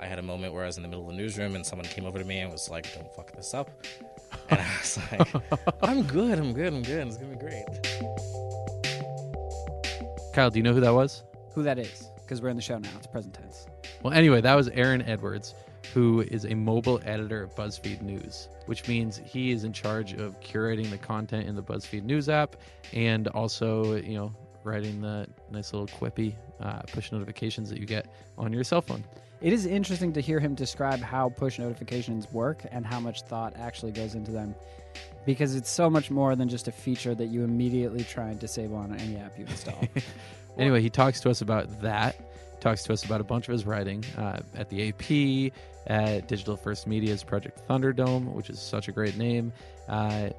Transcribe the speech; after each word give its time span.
I 0.00 0.06
had 0.06 0.18
a 0.18 0.22
moment 0.22 0.54
where 0.54 0.62
I 0.62 0.66
was 0.66 0.76
in 0.76 0.82
the 0.82 0.88
middle 0.88 1.08
of 1.08 1.10
the 1.10 1.20
newsroom 1.20 1.56
and 1.56 1.66
someone 1.66 1.86
came 1.86 2.04
over 2.04 2.18
to 2.18 2.24
me 2.24 2.38
and 2.38 2.52
was 2.52 2.70
like, 2.70 2.94
"Don't 2.94 3.12
fuck 3.14 3.32
this 3.32 3.52
up," 3.52 3.70
and 4.48 4.60
I 4.60 4.76
was 4.78 4.98
like, 5.10 5.82
"I'm 5.82 6.02
good, 6.04 6.38
I'm 6.38 6.52
good, 6.52 6.72
I'm 6.72 6.82
good. 6.82 7.06
It's 7.06 7.16
gonna 7.16 7.34
be 7.34 7.40
great." 7.40 7.64
Kyle, 10.32 10.50
do 10.50 10.58
you 10.58 10.62
know 10.62 10.72
who 10.72 10.80
that 10.80 10.94
was? 10.94 11.24
Who 11.54 11.64
that 11.64 11.78
is? 11.78 12.10
Because 12.22 12.40
we're 12.40 12.50
in 12.50 12.56
the 12.56 12.62
show 12.62 12.78
now. 12.78 12.90
It's 12.96 13.08
present 13.08 13.34
tense. 13.34 13.66
Well, 14.02 14.12
anyway, 14.12 14.40
that 14.40 14.54
was 14.54 14.68
Aaron 14.68 15.02
Edwards, 15.02 15.54
who 15.92 16.20
is 16.20 16.44
a 16.44 16.54
mobile 16.54 17.00
editor 17.04 17.44
at 17.44 17.56
BuzzFeed 17.56 18.02
News, 18.02 18.48
which 18.66 18.86
means 18.86 19.20
he 19.24 19.50
is 19.50 19.64
in 19.64 19.72
charge 19.72 20.12
of 20.12 20.38
curating 20.40 20.90
the 20.90 20.98
content 20.98 21.48
in 21.48 21.56
the 21.56 21.62
BuzzFeed 21.62 22.04
News 22.04 22.28
app 22.28 22.54
and 22.92 23.26
also, 23.28 23.96
you 23.96 24.14
know, 24.14 24.32
writing 24.62 25.00
the 25.00 25.26
nice 25.50 25.72
little 25.72 25.88
quippy 25.88 26.34
uh, 26.60 26.82
push 26.92 27.10
notifications 27.10 27.68
that 27.70 27.80
you 27.80 27.86
get 27.86 28.06
on 28.36 28.52
your 28.52 28.62
cell 28.62 28.82
phone. 28.82 29.02
It 29.40 29.52
is 29.52 29.66
interesting 29.66 30.12
to 30.14 30.20
hear 30.20 30.40
him 30.40 30.54
describe 30.54 31.00
how 31.00 31.28
push 31.28 31.58
notifications 31.58 32.30
work 32.32 32.64
and 32.72 32.84
how 32.84 32.98
much 32.98 33.22
thought 33.22 33.54
actually 33.56 33.92
goes 33.92 34.14
into 34.14 34.32
them 34.32 34.54
because 35.24 35.54
it's 35.54 35.70
so 35.70 35.88
much 35.88 36.10
more 36.10 36.34
than 36.34 36.48
just 36.48 36.66
a 36.66 36.72
feature 36.72 37.14
that 37.14 37.26
you 37.26 37.44
immediately 37.44 38.02
try 38.02 38.28
and 38.28 38.40
disable 38.40 38.76
on 38.76 38.98
any 38.98 39.16
app 39.16 39.38
you 39.38 39.46
install. 39.46 39.80
Anyway, 40.58 40.82
he 40.82 40.90
talks 40.90 41.20
to 41.20 41.30
us 41.30 41.40
about 41.40 41.82
that. 41.82 42.16
Talks 42.60 42.82
to 42.82 42.92
us 42.92 43.04
about 43.04 43.20
a 43.20 43.24
bunch 43.24 43.46
of 43.46 43.52
his 43.52 43.64
writing 43.64 44.04
uh, 44.16 44.40
at 44.56 44.68
the 44.68 44.88
AP, 44.88 45.52
at 45.86 46.26
Digital 46.26 46.56
First 46.56 46.88
Media's 46.88 47.22
Project 47.22 47.62
Thunderdome, 47.68 48.32
which 48.32 48.50
is 48.50 48.60
such 48.60 48.88
a 48.88 48.92
great 48.92 49.16
name, 49.16 49.52
uh, 49.88 50.30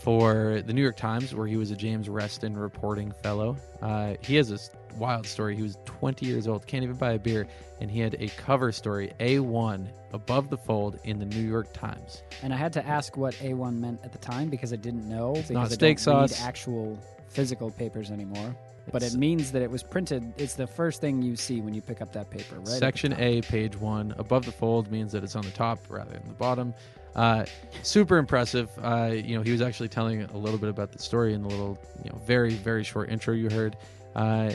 for 0.00 0.62
the 0.64 0.72
New 0.72 0.82
York 0.82 0.96
Times, 0.96 1.34
where 1.34 1.46
he 1.46 1.56
was 1.56 1.70
a 1.70 1.76
James 1.76 2.08
Reston 2.08 2.56
reporting 2.56 3.12
fellow. 3.22 3.56
Uh, 3.82 4.14
he 4.20 4.36
has 4.36 4.48
this 4.48 4.70
wild 4.96 5.26
story. 5.26 5.56
He 5.56 5.62
was 5.62 5.78
20 5.84 6.26
years 6.26 6.46
old, 6.48 6.66
can't 6.66 6.82
even 6.84 6.96
buy 6.96 7.12
a 7.12 7.18
beer, 7.18 7.46
and 7.80 7.90
he 7.90 8.00
had 8.00 8.14
a 8.20 8.28
cover 8.28 8.72
story, 8.72 9.12
A1, 9.20 9.86
above 10.12 10.50
the 10.50 10.56
fold 10.56 10.98
in 11.04 11.18
the 11.18 11.26
New 11.26 11.46
York 11.46 11.72
Times. 11.72 12.22
and 12.42 12.52
I 12.52 12.56
had 12.56 12.72
to 12.74 12.86
ask 12.86 13.16
what 13.16 13.34
A1 13.34 13.78
meant 13.78 14.00
at 14.04 14.12
the 14.12 14.18
time 14.18 14.48
because 14.48 14.72
I 14.72 14.76
didn't 14.76 15.08
know 15.08 15.32
because 15.34 15.50
not 15.50 15.66
I 15.70 15.74
steak 15.74 16.02
don't 16.02 16.20
read 16.22 16.32
actual 16.42 16.98
physical 17.28 17.70
papers 17.70 18.10
anymore. 18.10 18.56
But 18.90 19.02
It's- 19.02 19.14
it 19.14 19.18
means 19.18 19.52
that 19.52 19.60
it 19.60 19.70
was 19.70 19.82
printed. 19.82 20.32
It's 20.38 20.54
the 20.54 20.66
first 20.66 21.02
thing 21.02 21.20
you 21.20 21.36
see 21.36 21.60
when 21.60 21.74
you 21.74 21.82
pick 21.82 22.00
up 22.00 22.10
that 22.12 22.30
paper, 22.30 22.54
right? 22.54 22.60
at 22.60 22.64
the 22.64 22.70
Section 22.70 23.10
top. 23.10 23.20
A, 23.20 23.42
page 23.42 23.78
one. 23.78 24.14
Above 24.16 24.46
the 24.46 24.52
fold 24.52 24.90
means 24.90 25.12
that 25.12 25.22
it's 25.22 25.36
on 25.36 25.42
the 25.44 25.50
top 25.50 25.78
rather 25.90 26.12
than 26.12 26.26
the 26.26 26.32
bottom. 26.32 26.72
Uh, 27.14 27.44
super 27.82 28.18
impressive. 28.18 28.70
Uh, 28.82 29.10
you 29.12 29.36
know, 29.36 29.42
he 29.42 29.50
was 29.50 29.60
actually 29.60 29.88
telling 29.88 30.22
a 30.22 30.36
little 30.36 30.58
bit 30.58 30.68
about 30.68 30.92
the 30.92 30.98
story 30.98 31.34
in 31.34 31.42
the 31.42 31.48
little, 31.48 31.78
you 32.04 32.10
know, 32.10 32.18
very 32.26 32.54
very 32.54 32.84
short 32.84 33.10
intro 33.10 33.34
you 33.34 33.48
heard. 33.50 33.76
Uh, 34.14 34.52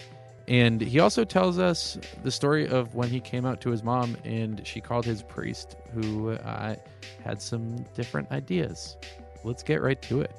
and 0.47 0.81
he 0.81 0.99
also 0.99 1.23
tells 1.23 1.57
us 1.57 1.97
the 2.23 2.31
story 2.31 2.67
of 2.67 2.95
when 2.95 3.09
he 3.09 3.19
came 3.21 3.45
out 3.45 3.61
to 3.61 3.69
his 3.69 3.81
mom 3.81 4.17
and 4.25 4.65
she 4.67 4.81
called 4.81 5.05
his 5.05 5.23
priest, 5.23 5.77
who 5.93 6.31
uh, 6.31 6.75
had 7.23 7.41
some 7.41 7.83
different 7.95 8.29
ideas. 8.31 8.97
Let's 9.45 9.63
get 9.63 9.81
right 9.81 10.01
to 10.03 10.21
it. 10.21 10.31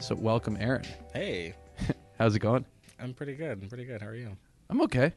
So, 0.00 0.14
welcome, 0.14 0.56
Aaron. 0.60 0.84
Hey, 1.14 1.54
How's 2.18 2.34
it 2.36 2.40
going? 2.40 2.64
I'm 3.00 3.14
pretty 3.14 3.34
good. 3.34 3.62
I'm 3.62 3.68
pretty 3.68 3.84
good. 3.84 4.00
How 4.00 4.08
are 4.08 4.14
you? 4.14 4.36
I'm 4.70 4.80
okay. 4.82 5.12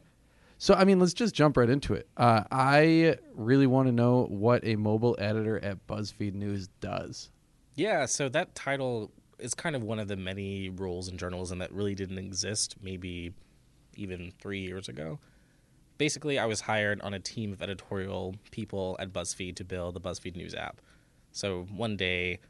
So, 0.58 0.74
I 0.74 0.84
mean, 0.84 0.98
let's 0.98 1.14
just 1.14 1.34
jump 1.34 1.56
right 1.56 1.70
into 1.70 1.94
it. 1.94 2.08
Uh, 2.16 2.42
I 2.50 3.16
really 3.34 3.68
want 3.68 3.86
to 3.86 3.92
know 3.92 4.26
what 4.28 4.64
a 4.64 4.74
mobile 4.74 5.16
editor 5.18 5.62
at 5.64 5.86
BuzzFeed 5.86 6.34
News 6.34 6.68
does. 6.80 7.30
Yeah, 7.76 8.06
so 8.06 8.28
that 8.30 8.56
title 8.56 9.12
is 9.38 9.54
kind 9.54 9.76
of 9.76 9.84
one 9.84 10.00
of 10.00 10.08
the 10.08 10.16
many 10.16 10.68
roles 10.68 11.06
in 11.06 11.16
journalism 11.16 11.58
that 11.60 11.72
really 11.72 11.94
didn't 11.94 12.18
exist 12.18 12.74
maybe 12.82 13.32
even 13.94 14.32
three 14.40 14.60
years 14.60 14.88
ago. 14.88 15.20
Basically, 15.96 16.40
I 16.40 16.46
was 16.46 16.62
hired 16.62 17.00
on 17.02 17.14
a 17.14 17.20
team 17.20 17.52
of 17.52 17.62
editorial 17.62 18.34
people 18.50 18.96
at 18.98 19.12
BuzzFeed 19.12 19.54
to 19.56 19.64
build 19.64 19.94
the 19.94 20.00
BuzzFeed 20.00 20.34
News 20.34 20.54
app. 20.54 20.80
So 21.30 21.66
one 21.70 21.96
day, 21.96 22.40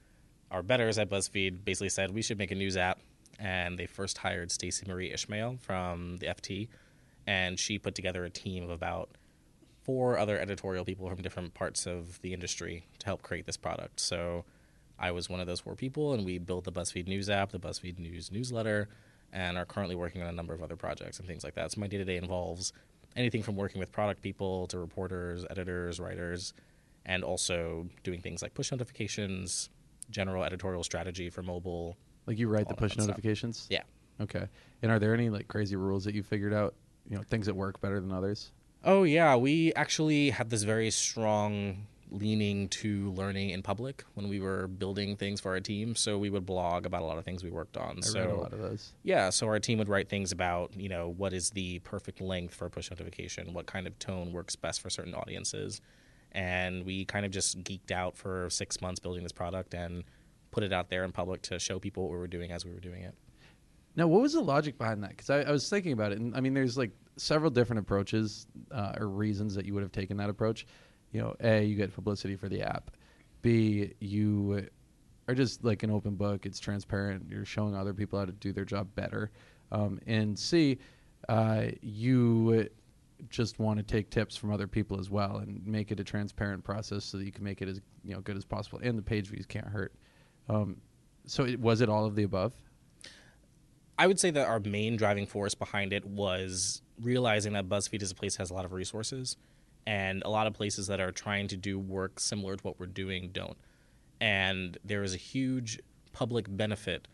our 0.51 0.63
betters 0.63 0.97
at 0.97 1.11
BuzzFeed 1.11 1.63
basically 1.63 1.91
said 1.91 2.11
we 2.11 2.23
should 2.23 2.39
make 2.39 2.51
a 2.51 2.55
news 2.55 2.79
app, 2.79 3.01
and 3.39 3.79
they 3.79 3.85
first 3.85 4.17
hired 4.17 4.51
Stacey 4.51 4.87
Marie 4.89 5.13
Ishmael 5.13 5.59
from 5.61 6.17
the 6.19 6.27
FT, 6.27 6.69
and 7.29 7.61
she 7.61 7.79
put 7.79 7.95
together 7.95 8.25
a 8.25 8.31
team 8.31 8.65
of 8.65 8.71
about 8.71 9.11
four 9.85 10.17
other 10.17 10.41
editorial 10.41 10.83
people 10.83 11.11
from 11.11 11.21
different 11.21 11.53
parts 11.53 11.87
of 11.87 12.19
the 12.23 12.33
industry 12.33 12.87
to 12.99 13.05
help 13.05 13.21
create 13.21 13.45
this 13.45 13.59
product. 13.59 14.01
So 14.01 14.47
I 14.99 15.11
was 15.11 15.29
one 15.29 15.39
of 15.39 15.47
those 15.47 15.61
four 15.61 15.77
people, 15.77 16.15
and 16.15 16.25
we 16.25 16.39
built 16.39 16.65
the 16.65 16.73
BuzzFeed 16.73 17.07
News 17.07 17.29
app, 17.29 17.53
the 17.53 17.61
BuzzFeed 17.61 17.99
News 17.99 18.33
newsletter, 18.33 18.89
and 19.31 19.59
are 19.59 19.67
currently 19.67 19.95
working 19.95 20.23
on 20.23 20.29
a 20.29 20.33
number 20.33 20.55
of 20.55 20.63
other 20.63 20.75
projects 20.75 21.19
and 21.19 21.29
things 21.29 21.45
like 21.45 21.55
that. 21.55 21.71
So 21.71 21.83
my 21.83 21.87
day 21.87 21.99
to 21.99 22.05
day 22.05 22.17
involves 22.17 22.73
anything 23.15 23.43
from 23.43 23.57
working 23.57 23.79
with 23.79 23.93
product 23.93 24.23
people 24.23 24.67
to 24.69 24.79
reporters, 24.79 25.45
editors, 25.51 26.01
writers, 26.01 26.55
and 27.05 27.23
also 27.23 27.87
doing 28.05 28.23
things 28.23 28.41
like 28.41 28.55
push 28.55 28.73
notifications, 28.73 29.69
general 30.11 30.45
editorial 30.45 30.83
strategy 30.83 31.29
for 31.29 31.43
mobile. 31.43 31.99
Like 32.27 32.39
you 32.39 32.49
write 32.49 32.69
the 32.69 32.75
push 32.75 32.93
fun 32.93 33.03
stuff. 33.03 33.09
notifications? 33.09 33.67
Yeah. 33.69 33.83
Okay. 34.19 34.47
And 34.81 34.91
are 34.91 34.99
there 34.99 35.13
any 35.13 35.29
like 35.29 35.47
crazy 35.47 35.77
rules 35.77 36.05
that 36.05 36.15
you 36.15 36.23
figured 36.23 36.55
out? 36.55 36.75
You 37.09 37.17
know, 37.17 37.23
things 37.23 37.47
that 37.47 37.55
work 37.55 37.81
better 37.81 38.01
than 38.01 38.13
others? 38.13 38.53
Oh 38.85 39.03
yeah, 39.03 39.37
we 39.37 39.73
actually 39.75 40.31
had 40.31 40.51
this 40.51 40.63
very 40.63 40.91
strong 40.91 41.87
leaning 42.11 42.69
to 42.69 43.11
learning 43.13 43.51
in 43.51 43.63
public 43.63 44.05
when 44.15 44.29
we 44.29 44.41
were 44.41 44.67
building 44.67 45.17
things 45.17 45.41
for 45.41 45.51
our 45.53 45.61
team. 45.61 45.95
So 45.95 46.19
we 46.19 46.31
would 46.31 46.47
blog 46.47 46.87
about 46.87 47.03
a 47.03 47.05
lot 47.05 47.19
of 47.19 47.25
things 47.25 47.45
we 47.45 47.51
worked 47.51 47.77
on. 47.77 47.99
I 47.99 48.01
so 48.01 48.21
read 48.21 48.31
a 48.31 48.35
lot 48.35 48.53
of 48.53 48.61
those. 48.61 48.93
Yeah, 49.03 49.31
so 49.31 49.47
our 49.47 49.59
team 49.59 49.79
would 49.79 49.89
write 49.89 50.09
things 50.09 50.33
about, 50.33 50.73
you 50.77 50.89
know, 50.89 51.09
what 51.17 51.33
is 51.33 51.51
the 51.51 51.81
perfect 51.81 52.21
length 52.21 52.55
for 52.55 52.67
a 52.67 52.71
push 52.71 52.91
notification, 52.91 53.53
what 53.53 53.67
kind 53.67 53.87
of 53.87 53.99
tone 53.99 54.33
works 54.33 54.57
best 54.57 54.81
for 54.81 54.91
certain 54.91 55.15
audiences. 55.15 55.81
And 56.33 56.85
we 56.85 57.05
kind 57.05 57.25
of 57.25 57.33
just 57.33 57.63
geeked 57.63 57.91
out 57.91 58.17
for 58.17 58.49
six 58.51 58.81
months 58.81 59.01
building 59.01 59.23
this 59.23 59.33
product 59.33 59.75
and 59.75 60.05
put 60.51 60.63
it 60.63 60.73
out 60.73 60.89
there 60.89 61.05
in 61.05 61.13
public 61.13 61.43
to 61.43 61.59
show 61.59 61.79
people 61.79 62.05
what 62.05 62.13
we 62.13 62.19
were 62.19 62.27
doing 62.27 62.53
as 62.53 62.65
we 62.65 62.73
were 62.73 62.81
doing 62.81 63.03
it. 63.03 63.15
Now, 63.99 64.07
what 64.07 64.23
was 64.23 64.35
the 64.35 64.41
logic 64.41 64.79
behind 64.79 65.03
that? 65.03 65.11
Because 65.11 65.29
I, 65.29 65.41
I 65.41 65.51
was 65.51 65.69
thinking 65.69 65.91
about 65.91 66.13
it, 66.13 66.21
and 66.21 66.33
I 66.37 66.41
mean, 66.41 66.55
there's 66.55 66.79
like 66.79 66.93
several 67.17 67.51
different 67.51 67.81
approaches 67.81 68.47
uh, 68.71 68.93
or 68.97 69.09
reasons 69.09 69.57
that 69.57 69.67
you 69.67 69.75
would 69.75 69.83
have 69.83 69.91
taken 69.91 70.17
that 70.19 70.31
approach. 70.31 70.69
You 71.11 71.21
know, 71.21 71.35
A, 71.41 71.65
you 71.65 71.75
get 71.75 71.93
publicity 71.93 72.37
for 72.37 72.49
the 72.49 72.63
app. 72.63 72.93
B, 73.43 73.95
you 73.99 74.69
are 75.27 75.35
just 75.35 75.65
like 75.65 75.83
an 75.83 75.91
open 75.91 76.15
book. 76.15 76.47
It's 76.47 76.61
transparent. 76.61 77.27
You're 77.29 77.45
showing 77.45 77.75
other 77.75 77.93
people 77.93 78.21
how 78.21 78.27
to 78.27 78.31
do 78.31 78.53
their 78.53 78.65
job 78.65 78.87
better. 78.95 79.33
Um, 79.73 79.99
and 80.07 80.39
C, 80.39 80.79
uh, 81.29 81.65
you 81.83 82.69
just 83.31 83.59
want 83.59 83.79
to 83.79 83.83
take 83.83 84.11
tips 84.11 84.37
from 84.37 84.53
other 84.53 84.69
people 84.69 85.01
as 85.01 85.11
well 85.11 85.39
and 85.39 85.67
make 85.67 85.91
it 85.91 85.99
a 85.99 86.05
transparent 86.05 86.63
process 86.63 87.05
so 87.05 87.19
that 87.19 87.25
you 87.25 87.33
can 87.33 87.43
make 87.43 87.63
it 87.63 87.69
as 87.69 87.81
you 88.05 88.15
know 88.15 88.21
good 88.21 88.37
as 88.37 88.45
possible. 88.45 88.79
And 88.81 88.97
the 88.97 89.03
page 89.03 89.27
views 89.27 89.45
can't 89.45 89.67
hurt. 89.67 89.93
Um, 90.49 90.77
so, 91.27 91.45
it, 91.47 91.59
was 91.59 91.81
it 91.81 91.89
all 91.89 92.05
of 92.07 92.15
the 92.15 92.23
above? 92.23 92.53
I 93.99 94.07
would 94.07 94.21
say 94.21 94.31
that 94.31 94.47
our 94.47 94.61
main 94.61 94.97
driving 94.97 95.27
force 95.27 95.55
behind 95.55 95.93
it 95.93 96.05
was 96.05 96.83
realizing 97.01 97.55
that 97.55 97.69
BuzzFeed 97.69 98.03
is 98.03 98.13
a 98.13 98.15
place 98.15 98.37
that 98.37 98.43
has 98.43 98.51
a 98.51 98.55
lot 98.55 98.65
of 98.65 98.73
resources, 98.73 99.37
and 99.87 100.23
a 100.25 100.31
lot 100.31 100.47
of 100.47 100.55
places 100.55 100.87
that 100.87 101.01
are 101.01 101.11
trying 101.11 101.49
to 101.49 101.57
do 101.57 101.79
work 101.79 102.21
similar 102.21 102.57
to 102.57 102.63
what 102.63 102.79
we're 102.79 102.87
doing 102.87 103.31
don't. 103.33 103.57
And 104.21 104.79
there 104.85 105.03
is 105.03 105.15
a 105.15 105.19
huge 105.19 105.81
public 106.13 106.47
benefit 106.49 107.09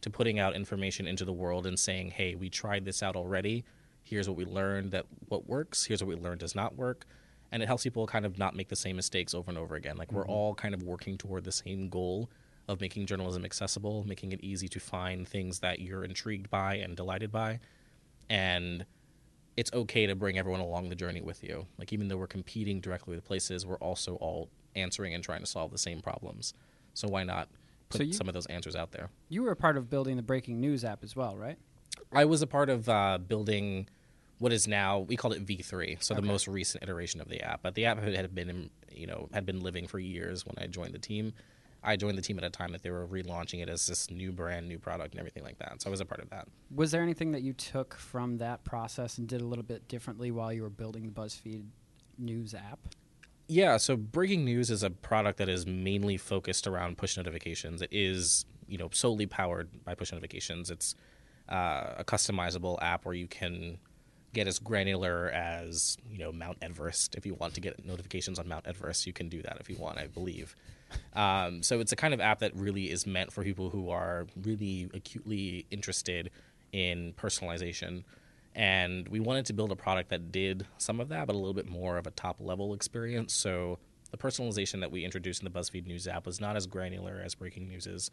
to 0.00 0.10
putting 0.10 0.38
out 0.38 0.56
information 0.56 1.06
into 1.06 1.26
the 1.26 1.32
world 1.32 1.66
and 1.66 1.78
saying, 1.78 2.12
"Hey, 2.12 2.34
we 2.34 2.48
tried 2.48 2.86
this 2.86 3.02
out 3.02 3.16
already. 3.16 3.64
Here's 4.02 4.28
what 4.28 4.36
we 4.36 4.46
learned 4.46 4.92
that 4.92 5.06
what 5.28 5.46
works. 5.46 5.84
Here's 5.84 6.02
what 6.02 6.08
we 6.08 6.22
learned 6.22 6.40
does 6.40 6.54
not 6.54 6.74
work." 6.76 7.04
And 7.52 7.62
it 7.62 7.66
helps 7.66 7.82
people 7.82 8.06
kind 8.06 8.24
of 8.24 8.38
not 8.38 8.54
make 8.54 8.68
the 8.68 8.76
same 8.76 8.96
mistakes 8.96 9.34
over 9.34 9.50
and 9.50 9.58
over 9.58 9.74
again. 9.74 9.96
Like 9.96 10.12
we're 10.12 10.22
mm-hmm. 10.22 10.30
all 10.30 10.54
kind 10.54 10.72
of 10.72 10.82
working 10.82 11.18
toward 11.18 11.44
the 11.44 11.52
same 11.52 11.88
goal 11.88 12.30
of 12.70 12.80
making 12.80 13.04
journalism 13.06 13.44
accessible, 13.44 14.04
making 14.06 14.32
it 14.32 14.40
easy 14.42 14.68
to 14.68 14.78
find 14.80 15.26
things 15.26 15.58
that 15.58 15.80
you're 15.80 16.04
intrigued 16.04 16.48
by 16.50 16.76
and 16.76 16.96
delighted 16.96 17.32
by. 17.32 17.58
And 18.28 18.86
it's 19.56 19.72
okay 19.72 20.06
to 20.06 20.14
bring 20.14 20.38
everyone 20.38 20.60
along 20.60 20.88
the 20.88 20.94
journey 20.94 21.20
with 21.20 21.42
you. 21.42 21.66
Like 21.78 21.92
even 21.92 22.06
though 22.08 22.16
we're 22.16 22.28
competing 22.28 22.80
directly 22.80 23.14
with 23.16 23.24
places, 23.24 23.66
we're 23.66 23.76
also 23.78 24.14
all 24.16 24.48
answering 24.76 25.14
and 25.14 25.22
trying 25.24 25.40
to 25.40 25.46
solve 25.46 25.72
the 25.72 25.78
same 25.78 26.00
problems. 26.00 26.54
So 26.94 27.08
why 27.08 27.24
not 27.24 27.48
put 27.88 27.98
So 27.98 28.02
you- 28.04 28.12
some 28.12 28.28
of 28.28 28.34
those 28.34 28.46
answers 28.46 28.76
out 28.76 28.92
there? 28.92 29.10
You 29.28 29.42
were 29.42 29.50
a 29.50 29.56
part 29.56 29.76
of 29.76 29.90
building 29.90 30.16
the 30.16 30.22
breaking 30.22 30.60
news 30.60 30.84
app 30.84 31.02
as 31.02 31.16
well, 31.16 31.36
right? 31.36 31.58
I 32.12 32.24
was 32.24 32.40
a 32.40 32.46
part 32.46 32.70
of 32.70 32.88
uh, 32.88 33.18
building 33.18 33.88
what 34.38 34.52
is 34.52 34.66
now 34.68 35.00
we 35.00 35.16
call 35.16 35.32
it 35.32 35.44
V3, 35.44 36.02
so 36.02 36.14
the 36.14 36.22
most 36.22 36.46
recent 36.48 36.82
iteration 36.84 37.20
of 37.20 37.28
the 37.28 37.42
app. 37.42 37.60
But 37.62 37.74
the 37.74 37.84
app 37.86 38.00
had 38.02 38.32
been, 38.34 38.70
you 38.90 39.06
know, 39.08 39.28
had 39.34 39.44
been 39.44 39.60
living 39.60 39.86
for 39.88 39.98
years 39.98 40.46
when 40.46 40.54
I 40.56 40.66
joined 40.68 40.94
the 40.94 40.98
team. 41.00 41.34
I 41.82 41.96
joined 41.96 42.18
the 42.18 42.22
team 42.22 42.38
at 42.38 42.44
a 42.44 42.50
time 42.50 42.72
that 42.72 42.82
they 42.82 42.90
were 42.90 43.06
relaunching 43.06 43.62
it 43.62 43.68
as 43.68 43.86
this 43.86 44.10
new 44.10 44.32
brand, 44.32 44.68
new 44.68 44.78
product, 44.78 45.14
and 45.14 45.20
everything 45.20 45.42
like 45.42 45.58
that. 45.58 45.80
So 45.80 45.88
I 45.88 45.90
was 45.90 46.00
a 46.00 46.04
part 46.04 46.20
of 46.20 46.28
that. 46.30 46.46
Was 46.74 46.90
there 46.90 47.02
anything 47.02 47.32
that 47.32 47.42
you 47.42 47.52
took 47.52 47.94
from 47.94 48.38
that 48.38 48.64
process 48.64 49.18
and 49.18 49.26
did 49.26 49.40
a 49.40 49.46
little 49.46 49.64
bit 49.64 49.88
differently 49.88 50.30
while 50.30 50.52
you 50.52 50.62
were 50.62 50.70
building 50.70 51.04
the 51.06 51.12
BuzzFeed 51.12 51.64
News 52.18 52.54
app? 52.54 52.80
Yeah, 53.48 53.78
so 53.78 53.96
breaking 53.96 54.44
news 54.44 54.70
is 54.70 54.84
a 54.84 54.90
product 54.90 55.38
that 55.38 55.48
is 55.48 55.66
mainly 55.66 56.16
focused 56.16 56.68
around 56.68 56.98
push 56.98 57.16
notifications. 57.16 57.82
It 57.82 57.88
is, 57.90 58.44
you 58.68 58.78
know, 58.78 58.90
solely 58.92 59.26
powered 59.26 59.84
by 59.84 59.96
push 59.96 60.12
notifications. 60.12 60.70
It's 60.70 60.94
uh, 61.48 61.94
a 61.98 62.04
customizable 62.04 62.80
app 62.80 63.04
where 63.04 63.14
you 63.14 63.26
can 63.26 63.78
get 64.32 64.46
as 64.46 64.60
granular 64.60 65.30
as 65.30 65.96
you 66.08 66.18
know 66.18 66.30
Mount 66.30 66.58
Everest. 66.62 67.16
If 67.16 67.26
you 67.26 67.34
want 67.34 67.54
to 67.54 67.60
get 67.60 67.84
notifications 67.84 68.38
on 68.38 68.46
Mount 68.46 68.68
Everest, 68.68 69.06
you 69.06 69.12
can 69.12 69.28
do 69.28 69.42
that 69.42 69.56
if 69.58 69.68
you 69.68 69.76
want. 69.76 69.98
I 69.98 70.06
believe. 70.06 70.54
Um, 71.14 71.62
so 71.62 71.80
it's 71.80 71.92
a 71.92 71.96
kind 71.96 72.14
of 72.14 72.20
app 72.20 72.40
that 72.40 72.54
really 72.54 72.90
is 72.90 73.06
meant 73.06 73.32
for 73.32 73.42
people 73.42 73.70
who 73.70 73.90
are 73.90 74.26
really 74.42 74.88
acutely 74.94 75.66
interested 75.70 76.30
in 76.72 77.14
personalization. 77.14 78.04
And 78.54 79.08
we 79.08 79.20
wanted 79.20 79.46
to 79.46 79.52
build 79.52 79.70
a 79.72 79.76
product 79.76 80.10
that 80.10 80.32
did 80.32 80.66
some 80.78 81.00
of 81.00 81.08
that, 81.08 81.26
but 81.26 81.34
a 81.34 81.38
little 81.38 81.54
bit 81.54 81.68
more 81.68 81.98
of 81.98 82.06
a 82.06 82.10
top 82.10 82.36
level 82.40 82.74
experience. 82.74 83.32
So 83.32 83.78
the 84.10 84.16
personalization 84.16 84.80
that 84.80 84.90
we 84.90 85.04
introduced 85.04 85.42
in 85.42 85.50
the 85.50 85.58
BuzzFeed 85.58 85.86
News 85.86 86.08
app 86.08 86.26
was 86.26 86.40
not 86.40 86.56
as 86.56 86.66
granular 86.66 87.22
as 87.24 87.34
Breaking 87.34 87.68
News 87.68 87.86
is, 87.86 88.10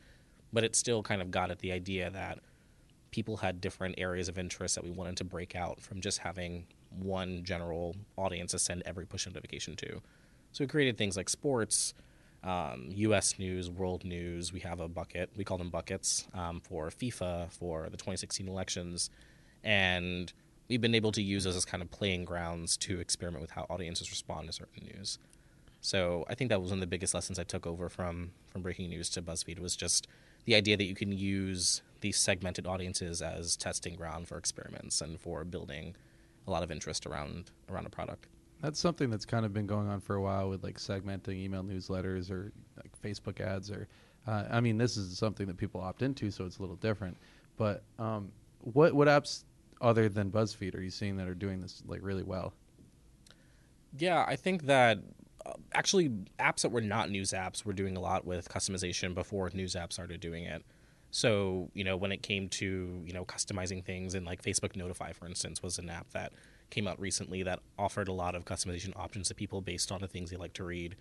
but 0.53 0.63
it 0.63 0.75
still 0.75 1.01
kind 1.01 1.21
of 1.21 1.31
got 1.31 1.49
at 1.51 1.59
the 1.59 1.71
idea 1.71 2.09
that 2.11 2.39
people 3.11 3.37
had 3.37 3.61
different 3.61 3.95
areas 3.97 4.29
of 4.29 4.37
interest 4.37 4.75
that 4.75 4.83
we 4.83 4.91
wanted 4.91 5.17
to 5.17 5.23
break 5.23 5.55
out 5.55 5.81
from 5.81 6.01
just 6.01 6.19
having 6.19 6.67
one 6.99 7.43
general 7.43 7.95
audience 8.15 8.51
to 8.51 8.59
send 8.59 8.83
every 8.85 9.05
push 9.05 9.25
notification 9.25 9.75
to. 9.75 10.01
So 10.51 10.63
we 10.63 10.67
created 10.67 10.97
things 10.97 11.17
like 11.17 11.29
sports, 11.29 11.93
um, 12.43 12.87
U.S. 12.89 13.39
news, 13.39 13.69
world 13.69 14.05
news. 14.05 14.53
We 14.53 14.59
have 14.61 14.79
a 14.79 14.87
bucket. 14.87 15.29
We 15.35 15.43
call 15.43 15.57
them 15.57 15.69
buckets 15.69 16.27
um, 16.33 16.61
for 16.61 16.89
FIFA, 16.89 17.51
for 17.51 17.83
the 17.85 17.97
2016 17.97 18.47
elections, 18.47 19.09
and 19.63 20.31
we've 20.69 20.81
been 20.81 20.95
able 20.95 21.11
to 21.13 21.21
use 21.21 21.43
those 21.43 21.55
as 21.55 21.65
kind 21.65 21.81
of 21.81 21.91
playing 21.91 22.25
grounds 22.25 22.77
to 22.77 22.99
experiment 22.99 23.41
with 23.41 23.51
how 23.51 23.65
audiences 23.69 24.09
respond 24.11 24.47
to 24.47 24.53
certain 24.53 24.89
news. 24.95 25.19
So 25.81 26.25
I 26.29 26.35
think 26.35 26.49
that 26.49 26.61
was 26.61 26.71
one 26.71 26.79
of 26.79 26.81
the 26.81 26.87
biggest 26.87 27.13
lessons 27.13 27.39
I 27.39 27.43
took 27.43 27.65
over 27.65 27.89
from 27.89 28.31
from 28.47 28.61
breaking 28.61 28.89
news 28.89 29.09
to 29.11 29.21
BuzzFeed 29.21 29.59
was 29.59 29.75
just 29.75 30.07
the 30.45 30.55
idea 30.55 30.77
that 30.77 30.85
you 30.85 30.95
can 30.95 31.11
use 31.11 31.81
these 32.01 32.17
segmented 32.17 32.65
audiences 32.65 33.21
as 33.21 33.55
testing 33.55 33.95
ground 33.95 34.27
for 34.27 34.37
experiments 34.37 35.01
and 35.01 35.19
for 35.19 35.43
building 35.43 35.95
a 36.47 36.51
lot 36.51 36.63
of 36.63 36.71
interest 36.71 37.05
around 37.05 37.51
around 37.69 37.85
a 37.85 37.89
product. 37.89 38.27
That's 38.61 38.79
something 38.79 39.09
that's 39.09 39.25
kind 39.25 39.45
of 39.45 39.53
been 39.53 39.67
going 39.67 39.87
on 39.87 40.01
for 40.01 40.15
a 40.15 40.21
while 40.21 40.49
with 40.49 40.63
like 40.63 40.77
segmenting 40.77 41.37
email 41.37 41.63
newsletters 41.63 42.31
or 42.31 42.51
like 42.75 42.91
Facebook 43.03 43.39
ads 43.39 43.69
or 43.69 43.87
uh, 44.27 44.45
I 44.49 44.59
mean 44.61 44.77
this 44.77 44.97
is 44.97 45.17
something 45.17 45.45
that 45.47 45.57
people 45.57 45.79
opt 45.79 46.01
into 46.01 46.31
so 46.31 46.45
it's 46.45 46.57
a 46.57 46.61
little 46.61 46.75
different. 46.75 47.17
But 47.55 47.83
um, 47.99 48.31
what 48.61 48.93
what 48.93 49.07
apps 49.07 49.43
other 49.81 50.09
than 50.09 50.31
BuzzFeed 50.31 50.75
are 50.75 50.81
you 50.81 50.89
seeing 50.89 51.17
that 51.17 51.27
are 51.27 51.35
doing 51.35 51.61
this 51.61 51.83
like 51.85 52.01
really 52.01 52.23
well? 52.23 52.53
Yeah, 53.97 54.25
I 54.27 54.35
think 54.35 54.63
that 54.63 54.99
uh, 55.45 55.53
actually 55.73 56.09
apps 56.39 56.61
that 56.61 56.69
were 56.69 56.81
not 56.81 57.09
news 57.09 57.31
apps 57.31 57.63
were 57.63 57.73
doing 57.73 57.95
a 57.95 57.99
lot 57.99 58.25
with 58.25 58.49
customization 58.49 59.13
before 59.13 59.49
news 59.53 59.75
apps 59.75 59.93
started 59.93 60.19
doing 60.19 60.43
it. 60.43 60.63
So, 61.09 61.71
you 61.73 61.83
know, 61.83 61.95
when 61.95 62.11
it 62.11 62.21
came 62.21 62.49
to, 62.49 63.01
you 63.05 63.13
know, 63.13 63.23
customizing 63.23 63.83
things 63.83 64.13
and 64.13 64.25
like 64.25 64.41
Facebook 64.43 64.75
Notify, 64.75 65.13
for 65.13 65.25
instance, 65.25 65.63
was 65.63 65.79
an 65.79 65.89
app 65.89 66.09
that 66.11 66.33
came 66.69 66.87
out 66.87 66.99
recently 66.99 67.43
that 67.43 67.59
offered 67.77 68.07
a 68.07 68.13
lot 68.13 68.35
of 68.35 68.45
customization 68.45 68.95
options 68.95 69.27
to 69.29 69.35
people 69.35 69.61
based 69.61 69.91
on 69.91 70.01
the 70.01 70.07
things 70.07 70.29
they 70.29 70.37
like 70.37 70.53
to 70.53 70.63
read. 70.63 70.95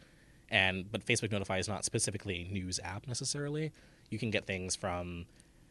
And 0.48 0.90
but 0.90 1.04
Facebook 1.04 1.32
Notify 1.32 1.58
is 1.58 1.68
not 1.68 1.84
specifically 1.84 2.46
a 2.48 2.52
news 2.52 2.78
app 2.84 3.06
necessarily. 3.08 3.72
You 4.10 4.18
can 4.18 4.30
get 4.30 4.46
things 4.46 4.76
from, 4.76 5.26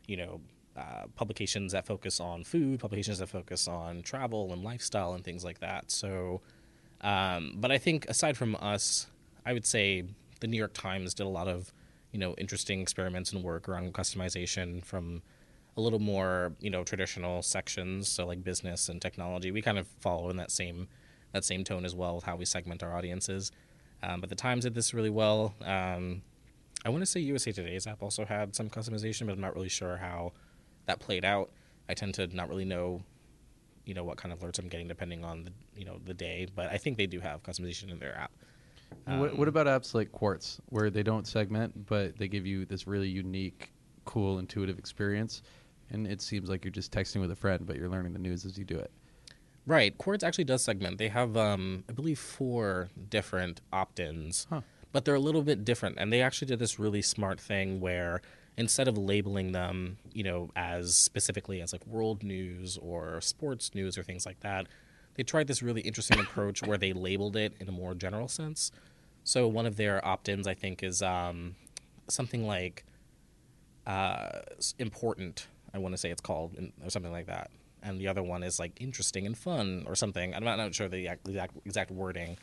you 0.07 0.18
know, 0.18 0.42
uh, 0.75 1.06
publications 1.15 1.71
that 1.71 1.86
focus 1.86 2.19
on 2.19 2.44
food, 2.44 2.81
publications 2.81 3.19
that 3.19 3.30
focus 3.30 3.68
on 3.68 4.01
travel 4.01 4.51
and 4.51 4.63
lifestyle 4.63 5.13
and 5.13 5.24
things 5.24 5.45
like 5.45 5.59
that. 5.59 5.89
So, 5.89 6.42
um, 7.00 7.53
but 7.56 7.71
I 7.71 7.77
think 7.77 8.06
aside 8.09 8.36
from 8.36 8.57
us, 8.59 9.07
I 9.45 9.53
would 9.53 9.65
say 9.65 10.03
the 10.42 10.47
New 10.47 10.57
York 10.57 10.74
Times 10.74 11.13
did 11.13 11.25
a 11.25 11.30
lot 11.30 11.47
of, 11.47 11.71
you 12.12 12.19
know, 12.19 12.36
interesting 12.38 12.81
experiments 12.81 13.31
and 13.31 13.42
work 13.42 13.69
around 13.69 13.94
customization 13.94 14.83
from 14.83 15.21
a 15.77 15.81
little 15.81 16.00
more, 16.00 16.54
you 16.60 16.69
know, 16.69 16.83
traditional 16.83 17.42
sections, 17.42 18.07
so 18.07 18.25
like 18.25 18.44
business 18.44 18.89
and 18.89 19.01
technology. 19.01 19.51
We 19.51 19.62
kind 19.62 19.77
of 19.77 19.88
follow 20.00 20.30
in 20.30 20.38
that 20.38 20.51
same 20.51 20.88
that 21.33 21.44
same 21.44 21.66
tone 21.66 21.83
as 21.83 21.94
well 21.94 22.16
with 22.16 22.24
how 22.24 22.38
we 22.38 22.45
segment 22.45 22.81
our 22.81 22.95
audiences. 22.95 23.51
Um, 24.01 24.22
but 24.22 24.30
the 24.30 24.36
Times 24.36 24.63
did 24.63 24.74
this 24.74 24.94
really 24.94 25.10
well. 25.10 25.54
Um, 25.62 26.22
I 26.86 26.89
want 26.89 27.01
to 27.01 27.06
say 27.06 27.19
USA 27.22 27.51
Today's 27.51 27.88
app 27.88 28.01
also 28.01 28.25
had 28.25 28.56
some 28.56 28.69
customization, 28.69 29.25
but 29.25 29.33
I'm 29.33 29.42
not 29.42 29.54
really 29.54 29.69
sure 29.69 29.98
how 29.98 30.31
that 30.86 31.00
played 31.00 31.25
out. 31.25 31.51
I 31.89 31.94
tend 31.94 32.13
to 32.16 32.28
not 32.28 32.48
really 32.48 32.66
know, 32.66 33.01
you 33.86 33.94
know, 33.94 34.04
what 34.04 34.18
kind 34.18 34.31
of 34.31 34.39
alerts 34.39 34.60
I'm 34.60 34.69
getting 34.69 34.88
depending 34.88 35.25
on 35.25 35.44
the 35.44 35.51
you 35.75 35.86
know 35.86 36.00
the 36.06 36.13
day. 36.13 36.48
But 36.54 36.71
I 36.71 36.78
think 36.78 36.98
they 36.98 37.07
do 37.07 37.19
have 37.19 37.44
customization 37.44 37.92
in 37.92 38.00
their 38.00 38.18
app. 38.18 38.31
what, 39.06 39.38
what 39.38 39.48
about 39.48 39.68
apps 39.68 39.94
like 39.94 40.12
Quartz 40.12 40.62
where 40.69 40.89
they 40.89 41.04
don't 41.04 41.28
segment 41.28 41.88
but 41.88 42.18
they 42.18 42.28
give 42.28 42.45
you 42.45 42.66
this 42.66 42.88
really 42.88 43.10
unique, 43.10 43.74
cool, 44.06 44.39
intuitive 44.39 44.80
experience? 44.80 45.42
And 45.90 46.08
it 46.08 46.22
seems 46.22 46.50
like 46.50 46.64
you're 46.66 46.72
just 46.72 46.92
texting 46.92 47.22
with 47.22 47.32
a 47.32 47.36
friend, 47.36 47.66
but 47.66 47.76
you're 47.76 47.90
learning 47.90 48.14
the 48.14 48.20
news 48.20 48.46
as 48.46 48.58
you 48.58 48.66
do 48.66 48.78
it. 48.78 48.92
Right. 49.68 49.98
Quartz 49.98 50.24
actually 50.24 50.44
does 50.44 50.64
segment. 50.64 50.98
They 50.98 51.08
have, 51.10 51.36
um, 51.38 51.84
I 51.90 51.94
believe, 51.94 52.20
four 52.20 52.90
different 53.10 53.62
opt 53.74 54.00
ins, 54.00 54.46
Huh. 54.50 54.62
but 54.92 55.06
they're 55.06 55.16
a 55.16 55.20
little 55.20 55.42
bit 55.42 55.66
different. 55.66 55.98
And 56.00 56.12
they 56.14 56.22
actually 56.22 56.48
did 56.48 56.60
this 56.60 56.78
really 56.80 57.02
smart 57.02 57.40
thing 57.40 57.80
where 57.80 58.22
instead 58.58 58.88
of 58.88 58.98
labeling 58.98 59.52
them, 59.52 59.98
you 60.14 60.24
know, 60.24 60.50
as 60.56 60.96
specifically 60.96 61.62
as 61.62 61.74
like 61.74 61.86
world 61.88 62.24
news 62.24 62.78
or 62.78 63.20
sports 63.22 63.74
news 63.76 63.98
or 63.98 64.04
things 64.04 64.26
like 64.26 64.40
that, 64.42 64.68
they 65.16 65.24
tried 65.24 65.48
this 65.48 65.62
really 65.64 65.81
interesting 65.81 66.20
approach 66.20 66.62
where 66.62 66.78
they 66.78 66.94
labeled 66.94 67.36
it 67.36 67.54
in 67.60 67.68
a 67.68 67.72
more 67.72 67.96
general 67.96 68.28
sense. 68.28 68.72
So 69.24 69.48
one 69.48 69.66
of 69.66 69.78
their 69.78 70.06
opt 70.06 70.30
ins, 70.30 70.46
I 70.48 70.54
think, 70.54 70.84
is 70.84 71.02
um, 71.02 71.56
something 72.08 72.46
like 72.46 72.86
uh, 73.88 74.42
important. 74.80 75.48
I 75.75 75.77
want 75.77 75.94
to 75.94 75.98
say 75.98 76.10
it's 76.10 76.22
called, 76.22 76.56
or 76.81 76.89
something 76.89 77.12
like 77.12 77.27
that. 77.27 77.51
And 77.83 78.00
the 78.00 78.07
other 78.07 78.24
one 78.24 78.42
is 78.42 78.57
like 78.57 78.81
interesting 78.81 79.25
and 79.25 79.38
fun, 79.38 79.83
or 79.86 79.94
something. 79.94 80.33
I'm 80.33 80.44
not, 80.44 80.56
not 80.56 80.74
sure 80.74 80.88
the 80.88 81.00
exact, 81.00 81.27
exact, 81.27 81.57
exact 81.66 81.92
wording, 81.92 82.38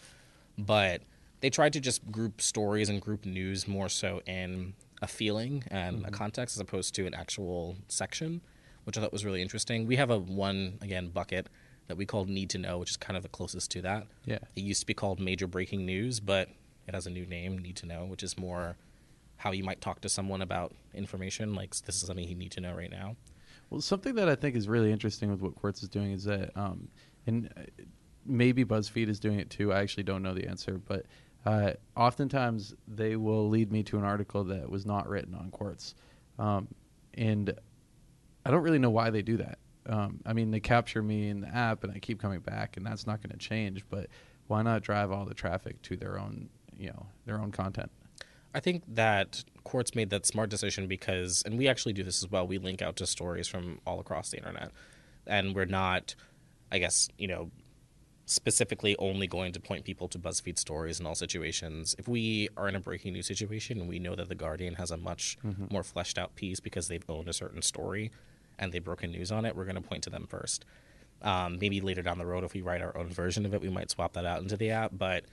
but 0.58 1.00
they 1.40 1.50
tried 1.50 1.72
to 1.72 1.80
just 1.80 2.08
group 2.12 2.42
stories 2.42 2.88
and 2.90 3.00
group 3.00 3.24
news 3.24 3.66
more 3.66 3.88
so 3.88 4.20
in 4.26 4.74
a 5.00 5.06
feeling 5.06 5.64
and 5.68 5.96
a 5.96 5.98
mm-hmm. 6.02 6.14
context 6.14 6.56
as 6.56 6.60
opposed 6.60 6.94
to 6.94 7.06
an 7.06 7.14
actual 7.14 7.76
section, 7.88 8.42
which 8.84 8.96
I 8.98 9.00
thought 9.00 9.12
was 9.12 9.24
really 9.24 9.42
interesting. 9.42 9.86
We 9.86 9.96
have 9.96 10.10
a 10.10 10.18
one 10.18 10.78
again 10.82 11.08
bucket 11.08 11.48
that 11.88 11.96
we 11.96 12.06
called 12.06 12.28
Need 12.28 12.50
to 12.50 12.58
Know, 12.58 12.78
which 12.78 12.90
is 12.90 12.96
kind 12.96 13.16
of 13.16 13.22
the 13.22 13.28
closest 13.28 13.70
to 13.72 13.82
that. 13.82 14.06
Yeah. 14.24 14.38
It 14.54 14.60
used 14.62 14.80
to 14.80 14.86
be 14.86 14.94
called 14.94 15.18
Major 15.18 15.46
Breaking 15.48 15.84
News, 15.84 16.20
but 16.20 16.48
it 16.86 16.94
has 16.94 17.06
a 17.06 17.10
new 17.10 17.26
name, 17.26 17.58
Need 17.58 17.76
to 17.76 17.86
Know, 17.86 18.04
which 18.04 18.22
is 18.22 18.38
more 18.38 18.76
how 19.42 19.50
you 19.50 19.64
might 19.64 19.80
talk 19.80 20.00
to 20.00 20.08
someone 20.08 20.40
about 20.40 20.72
information. 20.94 21.52
Like 21.52 21.70
this 21.70 21.96
is 21.96 22.06
something 22.06 22.26
you 22.26 22.36
need 22.36 22.52
to 22.52 22.60
know 22.60 22.74
right 22.74 22.90
now. 22.90 23.16
Well, 23.70 23.80
something 23.80 24.14
that 24.14 24.28
I 24.28 24.36
think 24.36 24.54
is 24.54 24.68
really 24.68 24.92
interesting 24.92 25.30
with 25.32 25.40
what 25.40 25.56
Quartz 25.56 25.82
is 25.82 25.88
doing 25.88 26.12
is 26.12 26.24
that, 26.24 26.56
um, 26.56 26.88
and 27.26 27.52
uh, 27.56 27.62
maybe 28.24 28.64
BuzzFeed 28.64 29.08
is 29.08 29.18
doing 29.18 29.40
it 29.40 29.50
too. 29.50 29.72
I 29.72 29.80
actually 29.80 30.04
don't 30.04 30.22
know 30.22 30.32
the 30.32 30.46
answer, 30.46 30.80
but 30.86 31.06
uh, 31.44 31.72
oftentimes 31.96 32.74
they 32.86 33.16
will 33.16 33.48
lead 33.48 33.72
me 33.72 33.82
to 33.84 33.98
an 33.98 34.04
article 34.04 34.44
that 34.44 34.70
was 34.70 34.86
not 34.86 35.08
written 35.08 35.34
on 35.34 35.50
Quartz, 35.50 35.96
um, 36.38 36.68
and 37.14 37.52
I 38.46 38.52
don't 38.52 38.62
really 38.62 38.78
know 38.78 38.90
why 38.90 39.10
they 39.10 39.22
do 39.22 39.38
that. 39.38 39.58
Um, 39.86 40.20
I 40.24 40.34
mean, 40.34 40.52
they 40.52 40.60
capture 40.60 41.02
me 41.02 41.30
in 41.30 41.40
the 41.40 41.48
app, 41.48 41.82
and 41.82 41.92
I 41.92 41.98
keep 41.98 42.20
coming 42.20 42.38
back, 42.38 42.76
and 42.76 42.86
that's 42.86 43.08
not 43.08 43.20
going 43.20 43.36
to 43.36 43.38
change. 43.38 43.84
But 43.90 44.06
why 44.46 44.62
not 44.62 44.82
drive 44.82 45.10
all 45.10 45.24
the 45.24 45.34
traffic 45.34 45.82
to 45.82 45.96
their 45.96 46.16
own, 46.16 46.48
you 46.78 46.90
know, 46.90 47.06
their 47.26 47.40
own 47.40 47.50
content? 47.50 47.90
I 48.54 48.60
think 48.60 48.82
that 48.88 49.44
Quartz 49.64 49.94
made 49.94 50.10
that 50.10 50.26
smart 50.26 50.50
decision 50.50 50.86
because, 50.86 51.42
and 51.46 51.56
we 51.56 51.68
actually 51.68 51.92
do 51.92 52.02
this 52.02 52.22
as 52.22 52.30
well. 52.30 52.46
We 52.46 52.58
link 52.58 52.82
out 52.82 52.96
to 52.96 53.06
stories 53.06 53.48
from 53.48 53.80
all 53.86 54.00
across 54.00 54.30
the 54.30 54.38
internet, 54.38 54.70
and 55.26 55.54
we're 55.54 55.64
not, 55.64 56.14
I 56.70 56.78
guess, 56.78 57.08
you 57.16 57.28
know, 57.28 57.50
specifically 58.26 58.96
only 58.98 59.26
going 59.26 59.52
to 59.52 59.60
point 59.60 59.84
people 59.84 60.08
to 60.08 60.18
BuzzFeed 60.18 60.58
stories 60.58 61.00
in 61.00 61.06
all 61.06 61.14
situations. 61.14 61.94
If 61.98 62.08
we 62.08 62.48
are 62.56 62.68
in 62.68 62.76
a 62.76 62.80
breaking 62.80 63.14
news 63.14 63.26
situation 63.26 63.80
and 63.80 63.88
we 63.88 63.98
know 63.98 64.14
that 64.14 64.28
the 64.28 64.34
Guardian 64.34 64.74
has 64.74 64.90
a 64.90 64.96
much 64.96 65.38
more 65.70 65.82
fleshed 65.82 66.18
out 66.18 66.34
piece 66.34 66.60
because 66.60 66.88
they've 66.88 67.04
owned 67.08 67.28
a 67.28 67.32
certain 67.32 67.62
story 67.62 68.10
and 68.58 68.72
they've 68.72 68.84
broken 68.84 69.10
news 69.10 69.32
on 69.32 69.44
it, 69.44 69.56
we're 69.56 69.64
going 69.64 69.76
to 69.76 69.82
point 69.82 70.04
to 70.04 70.10
them 70.10 70.26
first. 70.28 70.64
Um, 71.20 71.58
maybe 71.60 71.80
later 71.80 72.02
down 72.02 72.18
the 72.18 72.26
road, 72.26 72.44
if 72.44 72.54
we 72.54 72.62
write 72.62 72.82
our 72.82 72.96
own 72.96 73.08
version 73.08 73.44
of 73.44 73.54
it, 73.54 73.60
we 73.60 73.68
might 73.68 73.90
swap 73.90 74.12
that 74.14 74.24
out 74.24 74.40
into 74.40 74.56
the 74.56 74.70
app. 74.70 74.92
But 74.94 75.24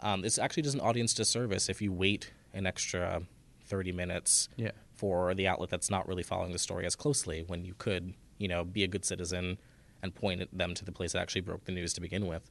um, 0.00 0.22
this 0.22 0.38
actually 0.38 0.62
does 0.62 0.74
an 0.74 0.80
audience 0.80 1.14
disservice 1.14 1.68
if 1.68 1.80
you 1.82 1.92
wait 1.92 2.32
an 2.52 2.66
extra 2.66 3.22
30 3.64 3.92
minutes 3.92 4.48
Yeah. 4.56 4.72
for 4.94 5.34
the 5.34 5.46
outlet 5.46 5.70
that's 5.70 5.90
not 5.90 6.06
really 6.08 6.22
following 6.22 6.52
the 6.52 6.58
story 6.58 6.84
as 6.86 6.96
closely 6.96 7.44
when 7.46 7.64
you 7.64 7.74
could, 7.78 8.14
you 8.38 8.48
know, 8.48 8.64
be 8.64 8.82
a 8.84 8.88
good 8.88 9.04
citizen 9.04 9.58
and 10.02 10.14
point 10.14 10.56
them 10.56 10.74
to 10.74 10.84
the 10.84 10.92
place 10.92 11.12
that 11.12 11.20
actually 11.20 11.42
broke 11.42 11.64
the 11.64 11.72
news 11.72 11.92
to 11.94 12.00
begin 12.00 12.26
with. 12.26 12.50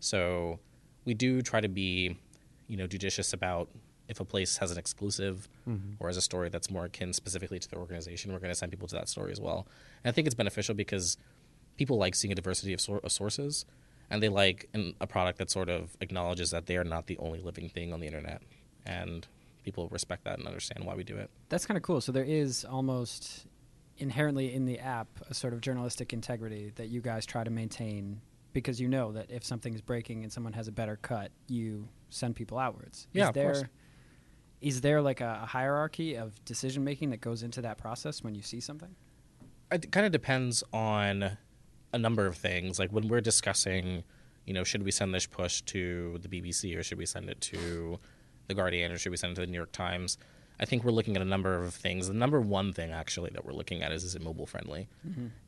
So 0.00 0.58
we 1.04 1.14
do 1.14 1.42
try 1.42 1.60
to 1.60 1.68
be, 1.68 2.16
you 2.66 2.76
know, 2.76 2.86
judicious 2.86 3.32
about 3.32 3.68
if 4.08 4.20
a 4.20 4.24
place 4.24 4.56
has 4.58 4.70
an 4.70 4.78
exclusive 4.78 5.48
mm-hmm. 5.68 5.92
or 6.00 6.08
has 6.08 6.16
a 6.16 6.22
story 6.22 6.48
that's 6.48 6.70
more 6.70 6.86
akin 6.86 7.12
specifically 7.12 7.58
to 7.58 7.68
the 7.68 7.76
organization, 7.76 8.32
we're 8.32 8.38
going 8.38 8.50
to 8.50 8.54
send 8.54 8.72
people 8.72 8.88
to 8.88 8.94
that 8.94 9.08
story 9.08 9.32
as 9.32 9.40
well. 9.40 9.66
And 10.02 10.10
I 10.10 10.14
think 10.14 10.26
it's 10.26 10.34
beneficial 10.34 10.74
because 10.74 11.16
people 11.76 11.98
like 11.98 12.14
seeing 12.14 12.32
a 12.32 12.34
diversity 12.34 12.72
of, 12.72 12.80
sor- 12.80 13.00
of 13.04 13.12
sources 13.12 13.64
and 14.10 14.22
they 14.22 14.28
like 14.28 14.68
an, 14.72 14.94
a 15.00 15.06
product 15.06 15.38
that 15.38 15.50
sort 15.50 15.68
of 15.68 15.96
acknowledges 16.00 16.50
that 16.50 16.66
they 16.66 16.76
are 16.76 16.84
not 16.84 17.06
the 17.06 17.18
only 17.18 17.40
living 17.40 17.68
thing 17.68 17.92
on 17.92 18.00
the 18.00 18.06
internet. 18.06 18.42
And 18.86 19.26
people 19.68 19.88
respect 19.90 20.24
that 20.24 20.38
and 20.38 20.46
understand 20.48 20.82
why 20.84 20.94
we 20.94 21.04
do 21.04 21.16
it. 21.16 21.30
That's 21.50 21.66
kind 21.66 21.76
of 21.76 21.82
cool. 21.82 22.00
So 22.00 22.10
there 22.10 22.24
is 22.24 22.64
almost 22.64 23.46
inherently 23.98 24.54
in 24.54 24.64
the 24.64 24.78
app 24.78 25.08
a 25.28 25.34
sort 25.34 25.52
of 25.52 25.60
journalistic 25.60 26.12
integrity 26.14 26.72
that 26.76 26.88
you 26.88 27.02
guys 27.02 27.26
try 27.26 27.44
to 27.44 27.50
maintain 27.50 28.22
because 28.54 28.80
you 28.80 28.88
know 28.88 29.12
that 29.12 29.30
if 29.30 29.44
something 29.44 29.74
is 29.74 29.82
breaking 29.82 30.22
and 30.22 30.32
someone 30.32 30.54
has 30.54 30.68
a 30.68 30.72
better 30.72 30.96
cut, 30.96 31.30
you 31.48 31.86
send 32.08 32.34
people 32.34 32.58
outwards. 32.58 33.06
Yeah, 33.12 33.24
is 33.24 33.28
of 33.28 33.34
there 33.34 33.52
course. 33.52 33.64
is 34.62 34.80
there 34.80 35.02
like 35.02 35.20
a, 35.20 35.40
a 35.42 35.46
hierarchy 35.46 36.14
of 36.14 36.42
decision 36.46 36.82
making 36.82 37.10
that 37.10 37.20
goes 37.20 37.42
into 37.42 37.60
that 37.62 37.76
process 37.76 38.24
when 38.24 38.34
you 38.34 38.42
see 38.42 38.60
something? 38.60 38.94
it 39.70 39.92
kind 39.92 40.06
of 40.06 40.12
depends 40.12 40.64
on 40.72 41.36
a 41.92 41.98
number 41.98 42.24
of 42.24 42.36
things. 42.36 42.78
Like 42.78 42.90
when 42.90 43.06
we're 43.06 43.20
discussing, 43.20 44.02
you 44.46 44.54
know, 44.54 44.64
should 44.64 44.82
we 44.82 44.90
send 44.90 45.14
this 45.14 45.26
push 45.26 45.60
to 45.62 46.18
the 46.22 46.28
BBC 46.28 46.74
or 46.74 46.82
should 46.82 46.96
we 46.96 47.04
send 47.04 47.28
it 47.28 47.38
to 47.42 47.98
the 48.48 48.54
Guardian 48.54 48.90
or 48.90 48.98
should 48.98 49.10
we 49.10 49.16
send 49.16 49.32
it 49.32 49.34
to 49.36 49.40
the 49.42 49.46
New 49.46 49.56
York 49.56 49.72
Times? 49.72 50.18
I 50.60 50.64
think 50.64 50.82
we're 50.82 50.90
looking 50.90 51.14
at 51.14 51.22
a 51.22 51.24
number 51.24 51.54
of 51.62 51.72
things. 51.72 52.08
The 52.08 52.14
number 52.14 52.40
one 52.40 52.72
thing 52.72 52.90
actually 52.90 53.30
that 53.30 53.44
we're 53.44 53.52
looking 53.52 53.82
at 53.82 53.92
is 53.92 54.02
is 54.02 54.16
it 54.16 54.22
mobile 54.22 54.46
friendly? 54.46 54.88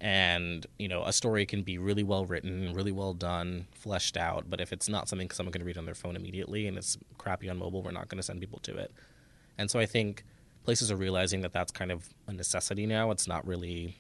And 0.00 0.64
you 0.78 0.86
know, 0.86 1.02
a 1.04 1.12
story 1.12 1.44
can 1.46 1.62
be 1.62 1.78
really 1.78 2.04
well 2.04 2.26
written, 2.26 2.72
really 2.74 2.92
well 2.92 3.12
done, 3.12 3.66
fleshed 3.72 4.16
out, 4.16 4.48
but 4.48 4.60
if 4.60 4.72
it's 4.72 4.88
not 4.88 5.08
something 5.08 5.28
someone 5.30 5.52
can 5.52 5.64
read 5.64 5.78
on 5.78 5.84
their 5.84 5.96
phone 5.96 6.14
immediately 6.14 6.68
and 6.68 6.78
it's 6.78 6.96
crappy 7.18 7.50
on 7.50 7.58
mobile, 7.58 7.82
we're 7.82 7.90
not 7.90 8.08
going 8.08 8.18
to 8.18 8.22
send 8.22 8.38
people 8.38 8.60
to 8.60 8.76
it. 8.76 8.92
And 9.58 9.68
so 9.68 9.80
I 9.80 9.86
think 9.86 10.24
places 10.64 10.92
are 10.92 10.96
realizing 10.96 11.40
that 11.40 11.52
that's 11.52 11.72
kind 11.72 11.90
of 11.90 12.08
a 12.28 12.32
necessity 12.32 12.86
now. 12.86 13.10
It's 13.10 13.26
not 13.26 13.44
really, 13.46 13.96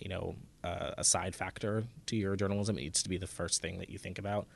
you 0.00 0.08
know, 0.08 0.36
uh, 0.62 0.92
a 0.96 1.04
side 1.04 1.34
factor 1.34 1.84
to 2.06 2.16
your 2.16 2.36
journalism. 2.36 2.78
It 2.78 2.82
needs 2.82 3.02
to 3.02 3.08
be 3.08 3.18
the 3.18 3.26
first 3.26 3.60
thing 3.60 3.78
that 3.78 3.90
you 3.90 3.98
think 3.98 4.18
about. 4.18 4.46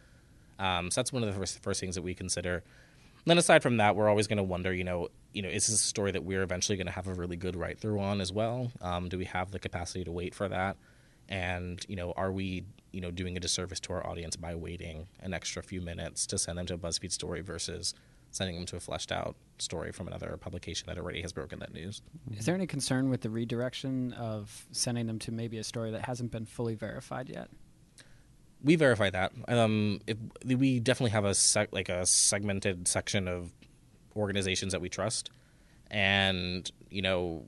Um, 0.58 0.90
so 0.90 1.00
that's 1.00 1.12
one 1.12 1.22
of 1.22 1.28
the 1.28 1.38
first, 1.38 1.62
first 1.62 1.80
things 1.80 1.94
that 1.96 2.02
we 2.02 2.14
consider. 2.14 2.62
Then 3.28 3.38
aside 3.38 3.62
from 3.62 3.76
that, 3.76 3.94
we're 3.94 4.08
always 4.08 4.26
going 4.26 4.38
to 4.38 4.42
wonder, 4.42 4.72
you 4.72 4.84
know, 4.84 5.08
you 5.32 5.42
know, 5.42 5.48
is 5.48 5.66
this 5.66 5.76
a 5.76 5.84
story 5.84 6.10
that 6.12 6.24
we're 6.24 6.42
eventually 6.42 6.76
going 6.76 6.86
to 6.86 6.92
have 6.92 7.06
a 7.06 7.14
really 7.14 7.36
good 7.36 7.56
write 7.56 7.78
through 7.78 8.00
on 8.00 8.20
as 8.20 8.32
well? 8.32 8.72
Um, 8.80 9.08
do 9.08 9.18
we 9.18 9.26
have 9.26 9.50
the 9.50 9.58
capacity 9.58 10.04
to 10.04 10.12
wait 10.12 10.34
for 10.34 10.48
that? 10.48 10.76
And 11.28 11.84
you 11.88 11.96
know, 11.96 12.12
are 12.16 12.32
we, 12.32 12.64
you 12.90 13.02
know, 13.02 13.10
doing 13.10 13.36
a 13.36 13.40
disservice 13.40 13.80
to 13.80 13.92
our 13.92 14.06
audience 14.06 14.34
by 14.36 14.54
waiting 14.54 15.08
an 15.20 15.34
extra 15.34 15.62
few 15.62 15.82
minutes 15.82 16.26
to 16.28 16.38
send 16.38 16.58
them 16.58 16.66
to 16.66 16.74
a 16.74 16.78
BuzzFeed 16.78 17.12
story 17.12 17.42
versus 17.42 17.94
sending 18.30 18.56
them 18.56 18.66
to 18.66 18.76
a 18.76 18.80
fleshed 18.80 19.12
out 19.12 19.36
story 19.58 19.92
from 19.92 20.06
another 20.06 20.36
publication 20.40 20.86
that 20.86 20.98
already 20.98 21.20
has 21.22 21.32
broken 21.32 21.58
that 21.58 21.72
news? 21.72 22.02
Is 22.36 22.46
there 22.46 22.54
any 22.54 22.66
concern 22.66 23.10
with 23.10 23.20
the 23.22 23.30
redirection 23.30 24.12
of 24.14 24.66
sending 24.72 25.06
them 25.06 25.18
to 25.20 25.32
maybe 25.32 25.58
a 25.58 25.64
story 25.64 25.90
that 25.90 26.06
hasn't 26.06 26.30
been 26.30 26.46
fully 26.46 26.74
verified 26.74 27.28
yet? 27.28 27.48
We 28.62 28.76
verify 28.76 29.10
that. 29.10 29.32
Um, 29.46 30.00
if, 30.06 30.16
we 30.44 30.80
definitely 30.80 31.12
have 31.12 31.24
a 31.24 31.34
sec, 31.34 31.68
like 31.72 31.88
a 31.88 32.04
segmented 32.06 32.88
section 32.88 33.28
of 33.28 33.52
organizations 34.16 34.72
that 34.72 34.80
we 34.80 34.88
trust, 34.88 35.30
and 35.90 36.70
you 36.90 37.02
know, 37.02 37.44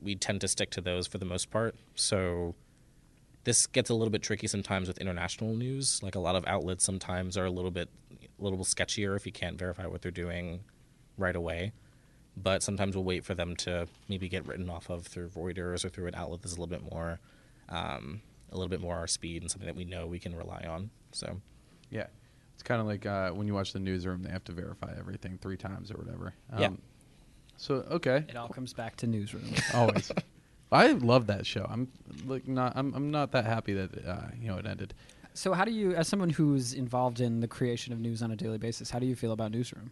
we 0.00 0.14
tend 0.14 0.40
to 0.42 0.48
stick 0.48 0.70
to 0.70 0.80
those 0.80 1.06
for 1.06 1.18
the 1.18 1.24
most 1.24 1.50
part. 1.50 1.74
So 1.94 2.54
this 3.44 3.66
gets 3.66 3.90
a 3.90 3.94
little 3.94 4.10
bit 4.10 4.22
tricky 4.22 4.46
sometimes 4.46 4.88
with 4.88 4.98
international 4.98 5.54
news. 5.54 6.02
Like 6.02 6.14
a 6.14 6.18
lot 6.20 6.36
of 6.36 6.44
outlets 6.46 6.84
sometimes 6.84 7.36
are 7.36 7.44
a 7.44 7.50
little 7.50 7.70
bit 7.70 7.88
a 8.38 8.42
little 8.42 8.58
sketchier 8.64 9.16
if 9.16 9.24
you 9.24 9.32
can't 9.32 9.58
verify 9.58 9.86
what 9.86 10.02
they're 10.02 10.10
doing 10.10 10.60
right 11.16 11.36
away. 11.36 11.72
But 12.36 12.62
sometimes 12.62 12.94
we'll 12.94 13.04
wait 13.04 13.24
for 13.24 13.34
them 13.34 13.56
to 13.56 13.86
maybe 14.08 14.28
get 14.28 14.46
written 14.46 14.68
off 14.68 14.90
of 14.90 15.06
through 15.06 15.28
Reuters 15.30 15.84
or 15.84 15.88
through 15.88 16.08
an 16.08 16.14
outlet 16.14 16.42
that's 16.42 16.56
a 16.56 16.60
little 16.60 16.66
bit 16.66 16.92
more, 16.92 17.18
um, 17.70 18.20
a 18.56 18.58
little 18.58 18.70
bit 18.70 18.80
more 18.80 18.96
our 18.96 19.06
speed 19.06 19.42
and 19.42 19.50
something 19.50 19.66
that 19.66 19.76
we 19.76 19.84
know 19.84 20.06
we 20.06 20.18
can 20.18 20.34
rely 20.34 20.64
on. 20.68 20.90
So 21.12 21.40
Yeah, 21.90 22.06
it's 22.54 22.62
kind 22.62 22.80
of 22.80 22.86
like 22.86 23.06
uh, 23.06 23.30
when 23.30 23.46
you 23.46 23.54
watch 23.54 23.72
the 23.72 23.78
newsroom, 23.78 24.22
they 24.22 24.30
have 24.30 24.44
to 24.44 24.52
verify 24.52 24.94
everything 24.98 25.38
three 25.40 25.56
times 25.56 25.90
or 25.90 25.98
whatever. 25.98 26.34
Um, 26.52 26.60
Yeah. 26.60 26.70
So 27.58 27.74
okay, 27.90 28.24
It 28.28 28.36
all 28.36 28.48
comes 28.48 28.72
back 28.72 28.96
to 28.96 29.06
newsroom. 29.06 29.44
always. 29.74 30.10
I 30.72 30.92
love 30.92 31.28
that 31.28 31.46
show. 31.46 31.66
I'm 31.68 31.88
like 32.26 32.48
not. 32.48 32.72
I'm. 32.76 32.92
I'm 32.94 33.10
not 33.10 33.32
that 33.32 33.44
happy 33.44 33.72
that 33.74 34.06
uh, 34.06 34.28
you 34.38 34.48
know 34.48 34.58
it 34.58 34.66
ended. 34.66 34.94
So, 35.32 35.52
how 35.52 35.64
do 35.64 35.70
you, 35.70 35.94
as 35.94 36.08
someone 36.08 36.30
who's 36.30 36.72
involved 36.72 37.20
in 37.20 37.40
the 37.40 37.46
creation 37.48 37.92
of 37.92 38.00
news 38.00 38.22
on 38.22 38.30
a 38.30 38.36
daily 38.36 38.56
basis, 38.58 38.90
how 38.90 38.98
do 38.98 39.06
you 39.06 39.14
feel 39.14 39.32
about 39.32 39.52
newsroom? 39.52 39.90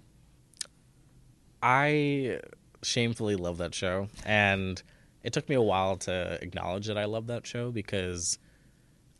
I 1.63 2.41
shamefully 2.83 3.37
love 3.37 3.59
that 3.59 3.75
show, 3.75 4.09
and 4.25 4.83
it 5.23 5.33
took 5.33 5.49
me 5.49 5.55
a 5.55 5.63
while 5.63 5.97
to 5.99 6.39
acknowledge 6.43 6.87
that 6.87 6.99
I 6.99 7.05
love 7.05 7.27
that 7.29 7.47
show 7.47 7.71
because 7.71 8.39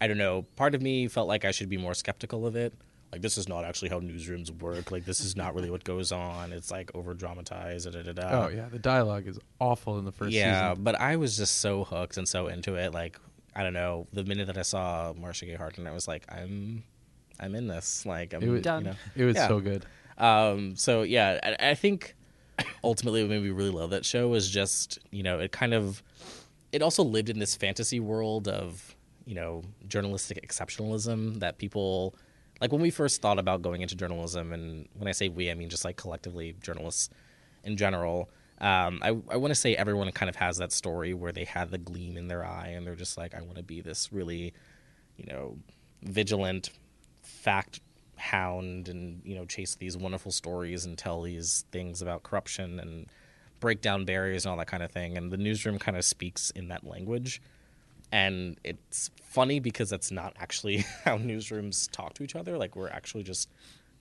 I 0.01 0.07
don't 0.07 0.19
know. 0.19 0.43
Part 0.57 0.75
of 0.75 0.83
me 0.83 1.09
felt 1.09 1.29
like 1.29 1.45
I 1.45 1.51
should 1.51 1.69
be 1.69 1.77
more 1.77 1.95
skeptical 1.95 2.47
of 2.47 2.57
it. 2.57 2.73
Like 3.13 3.23
this 3.23 3.39
is 3.39 3.49
not 3.49 3.65
actually 3.65 3.91
how 3.91 4.01
newsrooms 4.01 4.51
work. 4.61 4.91
Like 4.91 5.05
this 5.05 5.21
is 5.21 5.37
not 5.37 5.55
really 5.55 5.71
what 5.71 5.85
goes 5.85 6.11
on. 6.11 6.53
It's 6.53 6.71
like 6.71 6.91
over 6.95 7.15
dramatized. 7.15 7.91
Da, 7.91 8.03
da, 8.03 8.13
da, 8.13 8.13
da. 8.13 8.45
oh 8.45 8.49
yeah, 8.49 8.67
the 8.71 8.79
dialogue 8.79 9.27
is 9.29 9.39
awful 9.61 9.99
in 9.99 10.05
the 10.05 10.11
first 10.13 10.33
yeah, 10.33 10.71
season. 10.73 10.83
but 10.85 11.01
I 11.01 11.17
was 11.17 11.37
just 11.37 11.59
so 11.59 11.85
hooked 11.85 12.17
and 12.17 12.29
so 12.29 12.49
into 12.49 12.75
it. 12.75 12.93
Like 12.93 13.19
I 13.55 13.63
don't 13.63 13.73
know. 13.73 14.09
The 14.13 14.25
minute 14.25 14.49
that 14.49 14.59
I 14.59 14.63
saw 14.63 15.13
Marcia 15.17 15.47
Gay 15.47 15.55
Harden, 15.55 15.87
I 15.87 15.93
was 15.93 16.09
like, 16.09 16.25
I'm, 16.29 16.83
I'm 17.39 17.55
in 17.55 17.69
this. 17.69 18.05
Like 18.05 18.35
I'm 18.35 18.43
It 18.43 18.49
was- 18.49 18.63
Done. 18.63 18.85
You 18.85 18.91
know, 18.91 18.97
It 19.15 19.25
was 19.27 19.37
Yeah. 19.37 19.47
so 19.49 19.61
good. 19.61 19.87
um, 20.19 20.75
so 20.75 21.03
yeah, 21.03 21.39
I, 21.61 21.71
I 21.71 21.75
think 21.75 22.17
ultimately 22.83 23.23
what 23.23 23.31
made 23.31 23.43
me 23.45 23.51
really 23.51 23.71
love 23.71 23.91
that 23.91 24.05
show 24.05 24.29
was 24.29 24.49
just 24.51 24.99
you 25.11 25.23
know 25.25 25.39
it 25.41 25.51
kind 25.53 25.75
of 25.75 26.03
it 26.73 26.83
also 26.83 27.03
lived 27.03 27.29
in 27.29 27.39
this 27.39 27.55
fantasy 27.57 27.99
world 28.01 28.47
of 28.49 28.95
you 29.25 29.35
know 29.35 29.63
journalistic 29.89 30.47
exceptionalism 30.47 31.41
that 31.41 31.59
people 31.59 32.15
like 32.61 32.73
when 32.73 32.81
we 32.81 32.91
first 32.91 33.23
thought 33.23 33.39
about 33.39 33.63
going 33.63 33.83
into 33.83 33.97
journalism 33.97 34.53
and 34.53 34.89
when 34.95 35.09
I 35.09 35.13
say 35.13 35.29
we 35.29 35.51
I 35.51 35.55
mean 35.55 35.69
just 35.69 35.85
like 35.85 35.97
collectively 35.97 36.55
journalists 36.61 37.11
in 37.63 37.77
general. 37.77 38.31
Um, 38.61 39.01
I, 39.03 39.09
I 39.09 39.37
want 39.37 39.51
to 39.51 39.57
say 39.57 39.75
everyone 39.75 40.11
kind 40.13 40.29
of 40.29 40.37
has 40.37 40.59
that 40.59 40.71
story 40.71 41.13
where 41.13 41.33
they 41.33 41.45
had 41.45 41.71
the 41.71 41.79
gleam 41.79 42.17
in 42.17 42.29
their 42.29 42.45
eye 42.45 42.69
and 42.69 42.87
they're 42.87 42.95
just 42.95 43.19
like, 43.19 43.35
I 43.35 43.43
want 43.43 43.57
to 43.57 43.65
be 43.65 43.81
this 43.81 44.13
really, 44.13 44.55
you 45.17 45.27
know, 45.27 45.59
vigilant 46.03 46.71
fact 47.23 47.81
hound 48.17 48.89
and 48.89 49.21
you 49.25 49.35
know 49.35 49.45
chase 49.45 49.75
these 49.75 49.97
wonderful 49.97 50.31
stories 50.31 50.85
and 50.85 50.97
tell 50.97 51.23
these 51.23 51.65
things 51.73 52.01
about 52.01 52.23
corruption 52.23 52.79
and 52.79 53.07
break 53.61 53.81
down 53.81 54.05
barriers 54.05 54.45
and 54.45 54.51
all 54.51 54.57
that 54.57 54.67
kind 54.67 54.83
of 54.83 54.91
thing 54.91 55.17
and 55.17 55.33
the 55.33 55.37
newsroom 55.37 55.79
kind 55.79 55.97
of 55.97 56.05
speaks 56.05 56.51
in 56.51 56.69
that 56.69 56.85
language 56.85 57.43
and 58.15 58.57
it's 58.63 59.11
funny 59.21 59.59
because 59.59 59.91
that's 59.91 60.13
not 60.13 60.33
actually 60.39 60.79
how 61.05 61.19
newsrooms 61.19 61.91
talk 61.91 62.15
to 62.15 62.23
each 62.23 62.37
other 62.37 62.57
like 62.57 62.77
we're 62.77 62.89
actually 62.89 63.25
just 63.25 63.51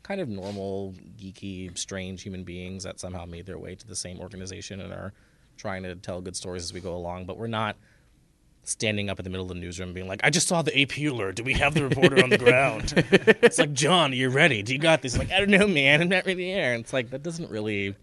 kind 0.03 0.21
of 0.21 0.29
normal 0.29 0.93
geeky 1.17 1.75
strange 1.75 2.21
human 2.21 2.43
beings 2.43 2.83
that 2.83 2.99
somehow 2.99 3.25
made 3.25 3.45
their 3.45 3.57
way 3.57 3.73
to 3.73 3.87
the 3.87 3.95
same 3.95 4.19
organization 4.19 4.79
and 4.79 4.93
are 4.93 5.13
trying 5.57 5.81
to 5.81 5.95
tell 5.95 6.21
good 6.21 6.35
stories 6.35 6.63
as 6.63 6.71
we 6.71 6.79
go 6.79 6.95
along 6.95 7.25
but 7.25 7.37
we're 7.37 7.47
not 7.47 7.75
standing 8.65 9.09
up 9.09 9.19
in 9.19 9.23
the 9.23 9.29
middle 9.29 9.45
of 9.45 9.49
the 9.49 9.59
newsroom 9.59 9.91
being 9.91 10.07
like, 10.07 10.21
I 10.23 10.29
just 10.29 10.47
saw 10.47 10.61
the 10.61 10.81
AP 10.81 10.97
alert. 10.99 11.35
Do 11.35 11.43
we 11.43 11.51
have 11.55 11.73
the 11.73 11.83
reporter 11.83 12.23
on 12.23 12.29
the 12.29 12.37
ground? 12.37 12.93
it's 13.41 13.59
like, 13.59 13.73
John, 13.73 14.13
you're 14.13 14.29
ready. 14.29 14.63
Do 14.63 14.71
you 14.71 14.79
got 14.79 15.01
this? 15.01 15.17
Like, 15.17 15.31
I 15.31 15.39
don't 15.39 15.49
know, 15.49 15.67
man. 15.67 16.01
I'm 16.01 16.07
not 16.07 16.25
really 16.25 16.53
there. 16.53 16.71
And 16.73 16.81
it's 16.81 16.93
like, 16.93 17.09
that 17.09 17.23
doesn't 17.23 17.51
really 17.51 17.93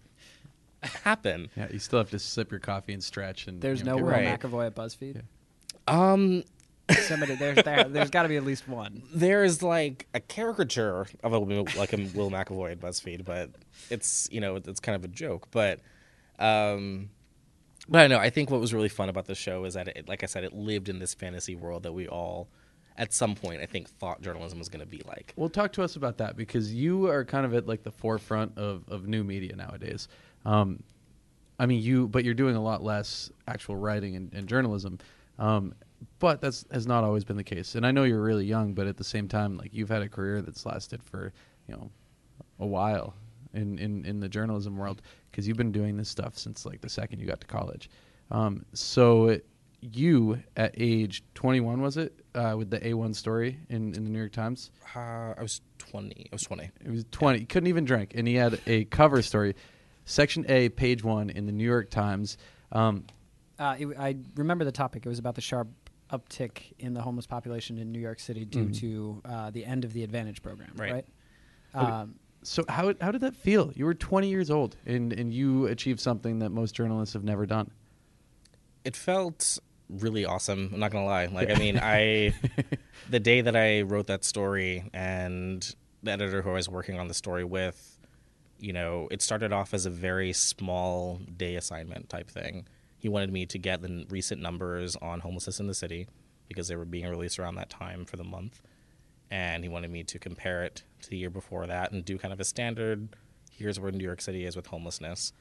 happen. 0.83 1.49
Yeah, 1.57 1.67
you 1.71 1.79
still 1.79 1.97
have 1.97 2.11
to 2.11 2.19
sip 2.19 2.51
your 2.51 2.59
coffee 2.59 2.93
and 2.93 3.03
stretch. 3.03 3.47
And 3.47 3.59
There's 3.59 3.79
you 3.79 3.85
know, 3.85 3.93
no 3.93 3.97
get 3.97 4.03
Will 4.03 4.11
ready. 4.11 4.27
Right. 4.27 4.39
McAvoy 4.39 4.67
at 4.67 4.75
BuzzFeed. 4.75 5.23
Um, 5.87 6.43
Somebody 6.89 7.35
there's 7.35 7.63
there, 7.63 7.85
there's 7.85 8.09
got 8.09 8.23
to 8.23 8.29
be 8.29 8.35
at 8.35 8.43
least 8.43 8.67
one. 8.67 9.03
there's 9.13 9.63
like 9.63 10.07
a 10.13 10.19
caricature 10.19 11.07
of 11.23 11.33
a 11.33 11.39
Will- 11.39 11.67
like 11.77 11.93
a 11.93 11.97
Will 12.13 12.29
McAvoy 12.29 12.73
at 12.73 12.79
BuzzFeed, 12.79 13.23
but 13.23 13.51
it's 13.89 14.27
you 14.31 14.41
know 14.41 14.57
it's 14.57 14.79
kind 14.79 14.95
of 14.95 15.03
a 15.03 15.07
joke. 15.07 15.47
But 15.51 15.79
um, 16.39 17.09
but 17.87 18.01
I 18.01 18.07
know 18.07 18.17
I 18.17 18.29
think 18.29 18.49
what 18.49 18.59
was 18.59 18.73
really 18.73 18.89
fun 18.89 19.09
about 19.09 19.25
the 19.25 19.35
show 19.35 19.63
is 19.65 19.75
that 19.75 19.87
it, 19.89 20.09
like 20.09 20.23
I 20.23 20.25
said, 20.25 20.43
it 20.43 20.53
lived 20.53 20.89
in 20.89 20.99
this 20.99 21.13
fantasy 21.13 21.55
world 21.55 21.83
that 21.83 21.93
we 21.93 22.07
all 22.07 22.49
at 22.97 23.13
some 23.13 23.35
point 23.35 23.61
I 23.61 23.65
think 23.65 23.89
thought 23.89 24.21
journalism 24.21 24.59
was 24.59 24.69
going 24.69 24.81
to 24.81 24.85
be 24.85 25.01
like. 25.07 25.33
Well, 25.35 25.49
talk 25.49 25.71
to 25.73 25.83
us 25.83 25.95
about 25.95 26.17
that 26.17 26.35
because 26.35 26.73
you 26.73 27.07
are 27.07 27.23
kind 27.23 27.45
of 27.45 27.53
at 27.53 27.67
like 27.67 27.83
the 27.83 27.91
forefront 27.91 28.57
of, 28.57 28.83
of 28.89 29.07
new 29.07 29.23
media 29.23 29.55
nowadays. 29.55 30.07
Um, 30.45 30.83
I 31.57 31.67
mean, 31.67 31.81
you, 31.81 32.07
but 32.07 32.25
you're 32.25 32.33
doing 32.33 32.55
a 32.55 32.61
lot 32.61 32.83
less 32.83 33.31
actual 33.47 33.75
writing 33.75 34.15
and, 34.15 34.33
and 34.33 34.47
journalism. 34.47 34.99
Um, 35.41 35.73
but 36.19 36.39
that's 36.39 36.65
has 36.71 36.87
not 36.87 37.03
always 37.03 37.23
been 37.23 37.35
the 37.35 37.43
case. 37.43 37.75
And 37.75 37.85
I 37.85 37.91
know 37.91 38.03
you're 38.03 38.21
really 38.21 38.45
young, 38.45 38.73
but 38.73 38.87
at 38.87 38.97
the 38.97 39.03
same 39.03 39.27
time, 39.27 39.57
like 39.57 39.73
you've 39.73 39.89
had 39.89 40.03
a 40.03 40.07
career 40.07 40.41
that's 40.41 40.65
lasted 40.65 41.03
for 41.03 41.33
you 41.67 41.75
know 41.75 41.89
a 42.59 42.65
while 42.65 43.15
in 43.53 43.79
in, 43.79 44.05
in 44.05 44.19
the 44.19 44.29
journalism 44.29 44.77
world 44.77 45.01
because 45.29 45.47
you've 45.47 45.57
been 45.57 45.71
doing 45.71 45.97
this 45.97 46.09
stuff 46.09 46.37
since 46.37 46.65
like 46.65 46.81
the 46.81 46.89
second 46.89 47.19
you 47.19 47.25
got 47.25 47.41
to 47.41 47.47
college. 47.47 47.89
Um, 48.29 48.65
so 48.73 49.39
you 49.81 50.41
at 50.55 50.75
age 50.77 51.23
21 51.33 51.81
was 51.81 51.97
it 51.97 52.23
uh, 52.35 52.53
with 52.55 52.69
the 52.69 52.79
A1 52.79 53.15
story 53.15 53.57
in, 53.69 53.95
in 53.95 54.03
the 54.03 54.11
New 54.11 54.19
York 54.19 54.31
Times? 54.31 54.69
Uh, 54.95 55.33
I 55.35 55.41
was 55.41 55.59
twenty. 55.79 56.27
I 56.31 56.35
was 56.35 56.43
twenty. 56.43 56.69
It 56.85 56.91
was 56.91 57.03
20. 57.11 57.39
He 57.39 57.45
couldn't 57.45 57.67
even 57.67 57.83
drink. 57.83 58.13
And 58.15 58.27
he 58.27 58.35
had 58.35 58.59
a 58.67 58.85
cover 58.85 59.23
story, 59.23 59.55
section 60.05 60.45
A, 60.49 60.69
page 60.69 61.03
one 61.03 61.31
in 61.31 61.47
the 61.47 61.51
New 61.51 61.65
York 61.65 61.89
Times. 61.89 62.37
Um, 62.71 63.05
Uh, 63.61 63.75
it, 63.79 63.87
I 63.99 64.15
remember 64.35 64.65
the 64.65 64.71
topic. 64.71 65.05
It 65.05 65.09
was 65.09 65.19
about 65.19 65.35
the 65.35 65.41
sharp 65.41 65.67
uptick 66.11 66.73
in 66.79 66.93
the 66.95 67.01
homeless 67.01 67.27
population 67.27 67.77
in 67.77 67.91
New 67.91 67.99
York 67.99 68.19
City 68.19 68.43
due 68.43 68.65
Mhm. 68.65 68.79
to 68.79 69.21
uh, 69.23 69.49
the 69.51 69.63
end 69.65 69.85
of 69.85 69.93
the 69.93 70.03
Advantage 70.03 70.41
program. 70.41 70.71
Right. 70.75 70.91
Right. 70.91 71.05
Okay. 71.75 71.85
Um, 71.85 72.15
so 72.43 72.65
how, 72.67 72.93
how 72.99 73.11
did 73.11 73.21
that 73.21 73.35
feel? 73.35 73.71
You 73.75 73.85
were 73.85 73.93
20 73.93 74.27
years 74.27 74.49
old 74.49 74.75
and, 74.85 75.13
and 75.13 75.31
you 75.31 75.67
achieved 75.67 75.99
something 75.99 76.39
that 76.39 76.49
most 76.49 76.73
journalists 76.73 77.13
have 77.13 77.23
never 77.23 77.45
done. 77.45 77.69
It 78.83 78.95
felt 78.95 79.59
really 79.89 80.25
awesome. 80.25 80.71
I'm 80.73 80.79
not 80.79 80.91
gonna 80.91 81.05
lie. 81.05 81.27
Like, 81.27 81.51
I 81.51 81.55
mean, 81.59 81.79
I 81.81 82.33
the 83.11 83.19
day 83.19 83.41
that 83.41 83.55
I 83.55 83.81
wrote 83.81 84.07
that 84.07 84.23
story 84.25 84.89
and 84.91 85.75
the 86.01 86.11
editor 86.11 86.41
who 86.41 86.49
I 86.49 86.53
was 86.53 86.67
working 86.67 86.99
on 86.99 87.07
the 87.07 87.13
story 87.13 87.43
with, 87.43 87.99
you 88.59 88.73
know, 88.73 89.07
it 89.11 89.21
started 89.21 89.53
off 89.53 89.73
as 89.75 89.85
a 89.85 89.91
very 89.91 90.33
small 90.33 91.19
day 91.37 91.55
assignment 91.55 92.09
type 92.09 92.29
thing. 92.29 92.65
He 93.01 93.09
wanted 93.09 93.33
me 93.33 93.47
to 93.47 93.57
get 93.57 93.81
the 93.81 94.05
recent 94.11 94.43
numbers 94.43 94.95
on 94.97 95.21
homelessness 95.21 95.59
in 95.59 95.65
the 95.65 95.73
city 95.73 96.07
because 96.47 96.67
they 96.67 96.75
were 96.75 96.85
being 96.85 97.09
released 97.09 97.39
around 97.39 97.55
that 97.55 97.71
time 97.71 98.05
for 98.05 98.15
the 98.15 98.23
month, 98.23 98.61
and 99.31 99.63
he 99.63 99.69
wanted 99.69 99.89
me 99.89 100.03
to 100.03 100.19
compare 100.19 100.63
it 100.63 100.83
to 101.01 101.09
the 101.09 101.17
year 101.17 101.31
before 101.31 101.65
that 101.65 101.91
and 101.91 102.05
do 102.05 102.19
kind 102.19 102.31
of 102.31 102.39
a 102.39 102.43
standard. 102.43 103.15
Here's 103.51 103.79
where 103.79 103.91
New 103.91 104.03
York 104.03 104.21
City 104.21 104.45
is 104.45 104.55
with 104.55 104.67
homelessness. 104.67 105.33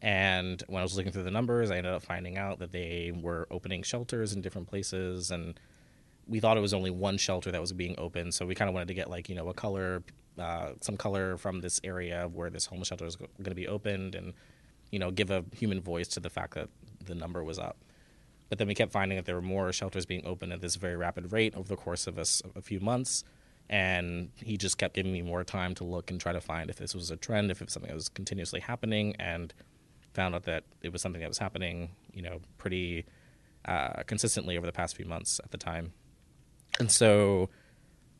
And 0.00 0.62
when 0.68 0.80
I 0.80 0.82
was 0.82 0.96
looking 0.96 1.12
through 1.12 1.24
the 1.24 1.30
numbers, 1.30 1.70
I 1.70 1.76
ended 1.76 1.92
up 1.92 2.02
finding 2.02 2.38
out 2.38 2.60
that 2.60 2.72
they 2.72 3.12
were 3.14 3.46
opening 3.50 3.82
shelters 3.82 4.32
in 4.32 4.40
different 4.40 4.68
places, 4.68 5.30
and 5.30 5.60
we 6.26 6.40
thought 6.40 6.56
it 6.56 6.60
was 6.60 6.72
only 6.72 6.90
one 6.90 7.18
shelter 7.18 7.52
that 7.52 7.60
was 7.60 7.74
being 7.74 7.94
open. 7.98 8.32
So 8.32 8.46
we 8.46 8.54
kind 8.54 8.70
of 8.70 8.74
wanted 8.74 8.88
to 8.88 8.94
get 8.94 9.10
like 9.10 9.28
you 9.28 9.34
know 9.34 9.50
a 9.50 9.54
color, 9.54 10.02
uh, 10.38 10.70
some 10.80 10.96
color 10.96 11.36
from 11.36 11.60
this 11.60 11.78
area 11.84 12.24
of 12.24 12.34
where 12.34 12.48
this 12.48 12.64
homeless 12.64 12.88
shelter 12.88 13.04
is 13.04 13.16
going 13.16 13.28
to 13.44 13.54
be 13.54 13.68
opened, 13.68 14.14
and 14.14 14.32
you 14.92 15.00
know 15.00 15.10
give 15.10 15.32
a 15.32 15.44
human 15.52 15.80
voice 15.80 16.06
to 16.08 16.20
the 16.20 16.30
fact 16.30 16.54
that 16.54 16.68
the 17.04 17.16
number 17.16 17.42
was 17.42 17.58
up. 17.58 17.78
But 18.48 18.58
then 18.58 18.68
we 18.68 18.74
kept 18.74 18.92
finding 18.92 19.16
that 19.16 19.24
there 19.24 19.34
were 19.34 19.42
more 19.42 19.72
shelters 19.72 20.06
being 20.06 20.24
opened 20.26 20.52
at 20.52 20.60
this 20.60 20.76
very 20.76 20.94
rapid 20.94 21.32
rate 21.32 21.56
over 21.56 21.66
the 21.66 21.76
course 21.76 22.06
of 22.06 22.18
a 22.18 22.60
few 22.60 22.80
months. 22.80 23.24
And 23.70 24.28
he 24.36 24.58
just 24.58 24.76
kept 24.76 24.94
giving 24.94 25.12
me 25.12 25.22
more 25.22 25.42
time 25.42 25.74
to 25.76 25.84
look 25.84 26.10
and 26.10 26.20
try 26.20 26.32
to 26.32 26.40
find 26.40 26.68
if 26.68 26.76
this 26.76 26.94
was 26.94 27.10
a 27.10 27.16
trend, 27.16 27.50
if 27.50 27.62
it 27.62 27.64
was 27.64 27.72
something 27.72 27.88
that 27.88 27.94
was 27.94 28.10
continuously 28.10 28.60
happening, 28.60 29.16
and 29.18 29.54
found 30.12 30.34
out 30.34 30.42
that 30.42 30.64
it 30.82 30.92
was 30.92 31.00
something 31.00 31.22
that 31.22 31.28
was 31.28 31.38
happening, 31.38 31.92
you 32.12 32.20
know, 32.20 32.40
pretty 32.58 33.06
uh, 33.64 34.02
consistently 34.06 34.58
over 34.58 34.66
the 34.66 34.72
past 34.72 34.96
few 34.96 35.06
months 35.06 35.40
at 35.42 35.50
the 35.50 35.56
time. 35.56 35.94
And 36.78 36.90
so, 36.90 37.48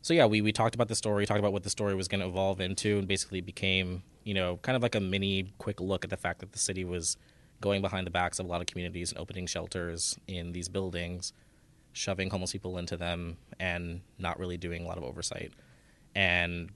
so 0.01 0.15
yeah, 0.15 0.25
we, 0.25 0.41
we 0.41 0.51
talked 0.51 0.73
about 0.73 0.87
the 0.87 0.95
story, 0.95 1.27
talked 1.27 1.39
about 1.39 1.53
what 1.53 1.63
the 1.63 1.69
story 1.69 1.93
was 1.93 2.07
going 2.07 2.21
to 2.21 2.27
evolve 2.27 2.59
into, 2.59 2.97
and 2.97 3.07
basically 3.07 3.41
became, 3.41 4.01
you 4.23 4.33
know, 4.33 4.57
kind 4.57 4.75
of 4.75 4.81
like 4.81 4.95
a 4.95 4.99
mini 4.99 5.53
quick 5.57 5.79
look 5.79 6.03
at 6.03 6.09
the 6.09 6.17
fact 6.17 6.39
that 6.39 6.51
the 6.51 6.59
city 6.59 6.83
was 6.83 7.17
going 7.61 7.81
behind 7.81 8.05
the 8.05 8.11
backs 8.11 8.39
of 8.39 8.45
a 8.45 8.49
lot 8.49 8.61
of 8.61 8.67
communities 8.67 9.11
and 9.11 9.19
opening 9.19 9.47
shelters 9.47 10.17
in 10.27 10.51
these 10.51 10.67
buildings, 10.67 11.33
shoving 11.93 12.29
homeless 12.29 12.51
people 12.51 12.77
into 12.77 12.97
them, 12.97 13.37
and 13.59 14.01
not 14.17 14.39
really 14.39 14.57
doing 14.57 14.83
a 14.83 14.87
lot 14.87 14.97
of 14.97 15.03
oversight. 15.03 15.51
And 16.15 16.71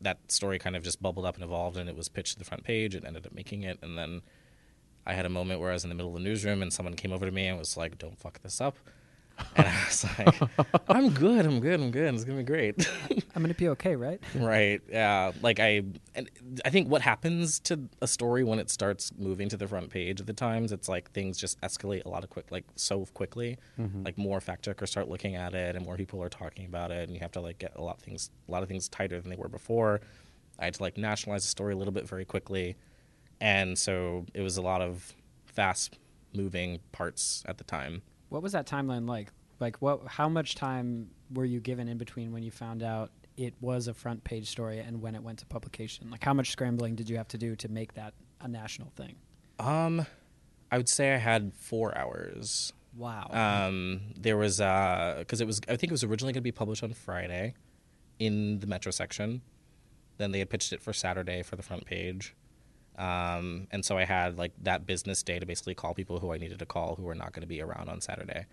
that 0.00 0.18
story 0.28 0.58
kind 0.58 0.76
of 0.76 0.82
just 0.82 1.02
bubbled 1.02 1.26
up 1.26 1.34
and 1.34 1.44
evolved, 1.44 1.76
and 1.76 1.88
it 1.88 1.96
was 1.96 2.08
pitched 2.08 2.34
to 2.34 2.38
the 2.38 2.44
front 2.44 2.64
page. 2.64 2.94
It 2.94 3.04
ended 3.04 3.26
up 3.26 3.34
making 3.34 3.62
it, 3.62 3.78
and 3.82 3.96
then 3.96 4.22
I 5.06 5.14
had 5.14 5.26
a 5.26 5.30
moment 5.30 5.60
where 5.60 5.70
I 5.70 5.74
was 5.74 5.84
in 5.84 5.90
the 5.90 5.94
middle 5.94 6.10
of 6.14 6.22
the 6.22 6.28
newsroom, 6.28 6.62
and 6.62 6.72
someone 6.72 6.94
came 6.94 7.12
over 7.12 7.26
to 7.26 7.32
me 7.32 7.46
and 7.46 7.58
was 7.58 7.76
like, 7.76 7.98
"Don't 7.98 8.18
fuck 8.18 8.42
this 8.42 8.60
up." 8.60 8.76
And 9.56 9.66
I 9.66 9.84
was 9.86 10.04
like, 10.18 10.40
"I'm 10.88 11.10
good. 11.10 11.46
I'm 11.46 11.60
good. 11.60 11.80
I'm 11.80 11.90
good. 11.90 12.14
It's 12.14 12.24
gonna 12.24 12.38
be 12.38 12.44
great." 12.44 12.88
I'm 13.34 13.42
gonna 13.42 13.54
be 13.54 13.68
okay, 13.70 13.96
right? 13.96 14.20
right 14.34 14.80
yeah 14.90 15.32
like 15.42 15.60
i 15.60 15.82
and 16.14 16.30
i 16.64 16.70
think 16.70 16.88
what 16.88 17.02
happens 17.02 17.60
to 17.60 17.88
a 18.00 18.06
story 18.06 18.44
when 18.44 18.58
it 18.58 18.70
starts 18.70 19.12
moving 19.18 19.48
to 19.48 19.56
the 19.56 19.66
front 19.66 19.90
page 19.90 20.20
of 20.20 20.26
the 20.26 20.32
times 20.32 20.72
it's 20.72 20.88
like 20.88 21.10
things 21.12 21.38
just 21.38 21.60
escalate 21.60 22.04
a 22.04 22.08
lot 22.08 22.24
of 22.24 22.30
quick 22.30 22.50
like 22.50 22.64
so 22.76 23.04
quickly 23.14 23.58
mm-hmm. 23.78 24.02
like 24.04 24.16
more 24.18 24.40
fact 24.40 24.64
checkers 24.64 24.90
start 24.90 25.08
looking 25.08 25.34
at 25.34 25.54
it 25.54 25.76
and 25.76 25.84
more 25.84 25.96
people 25.96 26.22
are 26.22 26.28
talking 26.28 26.66
about 26.66 26.90
it 26.90 27.08
and 27.08 27.14
you 27.14 27.20
have 27.20 27.32
to 27.32 27.40
like 27.40 27.58
get 27.58 27.72
a 27.76 27.82
lot 27.82 27.96
of 27.96 28.02
things 28.02 28.30
a 28.48 28.52
lot 28.52 28.62
of 28.62 28.68
things 28.68 28.88
tighter 28.88 29.20
than 29.20 29.30
they 29.30 29.36
were 29.36 29.48
before 29.48 30.00
i 30.58 30.64
had 30.64 30.74
to 30.74 30.82
like 30.82 30.96
nationalize 30.96 31.42
the 31.42 31.48
story 31.48 31.72
a 31.72 31.76
little 31.76 31.92
bit 31.92 32.08
very 32.08 32.24
quickly 32.24 32.76
and 33.40 33.78
so 33.78 34.24
it 34.34 34.42
was 34.42 34.56
a 34.56 34.62
lot 34.62 34.80
of 34.80 35.14
fast 35.46 35.98
moving 36.34 36.78
parts 36.92 37.42
at 37.46 37.58
the 37.58 37.64
time 37.64 38.02
What 38.30 38.42
was 38.42 38.52
that 38.52 38.66
timeline 38.66 39.06
like? 39.06 39.30
Like, 39.60 39.76
what? 39.82 40.06
How 40.06 40.28
much 40.28 40.54
time 40.54 41.10
were 41.34 41.44
you 41.44 41.60
given 41.60 41.86
in 41.86 41.98
between 41.98 42.32
when 42.32 42.42
you 42.42 42.50
found 42.50 42.82
out 42.82 43.10
it 43.36 43.54
was 43.60 43.86
a 43.86 43.94
front 43.94 44.24
page 44.24 44.48
story 44.48 44.78
and 44.78 45.02
when 45.02 45.14
it 45.14 45.22
went 45.22 45.40
to 45.40 45.46
publication? 45.46 46.10
Like, 46.10 46.24
how 46.24 46.32
much 46.32 46.50
scrambling 46.50 46.94
did 46.94 47.10
you 47.10 47.18
have 47.18 47.28
to 47.28 47.38
do 47.38 47.54
to 47.56 47.68
make 47.68 47.94
that 47.94 48.14
a 48.40 48.48
national 48.48 48.90
thing? 48.96 49.16
um 49.58 50.06
i 50.72 50.78
would 50.78 50.88
say 50.88 51.12
i 51.12 51.18
had 51.18 51.52
four 51.54 51.96
hours 51.96 52.72
Wow. 52.96 53.28
Um, 53.30 54.00
there 54.16 54.36
was 54.36 54.60
uh, 54.60 55.16
because 55.18 55.40
it 55.40 55.46
was 55.46 55.60
I 55.68 55.76
think 55.76 55.84
it 55.84 55.92
was 55.92 56.04
originally 56.04 56.32
going 56.32 56.40
to 56.42 56.44
be 56.44 56.52
published 56.52 56.82
on 56.82 56.92
Friday 56.92 57.54
in 58.18 58.58
the 58.58 58.66
Metro 58.66 58.90
section. 58.90 59.42
Then 60.18 60.32
they 60.32 60.40
had 60.40 60.50
pitched 60.50 60.72
it 60.72 60.82
for 60.82 60.92
Saturday 60.92 61.42
for 61.42 61.56
the 61.56 61.62
front 61.62 61.84
page, 61.86 62.34
um, 63.00 63.66
and 63.70 63.84
so 63.84 63.96
I 63.98 64.04
had 64.04 64.38
like 64.38 64.52
that 64.62 64.86
business 64.86 65.22
day 65.22 65.38
to 65.38 65.46
basically 65.46 65.74
call 65.74 65.94
people 65.94 66.20
who 66.20 66.32
I 66.32 66.38
needed 66.38 66.58
to 66.60 66.66
call 66.66 66.94
who 66.96 67.02
were 67.04 67.14
not 67.14 67.32
going 67.32 67.40
to 67.42 67.46
be 67.48 67.60
around 67.62 67.88
on 67.88 68.00
Saturday, 68.00 68.46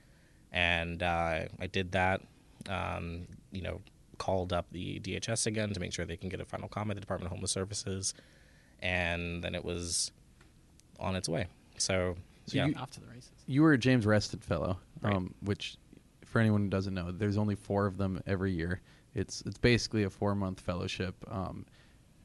and 0.51 1.03
uh, 1.03 1.41
I 1.59 1.67
did 1.67 1.91
that. 1.91 2.21
Um, 2.69 3.27
you 3.51 3.61
know, 3.61 3.79
called 4.17 4.51
up 4.51 4.65
the 4.71 4.99
DHS 4.99 5.45
again 5.47 5.71
to 5.73 5.79
make 5.79 5.93
sure 5.93 6.05
they 6.05 6.17
can 6.17 6.27
get 6.29 6.41
a 6.41 6.45
final 6.45 6.67
comment, 6.67 6.95
the 6.97 7.01
Department 7.01 7.27
of 7.27 7.31
Homeless 7.31 7.51
Services, 7.51 8.13
and 8.81 9.43
then 9.43 9.55
it 9.55 9.63
was 9.63 10.11
on 10.99 11.15
its 11.15 11.29
way. 11.29 11.47
So, 11.77 12.15
So 12.47 12.57
yeah, 12.57 12.65
you- 12.67 12.75
Off 12.75 12.91
to 12.91 12.99
the 12.99 13.07
races. 13.07 13.31
You 13.45 13.61
were 13.61 13.73
a 13.73 13.77
James 13.77 14.05
Reston 14.05 14.39
Fellow, 14.39 14.79
Right. 15.01 15.13
um, 15.13 15.33
which, 15.41 15.77
for 16.25 16.39
anyone 16.39 16.61
who 16.63 16.69
doesn't 16.69 16.93
know, 16.93 17.11
there's 17.11 17.37
only 17.37 17.55
four 17.55 17.85
of 17.85 17.97
them 17.97 18.21
every 18.25 18.51
year. 18.51 18.81
It's 19.13 19.41
it's 19.45 19.57
basically 19.59 20.03
a 20.03 20.09
four 20.09 20.35
month 20.35 20.59
fellowship 20.59 21.15
um, 21.27 21.65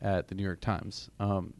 at 0.01 0.29
the 0.29 0.35
New 0.35 0.43
York 0.43 0.61
Times. 0.61 1.11
Um, 1.21 1.55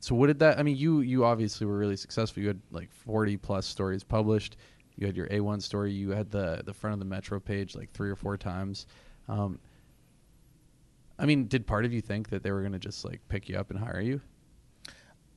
so 0.00 0.14
what 0.14 0.28
did 0.28 0.38
that? 0.40 0.58
I 0.58 0.62
mean, 0.62 0.76
you 0.76 1.00
you 1.00 1.24
obviously 1.24 1.66
were 1.66 1.76
really 1.76 1.96
successful. 1.96 2.42
You 2.42 2.48
had 2.48 2.60
like 2.70 2.90
40 2.92 3.36
plus 3.36 3.66
stories 3.66 4.04
published. 4.04 4.56
You 4.96 5.06
had 5.06 5.16
your 5.16 5.28
A1 5.28 5.62
story. 5.62 5.92
You 5.92 6.10
had 6.10 6.30
the 6.30 6.62
the 6.64 6.74
front 6.74 6.94
of 6.94 6.98
the 6.98 7.04
Metro 7.04 7.40
page 7.40 7.74
like 7.74 7.90
three 7.90 8.10
or 8.10 8.16
four 8.16 8.36
times. 8.36 8.86
Um, 9.28 9.58
I 11.18 11.26
mean, 11.26 11.46
did 11.46 11.66
part 11.66 11.84
of 11.84 11.92
you 11.92 12.00
think 12.00 12.30
that 12.30 12.42
they 12.42 12.52
were 12.52 12.60
going 12.60 12.72
to 12.72 12.78
just 12.78 13.04
like 13.04 13.20
pick 13.28 13.48
you 13.48 13.56
up 13.56 13.70
and 13.70 13.78
hire 13.78 14.00
you? 14.00 14.20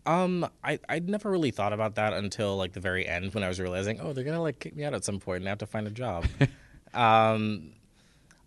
Um, 0.05 0.47
I 0.63 0.79
I'd 0.89 1.09
never 1.09 1.29
really 1.29 1.51
thought 1.51 1.73
about 1.73 1.95
that 1.95 2.13
until 2.13 2.57
like 2.57 2.73
the 2.73 2.79
very 2.79 3.07
end 3.07 3.33
when 3.33 3.43
I 3.43 3.47
was 3.47 3.59
realizing, 3.59 3.99
oh, 3.99 4.13
they're 4.13 4.23
gonna 4.23 4.41
like 4.41 4.59
kick 4.59 4.75
me 4.75 4.83
out 4.83 4.93
at 4.93 5.03
some 5.03 5.19
point 5.19 5.41
and 5.41 5.47
I 5.47 5.51
have 5.51 5.59
to 5.59 5.67
find 5.67 5.87
a 5.87 5.91
job. 5.91 6.25
um, 6.93 7.73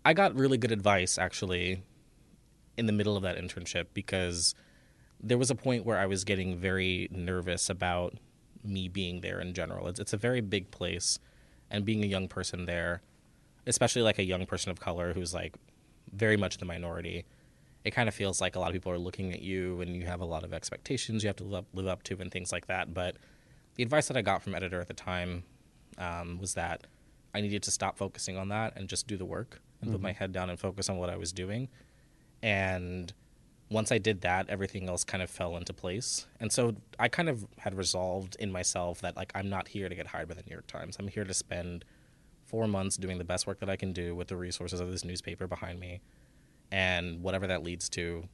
I 0.03 0.13
got 0.13 0.35
really 0.35 0.57
good 0.57 0.71
advice 0.71 1.17
actually 1.17 1.81
in 2.77 2.85
the 2.87 2.91
middle 2.91 3.15
of 3.15 3.23
that 3.23 3.37
internship 3.37 3.87
because 3.93 4.53
there 5.21 5.37
was 5.37 5.49
a 5.49 5.55
point 5.55 5.85
where 5.85 5.97
I 5.97 6.05
was 6.05 6.23
getting 6.23 6.57
very 6.57 7.07
nervous 7.11 7.69
about 7.69 8.15
me 8.63 8.87
being 8.87 9.21
there 9.21 9.39
in 9.39 9.53
general. 9.53 9.87
It's 9.87 9.99
it's 9.99 10.13
a 10.13 10.17
very 10.17 10.41
big 10.41 10.71
place, 10.71 11.19
and 11.69 11.85
being 11.85 12.03
a 12.03 12.07
young 12.07 12.27
person 12.27 12.65
there, 12.65 13.01
especially 13.67 14.01
like 14.01 14.19
a 14.19 14.23
young 14.23 14.45
person 14.45 14.71
of 14.71 14.79
color 14.79 15.13
who's 15.13 15.33
like 15.33 15.55
very 16.11 16.37
much 16.37 16.57
the 16.57 16.65
minority, 16.65 17.25
it 17.83 17.91
kind 17.91 18.09
of 18.09 18.15
feels 18.15 18.41
like 18.41 18.55
a 18.55 18.59
lot 18.59 18.67
of 18.67 18.73
people 18.73 18.91
are 18.91 18.97
looking 18.97 19.33
at 19.33 19.41
you 19.41 19.81
and 19.81 19.95
you 19.95 20.05
have 20.05 20.21
a 20.21 20.25
lot 20.25 20.43
of 20.43 20.53
expectations 20.53 21.23
you 21.23 21.27
have 21.27 21.35
to 21.37 21.43
live 21.43 21.59
up, 21.59 21.65
live 21.73 21.87
up 21.87 22.03
to 22.03 22.17
and 22.19 22.31
things 22.31 22.51
like 22.51 22.67
that. 22.67 22.93
But 22.93 23.17
the 23.75 23.83
advice 23.83 24.07
that 24.07 24.17
I 24.17 24.21
got 24.21 24.41
from 24.41 24.55
editor 24.55 24.79
at 24.79 24.87
the 24.87 24.93
time 24.93 25.43
um, 25.97 26.39
was 26.39 26.53
that 26.55 26.87
I 27.33 27.41
needed 27.41 27.63
to 27.63 27.71
stop 27.71 27.97
focusing 27.97 28.37
on 28.37 28.49
that 28.49 28.73
and 28.75 28.87
just 28.87 29.07
do 29.07 29.17
the 29.17 29.25
work 29.25 29.61
and 29.81 29.91
put 29.91 30.01
my 30.01 30.13
head 30.13 30.31
down 30.31 30.49
and 30.49 30.59
focus 30.59 30.89
on 30.89 30.97
what 30.97 31.09
I 31.09 31.17
was 31.17 31.31
doing. 31.31 31.67
And 32.41 33.13
once 33.75 33.91
I 33.91 33.97
did 33.97 34.21
that, 34.21 34.49
everything 34.49 34.87
else 34.87 35.03
kind 35.03 35.21
of 35.21 35.29
fell 35.29 35.57
into 35.57 35.73
place. 35.73 36.27
And 36.39 36.49
so 36.49 36.75
I 36.97 37.09
kind 37.09 37.27
of 37.27 37.45
had 37.57 37.75
resolved 37.75 38.37
in 38.39 38.49
myself 38.49 39.01
that 39.01 39.17
like 39.17 39.33
I'm 39.35 39.49
not 39.49 39.67
here 39.67 39.89
to 39.89 39.93
get 39.93 40.07
hired 40.07 40.29
by 40.29 40.33
the 40.33 40.43
New 40.47 40.53
York 40.53 40.65
Times. 40.65 40.95
I'm 40.97 41.09
here 41.09 41.25
to 41.25 41.33
spend 41.33 41.83
four 42.45 42.69
months 42.69 42.95
doing 42.95 43.17
the 43.17 43.25
best 43.25 43.45
work 43.45 43.59
that 43.59 43.69
I 43.69 43.75
can 43.75 43.91
do 43.91 44.15
with 44.15 44.29
the 44.29 44.37
resources 44.37 44.79
of 44.79 44.89
this 44.91 45.03
newspaper 45.03 45.45
behind 45.45 45.81
me, 45.81 45.99
and 46.71 47.21
whatever 47.21 47.47
that 47.47 47.63
leads 47.63 47.89
to, 47.89 48.29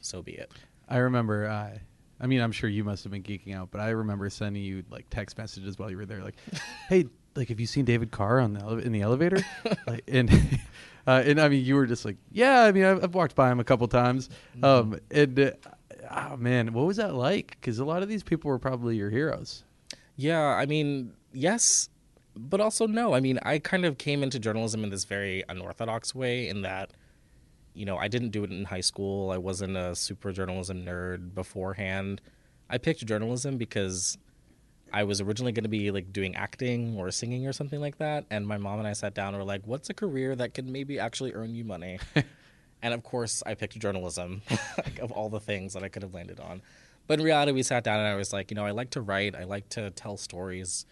so 0.00 0.22
be 0.22 0.32
it. 0.32 0.50
I 0.88 0.98
remember. 0.98 1.46
Uh, 1.46 1.78
I 2.18 2.26
mean, 2.26 2.40
I'm 2.40 2.52
sure 2.52 2.70
you 2.70 2.82
must 2.82 3.04
have 3.04 3.12
been 3.12 3.22
geeking 3.22 3.54
out, 3.54 3.70
but 3.70 3.82
I 3.82 3.90
remember 3.90 4.30
sending 4.30 4.62
you 4.62 4.84
like 4.88 5.04
text 5.10 5.36
messages 5.36 5.78
while 5.78 5.90
you 5.90 5.98
were 5.98 6.06
there, 6.06 6.22
like, 6.22 6.36
"Hey, 6.88 7.04
like, 7.34 7.48
have 7.50 7.60
you 7.60 7.66
seen 7.66 7.84
David 7.84 8.10
Carr 8.10 8.40
on 8.40 8.54
the 8.54 8.60
ele- 8.60 8.78
in 8.78 8.92
the 8.92 9.02
elevator?" 9.02 9.44
like, 9.86 10.04
and 10.08 10.30
uh, 11.06 11.22
and 11.24 11.40
I 11.40 11.48
mean, 11.48 11.64
you 11.64 11.76
were 11.76 11.86
just 11.86 12.04
like, 12.04 12.16
"Yeah, 12.30 12.62
I 12.62 12.72
mean, 12.72 12.84
I've, 12.84 13.04
I've 13.04 13.14
walked 13.14 13.34
by 13.34 13.50
him 13.50 13.60
a 13.60 13.64
couple 13.64 13.86
times." 13.88 14.28
Um, 14.62 14.98
and 15.10 15.38
uh, 15.38 15.50
oh 16.10 16.36
man, 16.36 16.72
what 16.72 16.86
was 16.86 16.96
that 16.96 17.14
like? 17.14 17.56
Because 17.60 17.78
a 17.78 17.84
lot 17.84 18.02
of 18.02 18.08
these 18.08 18.22
people 18.22 18.50
were 18.50 18.58
probably 18.58 18.96
your 18.96 19.10
heroes. 19.10 19.64
Yeah, 20.16 20.42
I 20.42 20.66
mean, 20.66 21.12
yes, 21.32 21.88
but 22.34 22.60
also 22.60 22.86
no. 22.86 23.14
I 23.14 23.20
mean, 23.20 23.38
I 23.42 23.58
kind 23.58 23.84
of 23.84 23.98
came 23.98 24.22
into 24.22 24.38
journalism 24.38 24.82
in 24.84 24.90
this 24.90 25.04
very 25.04 25.44
unorthodox 25.48 26.14
way 26.14 26.48
in 26.48 26.62
that, 26.62 26.92
you 27.74 27.84
know, 27.84 27.98
I 27.98 28.08
didn't 28.08 28.30
do 28.30 28.42
it 28.44 28.50
in 28.50 28.64
high 28.64 28.80
school. 28.80 29.30
I 29.30 29.38
wasn't 29.38 29.76
a 29.76 29.94
super 29.94 30.32
journalism 30.32 30.84
nerd 30.84 31.34
beforehand. 31.34 32.20
I 32.68 32.78
picked 32.78 33.04
journalism 33.06 33.58
because 33.58 34.16
I 34.92 35.04
was 35.04 35.20
originally 35.20 35.52
going 35.52 35.64
to 35.64 35.68
be 35.68 35.90
like 35.90 36.12
doing 36.12 36.36
acting 36.36 36.96
or 36.96 37.10
singing 37.10 37.46
or 37.46 37.52
something 37.52 37.80
like 37.80 37.98
that. 37.98 38.24
And 38.30 38.46
my 38.46 38.56
mom 38.56 38.78
and 38.78 38.88
I 38.88 38.92
sat 38.92 39.14
down 39.14 39.28
and 39.28 39.38
were 39.38 39.44
like, 39.44 39.62
what's 39.66 39.90
a 39.90 39.94
career 39.94 40.34
that 40.36 40.54
could 40.54 40.68
maybe 40.68 40.98
actually 40.98 41.32
earn 41.34 41.54
you 41.54 41.64
money? 41.64 41.98
and 42.82 42.94
of 42.94 43.02
course, 43.02 43.42
I 43.44 43.54
picked 43.54 43.78
journalism 43.78 44.42
like, 44.78 44.98
of 45.00 45.10
all 45.12 45.28
the 45.28 45.40
things 45.40 45.74
that 45.74 45.82
I 45.82 45.88
could 45.88 46.02
have 46.02 46.14
landed 46.14 46.40
on. 46.40 46.62
But 47.06 47.18
in 47.20 47.24
reality, 47.24 47.52
we 47.52 47.62
sat 47.62 47.84
down 47.84 47.98
and 47.98 48.08
I 48.08 48.16
was 48.16 48.32
like, 48.32 48.50
you 48.50 48.54
know, 48.54 48.64
I 48.64 48.72
like 48.72 48.90
to 48.90 49.00
write, 49.00 49.34
I 49.34 49.44
like 49.44 49.68
to 49.70 49.90
tell 49.90 50.16
stories. 50.16 50.86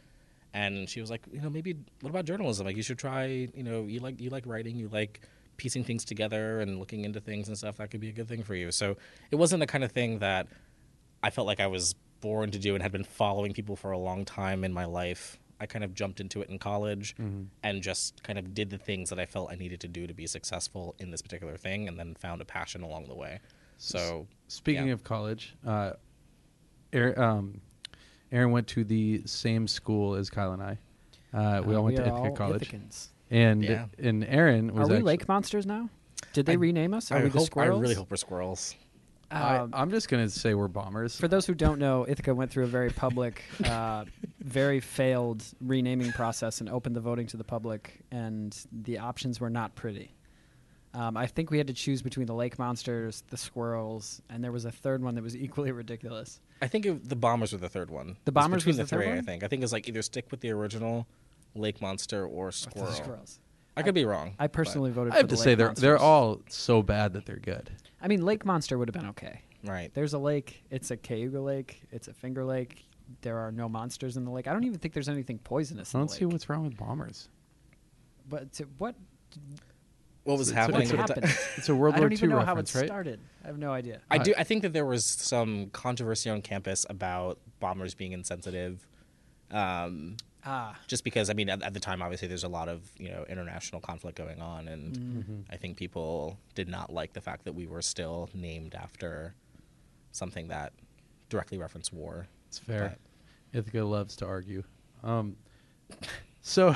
and 0.52 0.88
she 0.88 1.00
was 1.00 1.10
like, 1.10 1.22
you 1.32 1.40
know, 1.40 1.50
maybe 1.50 1.76
what 2.00 2.10
about 2.10 2.24
journalism? 2.24 2.66
Like, 2.66 2.76
you 2.76 2.82
should 2.82 2.98
try. 2.98 3.26
You 3.26 3.62
know, 3.64 3.82
you 3.84 4.00
like 4.00 4.20
you 4.20 4.30
like 4.30 4.46
writing, 4.46 4.76
you 4.76 4.88
like 4.88 5.20
piecing 5.56 5.84
things 5.84 6.04
together 6.04 6.60
and 6.60 6.78
looking 6.78 7.04
into 7.04 7.20
things 7.20 7.48
and 7.48 7.58
stuff. 7.58 7.76
That 7.78 7.90
could 7.90 8.00
be 8.00 8.08
a 8.08 8.12
good 8.12 8.28
thing 8.28 8.42
for 8.42 8.54
you. 8.54 8.70
So 8.70 8.96
it 9.30 9.36
wasn't 9.36 9.60
the 9.60 9.66
kind 9.66 9.84
of 9.84 9.92
thing 9.92 10.20
that 10.20 10.46
I 11.22 11.30
felt 11.30 11.46
like 11.46 11.60
I 11.60 11.66
was 11.66 11.94
born 12.24 12.50
to 12.50 12.58
do 12.58 12.72
and 12.74 12.82
had 12.82 12.90
been 12.90 13.04
following 13.04 13.52
people 13.52 13.76
for 13.76 13.90
a 13.92 13.98
long 13.98 14.24
time 14.24 14.64
in 14.64 14.72
my 14.72 14.86
life. 14.86 15.38
I 15.60 15.66
kind 15.66 15.84
of 15.84 15.94
jumped 15.94 16.20
into 16.20 16.40
it 16.42 16.48
in 16.48 16.58
college 16.58 17.14
and 17.62 17.82
just 17.82 18.22
kind 18.22 18.38
of 18.38 18.54
did 18.54 18.70
the 18.70 18.78
things 18.78 19.10
that 19.10 19.18
I 19.20 19.26
felt 19.26 19.52
I 19.52 19.56
needed 19.56 19.78
to 19.80 19.88
do 19.88 20.06
to 20.06 20.14
be 20.14 20.26
successful 20.26 20.94
in 20.98 21.10
this 21.10 21.20
particular 21.22 21.56
thing, 21.58 21.86
and 21.86 21.98
then 21.98 22.14
found 22.14 22.40
a 22.40 22.44
passion 22.46 22.82
along 22.82 23.06
the 23.08 23.14
way. 23.14 23.40
So 23.76 24.26
Speaking 24.48 24.86
yeah. 24.88 24.94
of 24.94 25.04
college, 25.04 25.54
uh, 25.66 25.92
Aaron, 26.94 27.18
um, 27.18 27.60
Aaron 28.32 28.50
went 28.52 28.66
to 28.68 28.84
the 28.84 29.22
same 29.26 29.68
school 29.68 30.14
as 30.14 30.30
Kyle 30.30 30.52
and 30.52 30.62
I. 30.62 30.78
Uh, 31.32 31.62
we 31.62 31.74
Uh, 31.74 31.78
all 31.78 31.84
went 31.84 31.96
to 31.96 32.02
are 32.02 32.06
Ithaca 32.06 32.28
all 32.30 32.36
College, 32.36 32.70
Ithacans. 32.70 33.08
and 33.30 33.62
Yeah. 33.62 33.86
and 33.98 34.24
Aaron 34.24 34.72
was 34.74 34.88
Are 34.88 34.90
we 34.92 34.96
actu- 34.96 35.04
lake 35.06 35.28
monsters 35.28 35.66
now? 35.66 35.88
Did 36.32 36.46
they 36.46 36.52
I- 36.52 36.56
rename 36.56 36.94
us? 36.94 37.10
Are 37.12 37.18
I 37.18 37.24
we 37.24 37.28
the 37.28 37.40
squirrels? 37.40 37.78
I 37.78 37.82
really 37.82 37.94
hope 37.94 38.10
we're 38.10 38.16
squirrels. 38.16 38.74
I, 39.30 39.56
Um, 39.58 39.70
I'm 39.72 39.90
just 39.90 40.08
gonna 40.08 40.28
say 40.28 40.54
we're 40.54 40.68
bombers. 40.68 41.18
For 41.18 41.28
those 41.28 41.46
who 41.46 41.54
don't 41.54 41.78
know, 41.78 42.06
Ithaca 42.08 42.34
went 42.34 42.50
through 42.50 42.64
a 42.64 42.68
very 42.68 42.90
public, 42.90 43.42
uh, 43.64 44.04
very 44.40 44.80
failed 44.80 45.44
renaming 45.60 46.12
process 46.12 46.60
and 46.60 46.68
opened 46.68 46.94
the 46.96 47.00
voting 47.00 47.26
to 47.28 47.36
the 47.36 47.44
public, 47.44 48.00
and 48.10 48.56
the 48.72 48.98
options 48.98 49.40
were 49.40 49.50
not 49.50 49.74
pretty. 49.74 50.14
Um, 50.92 51.16
I 51.16 51.26
think 51.26 51.50
we 51.50 51.58
had 51.58 51.66
to 51.66 51.72
choose 51.72 52.02
between 52.02 52.26
the 52.26 52.34
lake 52.34 52.56
monsters, 52.56 53.24
the 53.28 53.36
squirrels, 53.36 54.22
and 54.30 54.44
there 54.44 54.52
was 54.52 54.64
a 54.64 54.70
third 54.70 55.02
one 55.02 55.16
that 55.16 55.22
was 55.22 55.36
equally 55.46 55.72
ridiculous. 55.72 56.40
I 56.62 56.68
think 56.68 56.86
it, 56.86 57.08
the 57.08 57.16
bombers 57.16 57.52
were 57.52 57.58
the 57.58 57.68
third 57.68 57.90
one. 57.90 58.16
The 58.24 58.32
Bombers 58.32 58.62
between 58.64 58.78
was 58.78 58.88
the 58.90 58.96
the 58.96 59.02
third 59.02 59.08
three. 59.10 59.18
I 59.18 59.20
think. 59.22 59.42
I 59.42 59.48
think 59.48 59.62
it's 59.64 59.72
like 59.72 59.88
either 59.88 60.02
stick 60.02 60.26
with 60.30 60.40
the 60.40 60.50
original 60.50 61.06
lake 61.56 61.80
monster 61.80 62.24
or 62.24 62.46
Or 62.46 62.50
the 62.50 62.92
squirrels. 62.92 63.40
I 63.76 63.82
could 63.82 63.94
be 63.94 64.04
wrong. 64.04 64.34
I 64.38 64.46
personally 64.46 64.92
voted. 64.92 65.12
For 65.12 65.14
Lake. 65.14 65.14
I 65.14 65.16
have 65.18 65.24
for 65.24 65.30
to 65.30 65.36
the 65.36 65.42
say 65.42 65.50
lake 65.50 65.58
they're 65.58 65.74
they're 65.74 65.98
all 65.98 66.40
so 66.48 66.80
bad 66.80 67.12
that 67.14 67.26
they're 67.26 67.36
good. 67.36 67.70
I 68.00 68.08
mean, 68.08 68.22
lake 68.24 68.44
monster 68.44 68.76
would 68.78 68.88
have 68.88 68.94
been 68.94 69.10
okay. 69.10 69.40
right. 69.64 69.92
There's 69.94 70.14
a 70.14 70.18
lake. 70.18 70.64
It's 70.70 70.90
a 70.90 70.96
Cayuga 70.96 71.40
lake. 71.40 71.82
It's 71.90 72.08
a 72.08 72.12
Finger 72.14 72.44
Lake. 72.44 72.84
There 73.22 73.38
are 73.38 73.52
no 73.52 73.68
monsters 73.68 74.16
in 74.16 74.24
the 74.24 74.30
lake. 74.30 74.46
I 74.46 74.52
don't 74.52 74.64
even 74.64 74.78
think 74.78 74.94
there's 74.94 75.08
anything 75.08 75.38
poisonous 75.38 75.92
in 75.94 76.00
the 76.00 76.04
lake. 76.04 76.06
I 76.06 76.08
don't 76.08 76.10
the 76.10 76.18
see 76.18 76.24
lake. 76.26 76.32
what's 76.32 76.48
wrong 76.48 76.64
with 76.64 76.76
bombers. 76.76 77.28
But 78.28 78.52
to, 78.54 78.64
what 78.78 78.94
What 80.24 80.38
was 80.38 80.48
It's 80.48 80.56
a- 80.56 80.60
happening? 80.60 80.82
it's 80.82 80.92
a- 80.92 80.98
at 80.98 81.06
the 81.08 81.14
happened? 81.14 81.32
ti- 81.32 81.38
It's 81.58 81.68
a 81.68 81.74
World 81.74 81.94
I 81.96 82.00
don't 82.00 82.12
even 82.12 82.30
know 82.30 82.36
how 82.36 82.42
it 82.42 82.46
reference, 82.64 82.74
right? 82.74 82.86
started. 82.86 83.20
I 83.42 83.46
have 83.48 83.58
no 83.58 83.72
idea. 83.72 84.00
I 84.10 84.16
Uh, 84.16 84.22
do. 84.22 84.34
I 84.38 84.44
think 84.44 84.62
that 84.62 84.72
there 84.72 84.86
was 84.86 85.04
some 85.04 85.68
controversy 85.70 86.30
on 86.30 86.40
campus 86.40 86.86
about 86.88 87.38
bombers 87.60 87.94
being 87.94 88.12
insensitive. 88.12 88.86
Um, 89.50 90.16
Ah, 90.46 90.78
just 90.86 91.04
because 91.04 91.30
I 91.30 91.32
mean, 91.32 91.48
at, 91.48 91.62
at 91.62 91.72
the 91.74 91.80
time, 91.80 92.02
obviously, 92.02 92.28
there's 92.28 92.44
a 92.44 92.48
lot 92.48 92.68
of 92.68 92.82
you 92.98 93.08
know 93.10 93.24
international 93.28 93.80
conflict 93.80 94.16
going 94.18 94.40
on, 94.40 94.68
and 94.68 94.96
Mm-hmm. 94.96 95.40
I 95.50 95.56
think 95.56 95.76
people 95.76 96.38
did 96.54 96.68
not 96.68 96.92
like 96.92 97.12
the 97.14 97.20
fact 97.20 97.44
that 97.44 97.54
we 97.54 97.66
were 97.66 97.82
still 97.82 98.28
named 98.34 98.74
after 98.74 99.34
something 100.12 100.48
that 100.48 100.72
directly 101.30 101.56
referenced 101.58 101.92
war. 101.92 102.26
It's 102.48 102.58
fair. 102.58 102.96
But- 103.52 103.58
Ithaca 103.58 103.84
loves 103.84 104.16
to 104.16 104.26
argue. 104.26 104.64
Um, 105.02 105.36
so, 106.42 106.74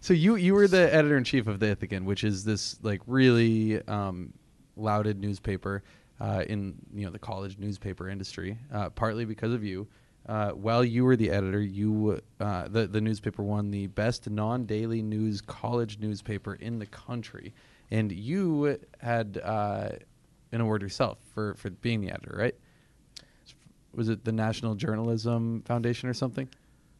so 0.00 0.12
you 0.12 0.36
you 0.36 0.54
were 0.54 0.68
the 0.68 0.92
editor 0.94 1.16
in 1.16 1.24
chief 1.24 1.46
of 1.46 1.60
the 1.60 1.66
Ithacan, 1.76 2.04
which 2.04 2.24
is 2.24 2.44
this 2.44 2.78
like 2.82 3.00
really 3.06 3.80
um, 3.86 4.32
lauded 4.76 5.20
newspaper 5.20 5.82
uh, 6.20 6.44
in 6.48 6.74
you 6.92 7.04
know 7.06 7.12
the 7.12 7.18
college 7.18 7.58
newspaper 7.58 8.08
industry. 8.08 8.58
Uh, 8.72 8.90
partly 8.90 9.24
because 9.24 9.52
of 9.52 9.64
you. 9.64 9.86
Uh, 10.26 10.50
while 10.52 10.84
you 10.84 11.04
were 11.04 11.16
the 11.16 11.30
editor, 11.30 11.60
you 11.60 12.20
uh, 12.40 12.68
the 12.68 12.86
the 12.86 13.00
newspaper 13.00 13.42
won 13.42 13.70
the 13.70 13.86
best 13.88 14.28
non-daily 14.30 15.02
news 15.02 15.40
college 15.40 15.98
newspaper 15.98 16.54
in 16.54 16.78
the 16.78 16.86
country, 16.86 17.52
and 17.90 18.10
you 18.10 18.78
had 19.00 19.38
uh, 19.42 19.90
an 20.52 20.60
award 20.60 20.82
yourself 20.82 21.18
for 21.34 21.54
for 21.54 21.70
being 21.70 22.00
the 22.00 22.10
editor, 22.10 22.34
right? 22.36 22.54
was 23.96 24.08
it 24.08 24.24
the 24.24 24.32
National 24.32 24.74
Journalism 24.74 25.62
Foundation 25.66 26.08
or 26.08 26.14
something? 26.14 26.48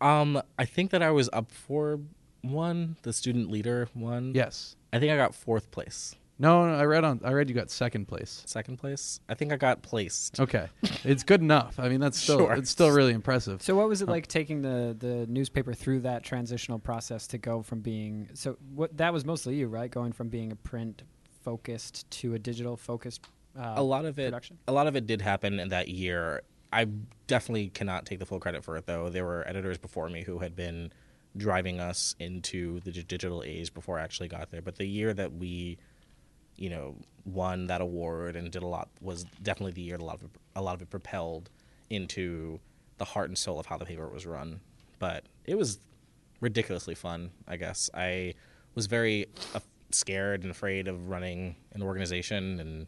Um, 0.01 0.41
I 0.59 0.65
think 0.65 0.91
that 0.91 1.03
I 1.03 1.11
was 1.11 1.29
up 1.33 1.51
for 1.51 2.01
one, 2.43 2.97
the 3.03 3.13
student 3.13 3.51
leader 3.51 3.89
one. 3.95 4.33
Yes. 4.35 4.77
I 4.93 4.99
think 4.99 5.13
I 5.13 5.17
got 5.17 5.35
fourth 5.35 5.71
place. 5.71 6.15
No, 6.39 6.67
no, 6.67 6.75
I 6.75 6.85
read 6.85 7.05
on. 7.05 7.21
I 7.25 7.33
read 7.33 7.49
you 7.49 7.55
got 7.55 7.71
second 7.71 8.07
place. 8.07 8.43
Second 8.47 8.79
place? 8.79 9.21
I 9.29 9.35
think 9.35 9.53
I 9.53 9.57
got 9.57 9.83
placed. 9.83 10.41
Okay, 10.41 10.67
it's 11.05 11.23
good 11.23 11.41
enough. 11.41 11.79
I 11.79 11.89
mean, 11.89 12.01
that's 12.01 12.19
still 12.19 12.39
Sure. 12.39 12.53
it's 12.55 12.71
still 12.71 12.91
really 12.91 13.13
impressive. 13.13 13.63
so 13.63 13.77
what 13.77 13.89
was 13.89 14.03
it 14.03 14.09
like 14.09 14.27
taking 14.27 14.63
the 14.63 14.97
the 14.99 15.27
newspaper 15.29 15.75
through 15.75 16.01
that 16.01 16.25
transitional 16.25 16.79
process 16.81 17.27
to 17.29 17.39
go 17.39 17.63
from 17.63 17.81
being 17.81 18.29
so 18.35 18.57
what 18.75 18.97
that 18.97 19.13
was 19.13 19.25
mostly 19.25 19.55
you 19.55 19.69
right 19.69 19.91
going 19.91 20.11
from 20.13 20.29
being 20.29 20.51
a 20.51 20.57
print 20.57 21.03
focused 21.45 22.11
to 22.11 22.35
a 22.35 22.39
digital 22.39 22.77
focused 22.77 23.21
uh, 23.59 23.75
a 23.77 23.83
lot 23.83 24.05
of 24.05 24.19
it 24.19 24.27
production? 24.27 24.59
a 24.67 24.73
lot 24.73 24.87
of 24.87 24.97
it 24.97 25.07
did 25.07 25.21
happen 25.21 25.61
in 25.61 25.69
that 25.69 25.89
year 25.89 26.43
i 26.73 26.87
definitely 27.27 27.69
cannot 27.69 28.07
take 28.07 28.19
the 28.19 28.27
full 28.27 28.41
credit 28.41 28.65
for 28.65 28.77
it 28.77 28.87
though 28.87 29.09
there 29.09 29.25
were 29.25 29.47
editors 29.47 29.79
before 29.79 30.09
me 30.09 30.23
who 30.23 30.39
had 30.39 30.57
been 30.57 30.91
driving 31.37 31.81
us 31.81 32.17
into 32.19 32.81
the 32.81 32.91
dig- 32.91 33.07
digital 33.09 33.43
age 33.45 33.73
before 33.75 33.99
i 33.99 34.03
actually 34.03 34.29
got 34.29 34.51
there 34.51 34.63
but 34.63 34.77
the 34.77 34.87
year 34.87 35.13
that 35.13 35.33
we 35.35 35.77
you 36.57 36.71
know 36.71 36.97
won 37.25 37.67
that 37.67 37.81
award 37.81 38.37
and 38.37 38.51
did 38.51 38.63
a 38.63 38.67
lot 38.67 38.89
was 39.01 39.25
definitely 39.43 39.73
the 39.73 39.83
year 39.83 39.97
a 39.97 40.05
lot 40.05 40.17
of 40.17 40.25
it, 40.25 40.31
a 40.57 40.63
lot 40.63 40.75
of 40.75 40.83
it 40.83 40.91
propelled 40.91 41.51
into 41.91 42.61
the 42.99 43.05
heart 43.05 43.29
and 43.29 43.39
soul 43.39 43.59
of 43.59 43.67
how 43.67 43.77
the 43.77 43.85
paper 43.85 44.09
was 44.09 44.27
run 44.27 44.61
but 44.99 45.25
it 45.47 45.57
was 45.57 45.79
ridiculously 46.41 46.95
fun 46.95 47.31
i 47.49 47.57
guess 47.57 47.89
i 47.95 48.35
was 48.75 48.87
very 48.87 49.27
uh, 49.55 49.61
scared 49.91 50.43
and 50.43 50.51
afraid 50.51 50.89
of 50.89 51.09
running 51.09 51.57
an 51.73 51.83
organization 51.83 52.61
and 52.61 52.87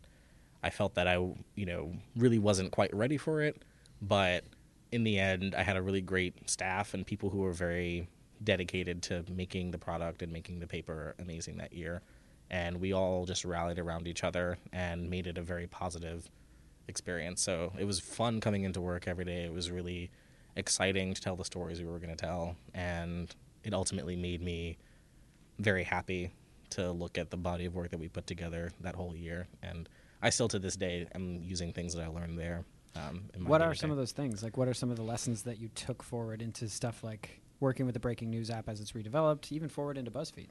I 0.67 0.71
felt 0.71 0.95
that 0.95 1.07
I, 1.07 1.15
you 1.55 1.65
know, 1.65 1.93
really 2.17 2.41
wasn't 2.41 2.73
quite 2.73 2.93
ready 2.93 3.17
for 3.17 3.41
it. 3.41 3.63
But 4.03 4.43
in 4.91 5.05
the 5.05 5.17
end, 5.17 5.55
I 5.55 5.63
had 5.63 5.77
a 5.77 5.83
really 5.83 6.01
great 6.01 6.51
staff 6.51 6.93
and 6.93 7.07
people 7.07 7.31
who 7.31 7.39
were 7.39 7.53
very 7.53 8.09
dedicated 8.43 9.01
to 9.05 9.25
making 9.31 9.71
the 9.71 9.79
product 9.79 10.23
and 10.23 10.33
making 10.33 10.59
the 10.59 10.67
paper 10.67 11.15
amazing 11.21 11.59
that 11.59 11.73
year. 11.73 12.03
And 12.51 12.81
we 12.81 12.93
all 12.93 13.27
just 13.27 13.45
rallied 13.45 13.79
around 13.79 14.07
each 14.07 14.23
other 14.25 14.59
and 14.73 15.11
made 15.11 15.27
it 15.27 15.39
a 15.39 15.43
very 15.43 15.67
positive 15.67 16.31
experience. 16.89 17.43
So 17.43 17.73
it 17.79 17.85
was 17.85 17.99
fun 18.01 18.41
coming 18.41 18.65
into 18.65 18.81
work 18.81 19.09
every 19.09 19.25
day. 19.25 19.45
It 19.45 19.53
was 19.53 19.71
really 19.71 20.11
exciting 20.55 21.15
to 21.15 21.21
tell 21.21 21.37
the 21.37 21.45
stories 21.45 21.81
we 21.81 21.89
were 21.89 21.99
going 21.99 22.15
to 22.15 22.17
tell. 22.17 22.57
And 22.73 23.35
it 23.65 23.75
ultimately 23.75 24.17
made 24.17 24.43
me 24.43 24.79
very 25.59 25.85
happy 25.85 26.31
to 26.71 26.93
look 26.93 27.19
at 27.19 27.31
the 27.31 27.37
body 27.37 27.65
of 27.67 27.75
work 27.75 27.91
that 27.91 27.99
we 27.99 28.09
put 28.09 28.27
together 28.27 28.71
that 28.81 28.95
whole 28.95 29.15
year. 29.15 29.49
And 29.63 29.89
I 30.23 30.31
still, 30.31 30.49
to 30.49 30.59
this 30.59 30.77
day, 30.77 31.07
am 31.15 31.41
using 31.43 31.73
things 31.73 31.95
that 31.95 32.03
I 32.03 32.09
learned 32.09 32.39
there. 32.39 32.65
Um, 32.95 33.25
in 33.35 33.43
my 33.43 33.51
What 33.51 33.63
are 33.63 33.75
some 33.75 33.91
of 33.91 33.97
those 33.97 34.13
things? 34.13 34.43
Like, 34.43 34.57
what 34.57 34.69
are 34.69 34.75
some 34.75 34.91
of 34.91 34.97
the 34.97 35.03
lessons 35.03 35.43
that 35.43 35.59
you 35.59 35.69
took 35.75 36.03
forward 36.03 36.41
into 36.41 36.69
stuff 36.69 37.05
like 37.05 37.41
working 37.61 37.87
with 37.87 37.95
the 37.95 38.01
breaking 38.01 38.31
news 38.31 38.51
app 38.51 38.69
as 38.69 38.81
it's 38.81 38.93
redeveloped, 38.93 39.53
even 39.53 39.69
forward 39.69 39.99
into 39.99 40.11
BuzzFeed? 40.11 40.49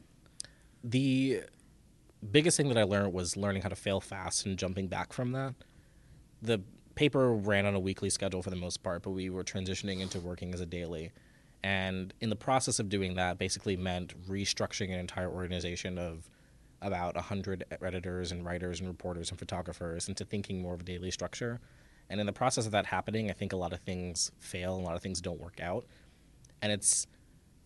the 0.85 1.41
biggest 2.25 2.57
thing 2.57 2.69
that 2.69 2.77
I 2.77 2.83
learned 2.83 3.13
was 3.13 3.37
learning 3.37 3.61
how 3.61 3.69
to 3.69 3.75
fail 3.75 4.01
fast 4.01 4.45
and 4.45 4.57
jumping 4.57 4.87
back 4.87 5.13
from 5.13 5.31
that. 5.31 5.55
The 6.41 6.61
paper 6.95 7.33
ran 7.33 7.65
on 7.65 7.75
a 7.75 7.79
weekly 7.79 8.09
schedule 8.09 8.41
for 8.41 8.49
the 8.49 8.55
most 8.55 8.83
part, 8.83 9.03
but 9.03 9.11
we 9.11 9.29
were 9.29 9.43
transitioning 9.43 9.99
into 9.99 10.19
working 10.19 10.53
as 10.53 10.61
a 10.61 10.65
daily. 10.65 11.11
And 11.63 12.13
in 12.21 12.29
the 12.29 12.35
process 12.35 12.79
of 12.79 12.89
doing 12.89 13.15
that, 13.15 13.37
basically 13.37 13.75
meant 13.75 14.13
restructuring 14.27 14.93
an 14.93 14.99
entire 14.99 15.29
organization 15.29 15.97
of 15.97 16.29
about 16.81 17.15
100 17.15 17.65
editors 17.81 18.31
and 18.31 18.45
writers 18.45 18.79
and 18.79 18.87
reporters 18.87 19.31
and 19.31 19.39
photographers 19.39 20.07
into 20.07 20.23
thinking 20.25 20.61
more 20.61 20.75
of 20.75 20.81
a 20.81 20.83
daily 20.83 21.11
structure. 21.11 21.59
And 22.09 22.19
in 22.19 22.27
the 22.27 22.33
process 22.33 22.65
of 22.65 22.71
that 22.73 22.85
happening, 22.85 23.29
I 23.29 23.33
think 23.33 23.51
a 23.51 23.57
lot 23.57 23.73
of 23.73 23.79
things 23.79 24.31
fail 24.37 24.75
a 24.75 24.77
lot 24.77 24.95
of 24.95 25.01
things 25.01 25.21
don't 25.21 25.39
work 25.39 25.59
out. 25.59 25.85
And 26.61 26.71
it's 26.71 27.07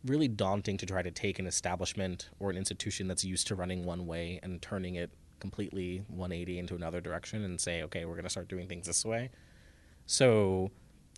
really 0.06 0.28
daunting 0.28 0.78
to 0.78 0.86
try 0.86 1.02
to 1.02 1.12
take 1.12 1.40
an 1.40 1.48
establishment 1.48 2.30
or 2.40 2.50
an 2.50 2.58
institution 2.58 3.08
that's 3.08 3.24
used 3.24 3.48
to 3.48 3.56
running 3.56 3.86
one 3.86 4.08
way 4.08 4.40
and 4.44 4.62
turning 4.62 4.96
it 4.96 5.12
completely 5.40 6.04
180 6.08 6.60
into 6.60 6.76
another 6.76 7.02
direction 7.02 7.44
and 7.44 7.60
say, 7.60 7.84
okay, 7.84 8.06
we're 8.06 8.14
going 8.14 8.24
to 8.24 8.30
start 8.30 8.48
doing 8.48 8.68
things 8.68 8.88
this 8.88 9.06
way. 9.06 9.30
So 10.06 10.72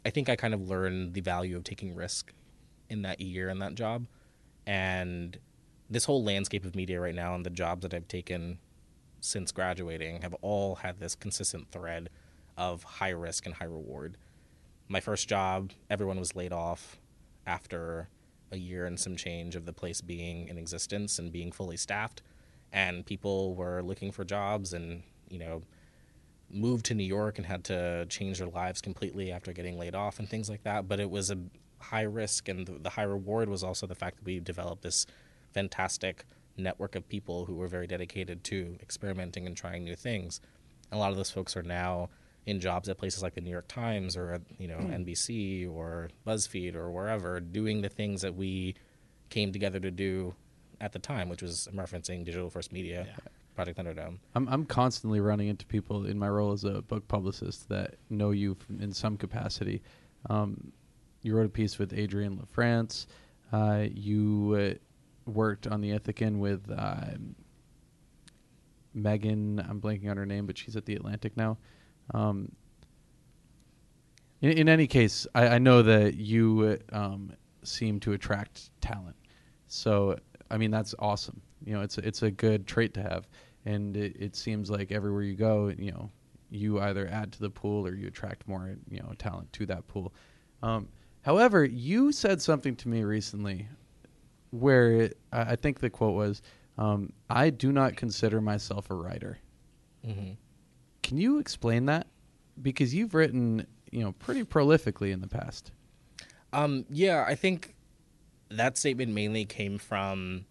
I 0.05 0.09
think 0.09 0.29
I 0.29 0.35
kind 0.35 0.53
of 0.53 0.67
learned 0.67 1.13
the 1.13 1.21
value 1.21 1.55
of 1.55 1.63
taking 1.63 1.95
risk 1.95 2.33
in 2.89 3.03
that 3.03 3.19
year 3.21 3.49
in 3.49 3.59
that 3.59 3.75
job. 3.75 4.05
And 4.65 5.37
this 5.89 6.05
whole 6.05 6.23
landscape 6.23 6.65
of 6.65 6.75
media 6.75 6.99
right 6.99 7.15
now 7.15 7.35
and 7.35 7.45
the 7.45 7.49
jobs 7.49 7.81
that 7.83 7.93
I've 7.93 8.07
taken 8.07 8.59
since 9.19 9.51
graduating 9.51 10.21
have 10.21 10.33
all 10.41 10.75
had 10.75 10.99
this 10.99 11.15
consistent 11.15 11.71
thread 11.71 12.09
of 12.57 12.83
high 12.83 13.09
risk 13.09 13.45
and 13.45 13.55
high 13.55 13.65
reward. 13.65 14.17
My 14.87 14.99
first 14.99 15.27
job, 15.29 15.71
everyone 15.89 16.19
was 16.19 16.35
laid 16.35 16.51
off 16.51 16.99
after 17.45 18.09
a 18.51 18.57
year 18.57 18.85
and 18.85 18.99
some 18.99 19.15
change 19.15 19.55
of 19.55 19.65
the 19.65 19.73
place 19.73 20.01
being 20.01 20.47
in 20.47 20.57
existence 20.57 21.19
and 21.19 21.31
being 21.31 21.51
fully 21.51 21.77
staffed 21.77 22.21
and 22.71 23.05
people 23.05 23.55
were 23.55 23.81
looking 23.81 24.11
for 24.11 24.23
jobs 24.23 24.73
and 24.73 25.03
you 25.29 25.39
know 25.39 25.61
moved 26.49 26.85
to 26.85 26.93
New 26.93 27.03
York 27.03 27.37
and 27.37 27.47
had 27.47 27.63
to 27.63 28.05
change 28.07 28.39
their 28.39 28.47
lives 28.47 28.81
completely 28.81 29.31
after 29.31 29.53
getting 29.53 29.77
laid 29.77 29.95
off 29.95 30.19
and 30.19 30.29
things 30.29 30.49
like 30.49 30.63
that 30.63 30.87
but 30.87 30.99
it 30.99 31.09
was 31.09 31.31
a 31.31 31.37
high 31.81 32.01
risk 32.01 32.47
and 32.47 32.67
the, 32.67 32.89
high 32.89 33.03
reward 33.03 33.49
was 33.49 33.63
also 33.63 33.87
the 33.87 33.95
fact 33.95 34.17
that 34.17 34.25
we 34.25 34.39
developed 34.39 34.83
this 34.83 35.05
fantastic 35.51 36.25
network 36.57 36.95
of 36.95 37.07
people 37.07 37.45
who 37.45 37.55
were 37.55 37.67
very 37.67 37.87
dedicated 37.87 38.43
to 38.45 38.77
experimenting 38.81 39.45
and 39.47 39.57
trying 39.57 39.83
new 39.83 39.95
things. 39.95 40.41
And 40.89 40.97
a 40.97 40.99
lot 40.99 41.11
of 41.11 41.17
those 41.17 41.31
folks 41.31 41.55
are 41.57 41.63
now 41.63 42.09
in 42.45 42.59
jobs 42.59 42.89
at 42.89 42.97
places 42.97 43.21
like 43.21 43.35
the 43.35 43.41
New 43.41 43.49
York 43.49 43.67
Times 43.67 44.17
or 44.17 44.41
you 44.57 44.67
know 44.67 44.77
NBC 44.77 45.69
or 45.71 46.09
BuzzFeed 46.25 46.75
or 46.75 46.91
wherever, 46.91 47.39
doing 47.39 47.81
the 47.81 47.89
things 47.89 48.21
that 48.21 48.35
we 48.35 48.75
came 49.29 49.51
together 49.51 49.79
to 49.79 49.91
do 49.91 50.33
at 50.79 50.91
the 50.91 50.99
time, 50.99 51.29
which 51.29 51.41
was 51.41 51.67
I'm 51.67 51.77
referencing 51.77 52.25
Digital 52.25 52.49
First 52.49 52.71
Media, 52.71 53.07
Project 53.55 53.77
Thunderdome. 53.77 54.17
I'm 54.35 54.47
I'm 54.47 54.65
constantly 54.65 55.19
running 55.19 55.47
into 55.47 55.65
people 55.65 56.05
in 56.05 56.17
my 56.17 56.29
role 56.29 56.51
as 56.51 56.63
a 56.63 56.81
book 56.81 57.07
publicist 57.07 57.69
that 57.69 57.95
know 58.09 58.31
you 58.31 58.57
in 58.79 58.91
some 58.91 59.17
capacity. 59.17 59.81
Um, 60.29 60.71
you 61.21 61.35
wrote 61.35 61.45
a 61.45 61.49
piece 61.49 61.77
with 61.77 61.93
Adrienne 61.93 62.37
LaFrance. 62.37 63.05
Uh, 63.53 63.85
you 63.93 64.77
uh, 64.77 65.31
worked 65.31 65.67
on 65.67 65.81
the 65.81 65.91
Ithacan 65.91 66.39
with 66.39 66.69
um 66.75 67.35
Megan. 68.93 69.59
I'm 69.59 69.79
blanking 69.79 70.09
on 70.09 70.17
her 70.17 70.25
name, 70.25 70.45
but 70.45 70.57
she's 70.57 70.75
at 70.75 70.85
the 70.85 70.95
Atlantic 70.95 71.37
now. 71.37 71.57
Um, 72.13 72.51
in, 74.41 74.51
in 74.51 74.69
any 74.69 74.87
case, 74.87 75.27
I, 75.35 75.47
I 75.47 75.59
know 75.59 75.81
that 75.81 76.15
you 76.15 76.79
um, 76.91 77.33
seem 77.63 77.99
to 78.01 78.13
attract 78.13 78.69
talent. 78.81 79.15
So, 79.67 80.17
I 80.49 80.57
mean, 80.57 80.71
that's 80.71 80.93
awesome. 80.99 81.41
You 81.63 81.73
know, 81.73 81.81
it's 81.81 81.97
a, 81.97 82.07
it's 82.07 82.23
a 82.23 82.31
good 82.31 82.67
trait 82.67 82.93
to 82.95 83.01
have, 83.01 83.27
and 83.65 83.95
it, 83.95 84.15
it 84.19 84.35
seems 84.35 84.69
like 84.69 84.91
everywhere 84.91 85.23
you 85.23 85.35
go, 85.35 85.71
you 85.77 85.91
know, 85.91 86.11
you 86.49 86.79
either 86.81 87.07
add 87.07 87.31
to 87.33 87.39
the 87.39 87.49
pool 87.49 87.87
or 87.87 87.95
you 87.95 88.07
attract 88.07 88.47
more, 88.47 88.75
you 88.89 88.99
know, 88.99 89.13
talent 89.17 89.51
to 89.53 89.65
that 89.67 89.87
pool. 89.87 90.13
Um, 90.61 90.89
however, 91.21 91.63
you 91.63 92.11
said 92.11 92.41
something 92.41 92.75
to 92.77 92.89
me 92.89 93.03
recently, 93.03 93.67
where 94.49 94.91
it, 94.91 95.17
I 95.31 95.41
I 95.41 95.55
think 95.55 95.79
the 95.79 95.89
quote 95.89 96.15
was, 96.15 96.41
um, 96.77 97.13
"I 97.29 97.51
do 97.51 97.71
not 97.71 97.95
consider 97.95 98.41
myself 98.41 98.89
a 98.89 98.95
writer." 98.95 99.37
Mm-hmm. 100.05 100.31
Can 101.03 101.17
you 101.17 101.39
explain 101.39 101.85
that? 101.85 102.07
Because 102.61 102.93
you've 102.93 103.13
written, 103.13 103.65
you 103.91 104.03
know, 104.03 104.11
pretty 104.13 104.43
prolifically 104.43 105.11
in 105.11 105.21
the 105.21 105.27
past. 105.27 105.71
Um, 106.53 106.85
yeah, 106.89 107.25
I 107.27 107.35
think 107.35 107.75
that 108.49 108.77
statement 108.77 109.13
mainly 109.13 109.45
came 109.45 109.77
from. 109.77 110.45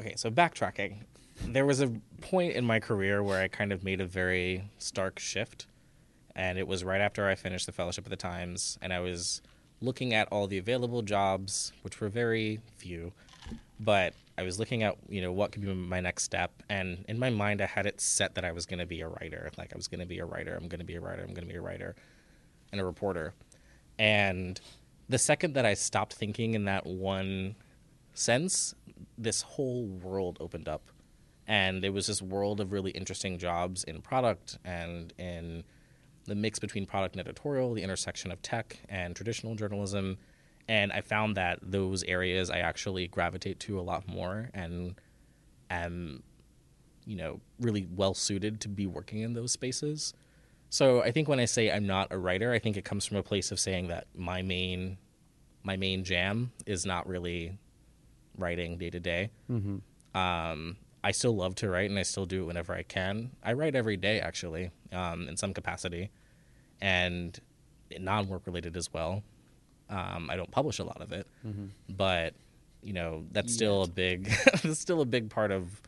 Okay, 0.00 0.14
so 0.16 0.30
backtracking. 0.30 1.02
There 1.44 1.66
was 1.66 1.80
a 1.80 1.92
point 2.20 2.54
in 2.54 2.64
my 2.64 2.80
career 2.80 3.22
where 3.22 3.40
I 3.40 3.48
kind 3.48 3.72
of 3.72 3.84
made 3.84 4.00
a 4.00 4.06
very 4.06 4.70
stark 4.78 5.18
shift, 5.18 5.66
and 6.34 6.58
it 6.58 6.66
was 6.66 6.82
right 6.82 7.00
after 7.00 7.28
I 7.28 7.34
finished 7.34 7.66
the 7.66 7.72
fellowship 7.72 8.06
at 8.06 8.10
the 8.10 8.16
Times, 8.16 8.78
and 8.80 8.92
I 8.92 9.00
was 9.00 9.42
looking 9.80 10.14
at 10.14 10.28
all 10.32 10.46
the 10.46 10.58
available 10.58 11.02
jobs, 11.02 11.72
which 11.82 12.00
were 12.00 12.08
very 12.08 12.60
few, 12.76 13.12
but 13.78 14.14
I 14.38 14.42
was 14.42 14.58
looking 14.58 14.82
at 14.82 14.96
you 15.08 15.20
know 15.20 15.32
what 15.32 15.52
could 15.52 15.62
be 15.62 15.72
my 15.72 16.00
next 16.00 16.24
step, 16.24 16.62
and 16.68 17.04
in 17.08 17.18
my 17.18 17.30
mind 17.30 17.60
I 17.60 17.66
had 17.66 17.86
it 17.86 18.00
set 18.00 18.34
that 18.34 18.44
I 18.44 18.52
was 18.52 18.66
going 18.66 18.80
to 18.80 18.86
be 18.86 19.00
a 19.00 19.08
writer. 19.08 19.50
Like 19.56 19.72
I 19.72 19.76
was 19.76 19.88
going 19.88 20.00
to 20.00 20.06
be 20.06 20.18
a 20.18 20.24
writer. 20.24 20.54
I'm 20.54 20.68
going 20.68 20.80
to 20.80 20.84
be 20.84 20.96
a 20.96 21.00
writer. 21.00 21.22
I'm 21.22 21.34
going 21.34 21.46
to 21.46 21.52
be 21.52 21.58
a 21.58 21.62
writer, 21.62 21.94
and 22.72 22.80
a 22.80 22.84
reporter. 22.84 23.34
And 23.98 24.60
the 25.08 25.18
second 25.18 25.54
that 25.54 25.64
I 25.64 25.74
stopped 25.74 26.14
thinking 26.14 26.54
in 26.54 26.64
that 26.64 26.86
one 26.86 27.56
sense, 28.14 28.74
this 29.16 29.42
whole 29.42 29.86
world 29.86 30.38
opened 30.40 30.68
up. 30.68 30.90
And 31.46 31.84
it 31.84 31.90
was 31.90 32.08
this 32.08 32.20
world 32.20 32.60
of 32.60 32.72
really 32.72 32.90
interesting 32.90 33.38
jobs 33.38 33.84
in 33.84 34.02
product 34.02 34.58
and 34.64 35.12
in 35.16 35.62
the 36.24 36.34
mix 36.34 36.58
between 36.58 36.86
product 36.86 37.14
and 37.14 37.20
editorial, 37.20 37.72
the 37.72 37.82
intersection 37.82 38.32
of 38.32 38.42
tech 38.42 38.80
and 38.88 39.14
traditional 39.14 39.54
journalism. 39.54 40.18
And 40.68 40.92
I 40.92 41.00
found 41.00 41.36
that 41.36 41.58
those 41.62 42.02
areas 42.04 42.50
I 42.50 42.58
actually 42.58 43.06
gravitate 43.06 43.60
to 43.60 43.78
a 43.78 43.82
lot 43.82 44.08
more 44.08 44.50
and 44.52 45.00
am, 45.70 46.22
you 47.04 47.16
know, 47.16 47.40
really 47.60 47.86
well 47.94 48.14
suited 48.14 48.60
to 48.62 48.68
be 48.68 48.86
working 48.86 49.20
in 49.20 49.34
those 49.34 49.52
spaces. 49.52 50.12
So 50.68 51.02
I 51.02 51.12
think 51.12 51.28
when 51.28 51.38
I 51.38 51.44
say 51.44 51.70
I'm 51.70 51.86
not 51.86 52.08
a 52.10 52.18
writer, 52.18 52.52
I 52.52 52.58
think 52.58 52.76
it 52.76 52.84
comes 52.84 53.06
from 53.06 53.16
a 53.16 53.22
place 53.22 53.52
of 53.52 53.60
saying 53.60 53.88
that 53.88 54.06
my 54.14 54.42
main 54.42 54.98
my 55.62 55.76
main 55.76 56.04
jam 56.04 56.52
is 56.64 56.86
not 56.86 57.08
really 57.08 57.58
writing 58.38 58.78
day 58.78 58.90
to 58.90 59.00
day. 59.00 59.30
Um, 60.14 60.76
I 61.02 61.12
still 61.12 61.36
love 61.36 61.54
to 61.56 61.68
write, 61.68 61.90
and 61.90 61.98
I 61.98 62.02
still 62.02 62.26
do 62.26 62.42
it 62.42 62.46
whenever 62.46 62.72
I 62.74 62.82
can. 62.82 63.30
I 63.42 63.52
write 63.52 63.74
every 63.74 63.96
day, 63.96 64.20
actually, 64.20 64.70
um, 64.92 65.28
in 65.28 65.36
some 65.36 65.52
capacity, 65.54 66.10
and 66.80 67.38
non 67.98 68.28
work 68.28 68.42
related 68.46 68.76
as 68.76 68.92
well. 68.92 69.22
Um, 69.88 70.28
I 70.30 70.36
don't 70.36 70.50
publish 70.50 70.78
a 70.78 70.84
lot 70.84 71.00
of 71.00 71.12
it, 71.12 71.26
but 71.88 72.34
you 72.82 72.92
know 72.92 73.24
that's 73.32 73.52
still 73.52 73.82
a 73.82 73.88
big 73.88 74.30
that's 74.62 74.80
still 74.80 75.00
a 75.00 75.04
big 75.06 75.30
part 75.30 75.50
of 75.50 75.80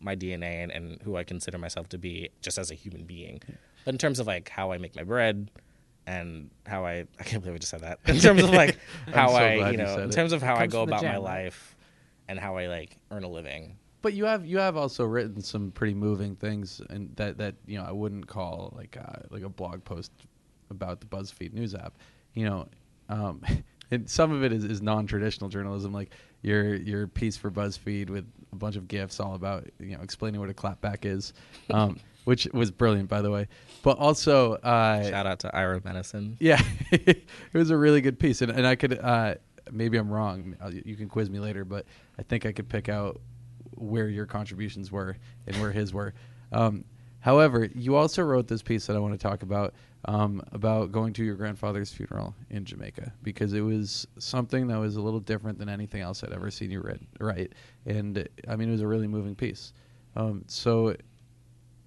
my 0.00 0.14
DNA 0.14 0.62
and, 0.62 0.70
and 0.72 1.02
who 1.02 1.16
I 1.16 1.24
consider 1.24 1.58
myself 1.58 1.88
to 1.90 1.98
be 1.98 2.30
just 2.42 2.58
as 2.58 2.70
a 2.70 2.74
human 2.74 3.04
being. 3.04 3.40
But 3.84 3.94
in 3.94 3.98
terms 3.98 4.20
of 4.20 4.26
like 4.26 4.48
how 4.48 4.72
I 4.72 4.78
make 4.78 4.94
my 4.94 5.04
bread 5.04 5.50
and 6.06 6.50
how 6.66 6.84
I 6.84 7.06
I 7.20 7.22
can't 7.24 7.42
believe 7.42 7.56
I 7.56 7.58
just 7.58 7.70
said 7.70 7.80
that. 7.80 8.00
In 8.06 8.18
terms 8.18 8.42
of 8.42 8.50
like 8.50 8.78
how 9.12 9.28
so 9.28 9.34
I 9.36 9.54
you 9.54 9.70
you 9.72 9.76
know 9.78 9.86
said 9.96 10.04
in 10.04 10.10
terms 10.10 10.32
of 10.32 10.42
how 10.42 10.56
I 10.56 10.66
go 10.66 10.82
about 10.82 11.02
my 11.02 11.08
jam, 11.08 11.14
right? 11.14 11.44
life 11.44 11.76
and 12.28 12.38
how 12.38 12.56
I 12.56 12.66
like 12.66 12.96
earn 13.10 13.24
a 13.24 13.28
living. 13.28 13.76
But 14.02 14.12
you 14.12 14.24
have 14.26 14.46
you 14.46 14.58
have 14.58 14.76
also 14.76 15.04
written 15.04 15.40
some 15.42 15.72
pretty 15.72 15.94
moving 15.94 16.36
things, 16.36 16.80
and 16.90 17.14
that 17.16 17.38
that 17.38 17.54
you 17.66 17.78
know 17.78 17.84
I 17.84 17.92
wouldn't 17.92 18.26
call 18.26 18.72
like 18.76 18.96
uh, 18.96 19.22
like 19.30 19.42
a 19.42 19.48
blog 19.48 19.84
post 19.84 20.12
about 20.70 21.00
the 21.00 21.06
BuzzFeed 21.06 21.52
news 21.52 21.74
app. 21.74 21.94
You 22.34 22.44
know, 22.44 22.68
um, 23.08 23.42
and 23.90 24.08
some 24.08 24.32
of 24.32 24.42
it 24.42 24.52
is, 24.52 24.64
is 24.64 24.82
non-traditional 24.82 25.50
journalism, 25.50 25.92
like 25.92 26.10
your 26.42 26.74
your 26.74 27.06
piece 27.06 27.36
for 27.36 27.50
BuzzFeed 27.50 28.10
with 28.10 28.24
a 28.52 28.56
bunch 28.56 28.76
of 28.76 28.88
gifs 28.88 29.20
all 29.20 29.34
about 29.34 29.66
you 29.78 29.96
know 29.96 30.02
explaining 30.02 30.40
what 30.40 30.50
a 30.50 30.54
clapback 30.54 31.04
is, 31.04 31.32
um, 31.70 31.98
which 32.24 32.46
was 32.52 32.70
brilliant 32.70 33.08
by 33.08 33.22
the 33.22 33.30
way. 33.30 33.48
But 33.82 33.98
also, 33.98 34.54
uh, 34.54 35.02
Shout 35.08 35.26
out 35.26 35.38
to 35.40 35.54
Ira 35.54 35.80
Madison. 35.84 36.36
yeah, 36.40 36.60
it 36.90 37.24
was 37.52 37.70
a 37.70 37.76
really 37.76 38.00
good 38.00 38.18
piece, 38.18 38.42
and 38.42 38.50
and 38.50 38.66
I 38.66 38.74
could 38.74 38.98
uh, 38.98 39.34
maybe 39.70 39.98
I'm 39.98 40.10
wrong. 40.10 40.56
You 40.84 40.96
can 40.96 41.08
quiz 41.08 41.30
me 41.30 41.38
later, 41.38 41.64
but 41.64 41.86
I 42.18 42.22
think 42.22 42.46
I 42.46 42.52
could 42.52 42.68
pick 42.68 42.88
out 42.88 43.20
where 43.76 44.08
your 44.08 44.26
contributions 44.26 44.90
were 44.90 45.16
and 45.46 45.56
where 45.60 45.70
his 45.70 45.92
were. 45.92 46.14
Um, 46.52 46.84
however, 47.26 47.68
you 47.74 47.96
also 47.96 48.22
wrote 48.22 48.46
this 48.46 48.62
piece 48.62 48.86
that 48.86 48.94
I 48.96 49.00
want 49.00 49.12
to 49.14 49.18
talk 49.18 49.42
about 49.42 49.74
um, 50.04 50.40
about 50.52 50.92
going 50.92 51.12
to 51.14 51.24
your 51.24 51.34
grandfather's 51.34 51.92
funeral 51.92 52.34
in 52.50 52.64
Jamaica 52.64 53.12
because 53.24 53.52
it 53.52 53.60
was 53.60 54.06
something 54.18 54.68
that 54.68 54.78
was 54.78 54.94
a 54.94 55.00
little 55.00 55.18
different 55.18 55.58
than 55.58 55.68
anything 55.68 56.00
else 56.00 56.22
I'd 56.22 56.32
ever 56.32 56.50
seen 56.50 56.70
you 56.70 56.80
read, 56.80 57.00
write, 57.18 57.54
and 57.84 58.28
I 58.48 58.54
mean 58.54 58.68
it 58.68 58.72
was 58.72 58.82
a 58.82 58.86
really 58.86 59.08
moving 59.08 59.34
piece. 59.34 59.72
Um, 60.14 60.44
so, 60.46 60.94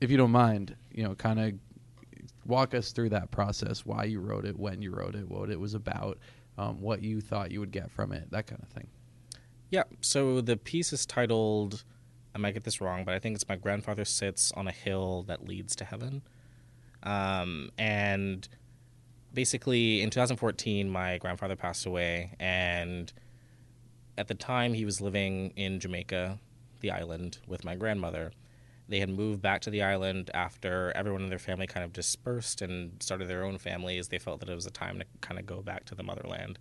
if 0.01 0.11
you 0.11 0.17
don't 0.17 0.31
mind, 0.31 0.75
you 0.91 1.03
know, 1.03 1.15
kind 1.15 1.39
of 1.39 1.53
walk 2.45 2.73
us 2.73 2.91
through 2.91 3.09
that 3.09 3.31
process 3.31 3.85
why 3.85 4.03
you 4.03 4.19
wrote 4.19 4.43
it 4.45 4.57
when 4.57 4.81
you 4.81 4.91
wrote 4.91 5.13
it 5.13 5.29
what 5.29 5.51
it 5.51 5.59
was 5.59 5.75
about 5.75 6.17
um, 6.57 6.81
what 6.81 7.03
you 7.03 7.21
thought 7.21 7.51
you 7.51 7.59
would 7.59 7.71
get 7.71 7.91
from 7.91 8.11
it 8.11 8.29
that 8.31 8.47
kind 8.47 8.61
of 8.61 8.67
thing 8.69 8.87
Yeah. 9.71 9.83
So 10.01 10.41
the 10.41 10.57
piece 10.57 10.93
is 10.93 11.05
titled, 11.05 11.83
I 12.33 12.37
might 12.37 12.53
get 12.53 12.63
this 12.63 12.79
wrong, 12.79 13.03
but 13.05 13.13
I 13.13 13.19
think 13.19 13.35
it's 13.35 13.47
My 13.47 13.55
Grandfather 13.55 14.05
Sits 14.05 14.51
on 14.51 14.67
a 14.67 14.71
Hill 14.71 15.23
That 15.23 15.47
Leads 15.47 15.75
to 15.77 15.85
Heaven. 15.85 16.21
Um, 17.03 17.71
and 17.77 18.47
basically, 19.33 20.01
in 20.01 20.09
2014, 20.09 20.89
my 20.89 21.17
grandfather 21.17 21.55
passed 21.55 21.85
away. 21.85 22.35
And 22.39 23.11
at 24.17 24.27
the 24.27 24.35
time, 24.35 24.73
he 24.73 24.85
was 24.85 25.01
living 25.01 25.53
in 25.55 25.79
Jamaica, 25.79 26.39
the 26.81 26.91
island, 26.91 27.39
with 27.47 27.63
my 27.63 27.75
grandmother. 27.75 28.31
They 28.87 28.99
had 28.99 29.09
moved 29.09 29.41
back 29.41 29.61
to 29.61 29.69
the 29.69 29.83
island 29.83 30.31
after 30.33 30.91
everyone 30.95 31.21
in 31.21 31.29
their 31.29 31.39
family 31.39 31.67
kind 31.67 31.83
of 31.83 31.93
dispersed 31.93 32.61
and 32.61 33.01
started 33.01 33.27
their 33.27 33.43
own 33.43 33.59
families. 33.59 34.07
They 34.07 34.17
felt 34.17 34.39
that 34.39 34.49
it 34.49 34.55
was 34.55 34.65
a 34.65 34.71
time 34.71 34.99
to 34.99 35.05
kind 35.21 35.39
of 35.39 35.45
go 35.45 35.61
back 35.61 35.85
to 35.85 35.95
the 35.95 36.03
motherland. 36.03 36.57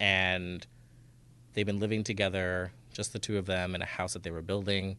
And 0.00 0.66
they've 1.52 1.66
been 1.66 1.78
living 1.78 2.04
together, 2.04 2.72
just 2.92 3.12
the 3.12 3.18
two 3.18 3.38
of 3.38 3.46
them, 3.46 3.74
in 3.74 3.82
a 3.82 3.86
house 3.86 4.12
that 4.12 4.22
they 4.22 4.30
were 4.30 4.42
building 4.42 4.96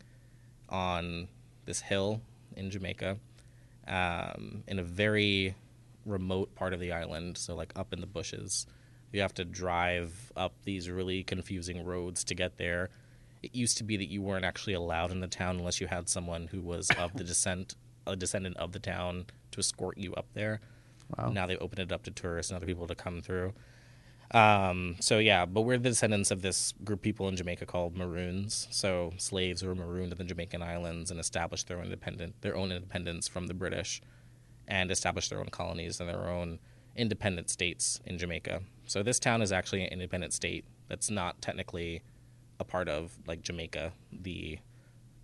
on 0.69 1.27
this 1.65 1.81
hill 1.81 2.21
in 2.55 2.69
Jamaica, 2.69 3.17
um, 3.87 4.63
in 4.67 4.79
a 4.79 4.83
very 4.83 5.55
remote 6.05 6.53
part 6.55 6.73
of 6.73 6.79
the 6.79 6.91
island. 6.91 7.37
So, 7.37 7.55
like 7.55 7.73
up 7.75 7.93
in 7.93 8.01
the 8.01 8.07
bushes, 8.07 8.65
you 9.11 9.21
have 9.21 9.33
to 9.35 9.45
drive 9.45 10.31
up 10.35 10.53
these 10.63 10.89
really 10.89 11.23
confusing 11.23 11.85
roads 11.85 12.23
to 12.25 12.35
get 12.35 12.57
there. 12.57 12.89
It 13.41 13.55
used 13.55 13.77
to 13.77 13.83
be 13.83 13.97
that 13.97 14.09
you 14.09 14.21
weren't 14.21 14.45
actually 14.45 14.73
allowed 14.73 15.11
in 15.11 15.19
the 15.19 15.27
town 15.27 15.57
unless 15.57 15.81
you 15.81 15.87
had 15.87 16.09
someone 16.09 16.47
who 16.47 16.61
was 16.61 16.89
of 16.97 17.13
the 17.13 17.23
descent, 17.23 17.75
a 18.07 18.15
descendant 18.15 18.57
of 18.57 18.71
the 18.71 18.79
town, 18.79 19.25
to 19.51 19.59
escort 19.59 19.97
you 19.97 20.13
up 20.15 20.27
there. 20.33 20.61
Wow. 21.17 21.29
Now 21.29 21.45
they 21.45 21.57
opened 21.57 21.79
it 21.79 21.91
up 21.91 22.03
to 22.03 22.11
tourists 22.11 22.51
and 22.51 22.57
other 22.57 22.65
people 22.65 22.87
to 22.87 22.95
come 22.95 23.21
through. 23.21 23.53
Um, 24.33 24.95
so 24.99 25.19
yeah, 25.19 25.45
but 25.45 25.61
we're 25.61 25.77
the 25.77 25.89
descendants 25.89 26.31
of 26.31 26.41
this 26.41 26.73
group 26.83 26.99
of 26.99 27.03
people 27.03 27.27
in 27.27 27.35
Jamaica 27.35 27.67
called 27.67 27.95
Maroons. 27.95 28.67
So 28.71 29.13
slaves 29.17 29.61
who 29.61 29.67
were 29.67 29.75
marooned 29.75 30.11
in 30.11 30.17
the 30.17 30.23
Jamaican 30.23 30.63
islands 30.63 31.11
and 31.11 31.19
established 31.19 31.67
their 31.67 31.77
own 31.77 31.85
independent 31.85 32.41
their 32.41 32.55
own 32.55 32.71
independence 32.71 33.27
from 33.27 33.45
the 33.47 33.53
British, 33.53 34.01
and 34.67 34.89
established 34.89 35.29
their 35.29 35.39
own 35.39 35.49
colonies 35.49 35.99
and 35.99 36.09
their 36.09 36.27
own 36.29 36.59
independent 36.95 37.49
states 37.49 38.01
in 38.05 38.17
Jamaica. 38.17 38.61
So 38.85 39.03
this 39.03 39.19
town 39.19 39.41
is 39.41 39.51
actually 39.51 39.83
an 39.83 39.89
independent 39.89 40.33
state 40.33 40.65
that's 40.87 41.09
not 41.09 41.41
technically 41.41 42.01
a 42.59 42.63
part 42.63 42.89
of 42.89 43.11
like 43.27 43.41
Jamaica, 43.41 43.93
the 44.11 44.59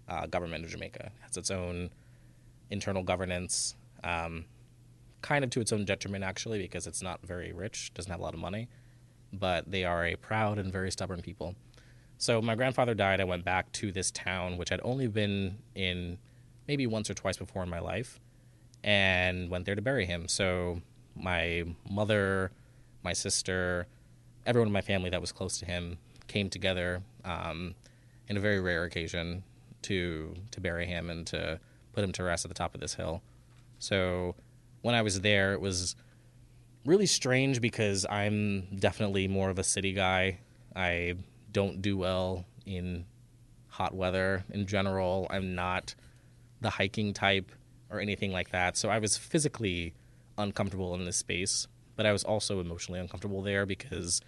uh, 0.07 0.27
government 0.27 0.65
of 0.65 0.71
Jamaica. 0.71 1.05
It 1.05 1.11
has 1.21 1.37
its 1.37 1.51
own 1.51 1.89
internal 2.69 3.03
governance, 3.03 3.75
um, 4.03 4.45
kind 5.21 5.43
of 5.43 5.49
to 5.51 5.61
its 5.61 5.71
own 5.71 5.85
detriment 5.85 6.23
actually, 6.23 6.59
because 6.59 6.87
it's 6.87 7.01
not 7.01 7.21
very 7.25 7.53
rich, 7.53 7.91
doesn't 7.93 8.11
have 8.11 8.19
a 8.19 8.23
lot 8.23 8.33
of 8.33 8.39
money, 8.39 8.67
but 9.31 9.69
they 9.69 9.83
are 9.83 10.05
a 10.05 10.15
proud 10.15 10.57
and 10.57 10.71
very 10.71 10.91
stubborn 10.91 11.21
people. 11.21 11.55
So 12.17 12.41
my 12.41 12.55
grandfather 12.55 12.93
died. 12.93 13.21
I 13.21 13.23
went 13.23 13.45
back 13.45 13.71
to 13.73 13.91
this 13.91 14.11
town, 14.11 14.57
which 14.57 14.71
I'd 14.71 14.81
only 14.83 15.07
been 15.07 15.59
in 15.75 16.17
maybe 16.67 16.85
once 16.85 17.09
or 17.09 17.13
twice 17.13 17.37
before 17.37 17.63
in 17.63 17.69
my 17.69 17.79
life, 17.79 18.19
and 18.83 19.49
went 19.49 19.65
there 19.65 19.75
to 19.75 19.81
bury 19.81 20.05
him. 20.05 20.27
So 20.27 20.81
my 21.15 21.63
mother, 21.89 22.51
my 23.03 23.13
sister, 23.13 23.87
everyone 24.45 24.67
in 24.67 24.73
my 24.73 24.81
family 24.81 25.09
that 25.09 25.21
was 25.21 25.31
close 25.31 25.57
to 25.59 25.65
him 25.65 25.97
came 26.27 26.49
together 26.49 27.01
um, 27.25 27.75
in 28.27 28.37
a 28.37 28.39
very 28.39 28.59
rare 28.59 28.83
occasion 28.83 29.43
to 29.81 30.35
to 30.51 30.59
bury 30.59 30.85
him 30.85 31.09
and 31.09 31.25
to 31.27 31.59
put 31.93 32.03
him 32.03 32.11
to 32.11 32.23
rest 32.23 32.45
at 32.45 32.49
the 32.49 32.55
top 32.55 32.75
of 32.75 32.81
this 32.81 32.95
hill. 32.95 33.21
So 33.79 34.35
when 34.81 34.95
I 34.95 35.01
was 35.01 35.21
there, 35.21 35.53
it 35.53 35.61
was 35.61 35.95
really 36.89 37.05
strange 37.05 37.61
because 37.61 38.03
I'm 38.09 38.67
definitely 38.79 39.27
more 39.27 39.51
of 39.51 39.59
a 39.59 39.63
city 39.63 39.93
guy. 39.93 40.39
I 40.75 41.13
don't 41.51 41.83
do 41.83 41.95
well 41.97 42.45
in 42.65 43.05
hot 43.67 43.93
weather 43.93 44.43
in 44.49 44.65
general. 44.65 45.27
I'm 45.29 45.53
not 45.53 45.93
the 46.61 46.71
hiking 46.71 47.13
type 47.13 47.51
or 47.91 47.99
anything 47.99 48.31
like 48.31 48.49
that. 48.49 48.75
So 48.75 48.89
I 48.89 48.97
was 48.97 49.17
physically 49.17 49.93
uncomfortable 50.39 50.95
in 50.95 51.05
this 51.05 51.17
space, 51.17 51.67
but 51.95 52.07
I 52.07 52.11
was 52.11 52.23
also 52.23 52.59
emotionally 52.59 52.99
uncomfortable 52.99 53.43
there 53.43 53.67
because 53.67 54.19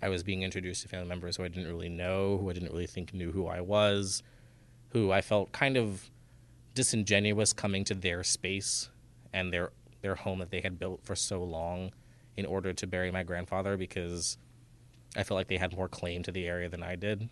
I 0.00 0.08
was 0.08 0.22
being 0.22 0.42
introduced 0.42 0.82
to 0.82 0.88
family 0.88 1.08
members 1.08 1.36
who 1.36 1.44
I 1.44 1.48
didn't 1.48 1.68
really 1.68 1.90
know, 1.90 2.38
who 2.38 2.48
I 2.48 2.54
didn't 2.54 2.72
really 2.72 2.86
think 2.86 3.12
knew 3.12 3.30
who 3.30 3.46
I 3.46 3.60
was, 3.60 4.22
who 4.88 5.12
I 5.12 5.20
felt 5.20 5.52
kind 5.52 5.76
of 5.76 6.10
disingenuous 6.74 7.52
coming 7.52 7.84
to 7.84 7.94
their 7.94 8.24
space 8.24 8.88
and 9.34 9.52
their 9.52 9.70
their 10.00 10.14
home 10.14 10.38
that 10.38 10.50
they 10.50 10.60
had 10.60 10.78
built 10.78 11.00
for 11.02 11.16
so 11.16 11.42
long 11.42 11.90
in 12.36 12.46
order 12.46 12.72
to 12.72 12.86
bury 12.86 13.10
my 13.10 13.22
grandfather 13.22 13.76
because 13.76 14.38
I 15.16 15.22
felt 15.22 15.36
like 15.36 15.48
they 15.48 15.56
had 15.56 15.76
more 15.76 15.88
claim 15.88 16.22
to 16.24 16.32
the 16.32 16.46
area 16.46 16.68
than 16.68 16.82
I 16.82 16.96
did. 16.96 17.28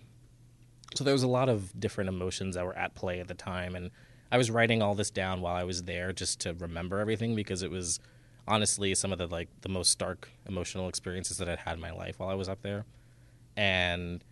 So 0.94 1.04
there 1.04 1.12
was 1.12 1.22
a 1.22 1.28
lot 1.28 1.48
of 1.48 1.78
different 1.78 2.08
emotions 2.08 2.54
that 2.54 2.64
were 2.64 2.76
at 2.76 2.94
play 2.94 3.20
at 3.20 3.28
the 3.28 3.34
time 3.34 3.74
and 3.74 3.90
I 4.30 4.36
was 4.36 4.50
writing 4.50 4.82
all 4.82 4.94
this 4.94 5.10
down 5.10 5.40
while 5.40 5.54
I 5.54 5.64
was 5.64 5.84
there 5.84 6.12
just 6.12 6.40
to 6.40 6.54
remember 6.54 6.98
everything 6.98 7.36
because 7.36 7.62
it 7.62 7.70
was 7.70 8.00
honestly 8.48 8.94
some 8.94 9.12
of 9.12 9.18
the 9.18 9.26
like 9.26 9.48
the 9.60 9.68
most 9.68 9.90
stark 9.90 10.28
emotional 10.46 10.88
experiences 10.88 11.38
that 11.38 11.48
I'd 11.48 11.60
had 11.60 11.74
in 11.74 11.80
my 11.80 11.92
life 11.92 12.18
while 12.18 12.28
I 12.28 12.34
was 12.34 12.48
up 12.48 12.62
there. 12.62 12.84
And 13.56 14.24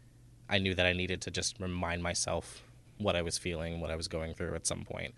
I 0.49 0.59
knew 0.59 0.75
that 0.75 0.87
I 0.87 0.93
needed 0.93 1.21
to 1.23 1.31
just 1.31 1.61
remind 1.61 2.03
myself 2.03 2.63
what 2.99 3.17
I 3.17 3.23
was 3.23 3.39
feeling, 3.39 3.81
what 3.81 3.91
I 3.91 3.97
was 3.97 4.09
going 4.09 4.35
through 4.35 4.55
at 4.55 4.67
some 4.67 4.85
point. 4.85 5.15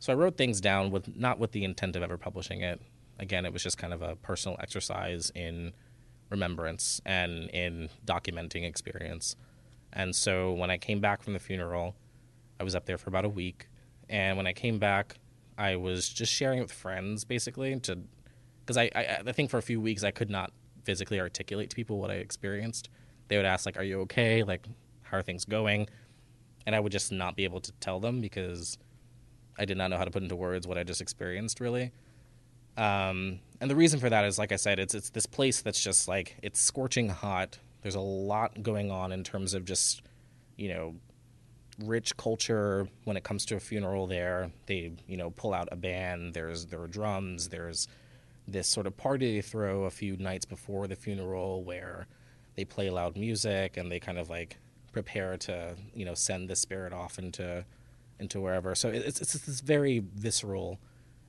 So 0.00 0.12
I 0.12 0.16
wrote 0.16 0.36
things 0.36 0.60
down 0.60 0.90
with 0.90 1.16
not 1.16 1.38
with 1.38 1.52
the 1.52 1.64
intent 1.64 1.96
of 1.96 2.02
ever 2.02 2.16
publishing 2.16 2.60
it. 2.60 2.80
Again, 3.18 3.44
it 3.44 3.52
was 3.52 3.62
just 3.62 3.78
kind 3.78 3.92
of 3.92 4.02
a 4.02 4.16
personal 4.16 4.56
exercise 4.60 5.32
in 5.34 5.72
remembrance 6.30 7.00
and 7.04 7.48
in 7.50 7.88
documenting 8.06 8.64
experience. 8.64 9.36
And 9.92 10.14
so 10.14 10.52
when 10.52 10.70
I 10.70 10.78
came 10.78 11.00
back 11.00 11.22
from 11.22 11.32
the 11.32 11.38
funeral, 11.38 11.96
I 12.60 12.64
was 12.64 12.74
up 12.74 12.86
there 12.86 12.98
for 12.98 13.08
about 13.08 13.24
a 13.24 13.28
week. 13.28 13.68
And 14.08 14.36
when 14.36 14.46
I 14.46 14.52
came 14.52 14.78
back, 14.78 15.16
I 15.56 15.76
was 15.76 16.08
just 16.08 16.32
sharing 16.32 16.60
with 16.60 16.72
friends 16.72 17.24
basically 17.24 17.78
to 17.80 17.98
because 18.60 18.76
I, 18.76 18.90
I 18.94 19.18
I 19.26 19.32
think 19.32 19.50
for 19.50 19.58
a 19.58 19.62
few 19.62 19.80
weeks 19.80 20.04
I 20.04 20.10
could 20.10 20.30
not 20.30 20.52
physically 20.84 21.20
articulate 21.20 21.70
to 21.70 21.76
people 21.76 21.98
what 21.98 22.10
I 22.10 22.14
experienced. 22.14 22.90
They 23.26 23.36
would 23.36 23.46
ask 23.46 23.66
like, 23.66 23.76
"Are 23.76 23.82
you 23.82 24.00
okay? 24.02 24.44
Like, 24.44 24.66
how 25.02 25.18
are 25.18 25.22
things 25.22 25.44
going?" 25.44 25.88
And 26.64 26.76
I 26.76 26.80
would 26.80 26.92
just 26.92 27.10
not 27.10 27.34
be 27.34 27.44
able 27.44 27.60
to 27.60 27.72
tell 27.80 27.98
them 27.98 28.20
because 28.20 28.78
I 29.58 29.64
did 29.64 29.76
not 29.76 29.90
know 29.90 29.96
how 29.96 30.04
to 30.04 30.10
put 30.10 30.22
into 30.22 30.36
words 30.36 30.66
what 30.66 30.78
I 30.78 30.84
just 30.84 31.00
experienced 31.00 31.60
really. 31.60 31.92
Um, 32.78 33.40
and 33.60 33.68
the 33.68 33.74
reason 33.74 33.98
for 33.98 34.08
that 34.08 34.24
is, 34.24 34.38
like 34.38 34.52
I 34.52 34.56
said, 34.56 34.78
it's 34.78 34.94
it's 34.94 35.10
this 35.10 35.26
place 35.26 35.60
that's 35.60 35.82
just 35.82 36.06
like 36.06 36.36
it's 36.42 36.60
scorching 36.60 37.08
hot. 37.08 37.58
There's 37.82 37.96
a 37.96 38.00
lot 38.00 38.62
going 38.62 38.90
on 38.90 39.12
in 39.12 39.24
terms 39.24 39.52
of 39.52 39.64
just, 39.64 40.02
you 40.56 40.68
know, 40.68 40.94
rich 41.84 42.16
culture 42.16 42.88
when 43.04 43.16
it 43.16 43.24
comes 43.24 43.44
to 43.46 43.56
a 43.56 43.60
funeral. 43.60 44.06
There, 44.06 44.52
they 44.66 44.92
you 45.08 45.16
know 45.16 45.30
pull 45.30 45.52
out 45.52 45.68
a 45.72 45.76
band. 45.76 46.34
There's 46.34 46.66
there 46.66 46.80
are 46.80 46.86
drums. 46.86 47.48
There's 47.48 47.88
this 48.46 48.68
sort 48.68 48.86
of 48.86 48.96
party 48.96 49.34
they 49.34 49.42
throw 49.42 49.84
a 49.84 49.90
few 49.90 50.16
nights 50.16 50.46
before 50.46 50.86
the 50.86 50.96
funeral 50.96 51.64
where 51.64 52.06
they 52.56 52.64
play 52.64 52.88
loud 52.90 53.16
music 53.16 53.76
and 53.76 53.92
they 53.92 54.00
kind 54.00 54.18
of 54.18 54.30
like 54.30 54.56
prepare 54.92 55.36
to 55.36 55.74
you 55.94 56.04
know 56.04 56.14
send 56.14 56.48
the 56.48 56.56
spirit 56.56 56.92
off 56.92 57.18
into 57.18 57.64
into 58.20 58.40
wherever. 58.40 58.76
So 58.76 58.88
it's 58.88 59.20
it's 59.20 59.32
this 59.32 59.60
very 59.60 59.98
visceral 60.14 60.78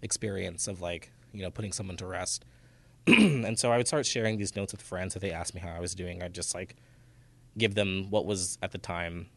experience 0.03 0.67
of 0.67 0.79
like 0.79 1.11
you 1.33 1.41
know 1.41 1.51
putting 1.51 1.71
someone 1.71 1.97
to 1.97 2.05
rest. 2.05 2.45
and 3.07 3.57
so 3.57 3.71
I 3.71 3.77
would 3.77 3.87
start 3.87 4.05
sharing 4.05 4.37
these 4.37 4.55
notes 4.55 4.73
with 4.73 4.81
friends 4.81 5.15
if 5.15 5.21
they 5.21 5.31
asked 5.31 5.55
me 5.55 5.61
how 5.61 5.71
I 5.71 5.79
was 5.79 5.95
doing. 5.95 6.21
I'd 6.21 6.33
just 6.33 6.53
like 6.53 6.75
give 7.57 7.75
them 7.75 8.07
what 8.09 8.25
was 8.25 8.57
at 8.61 8.71
the 8.71 8.77
time 8.77 9.27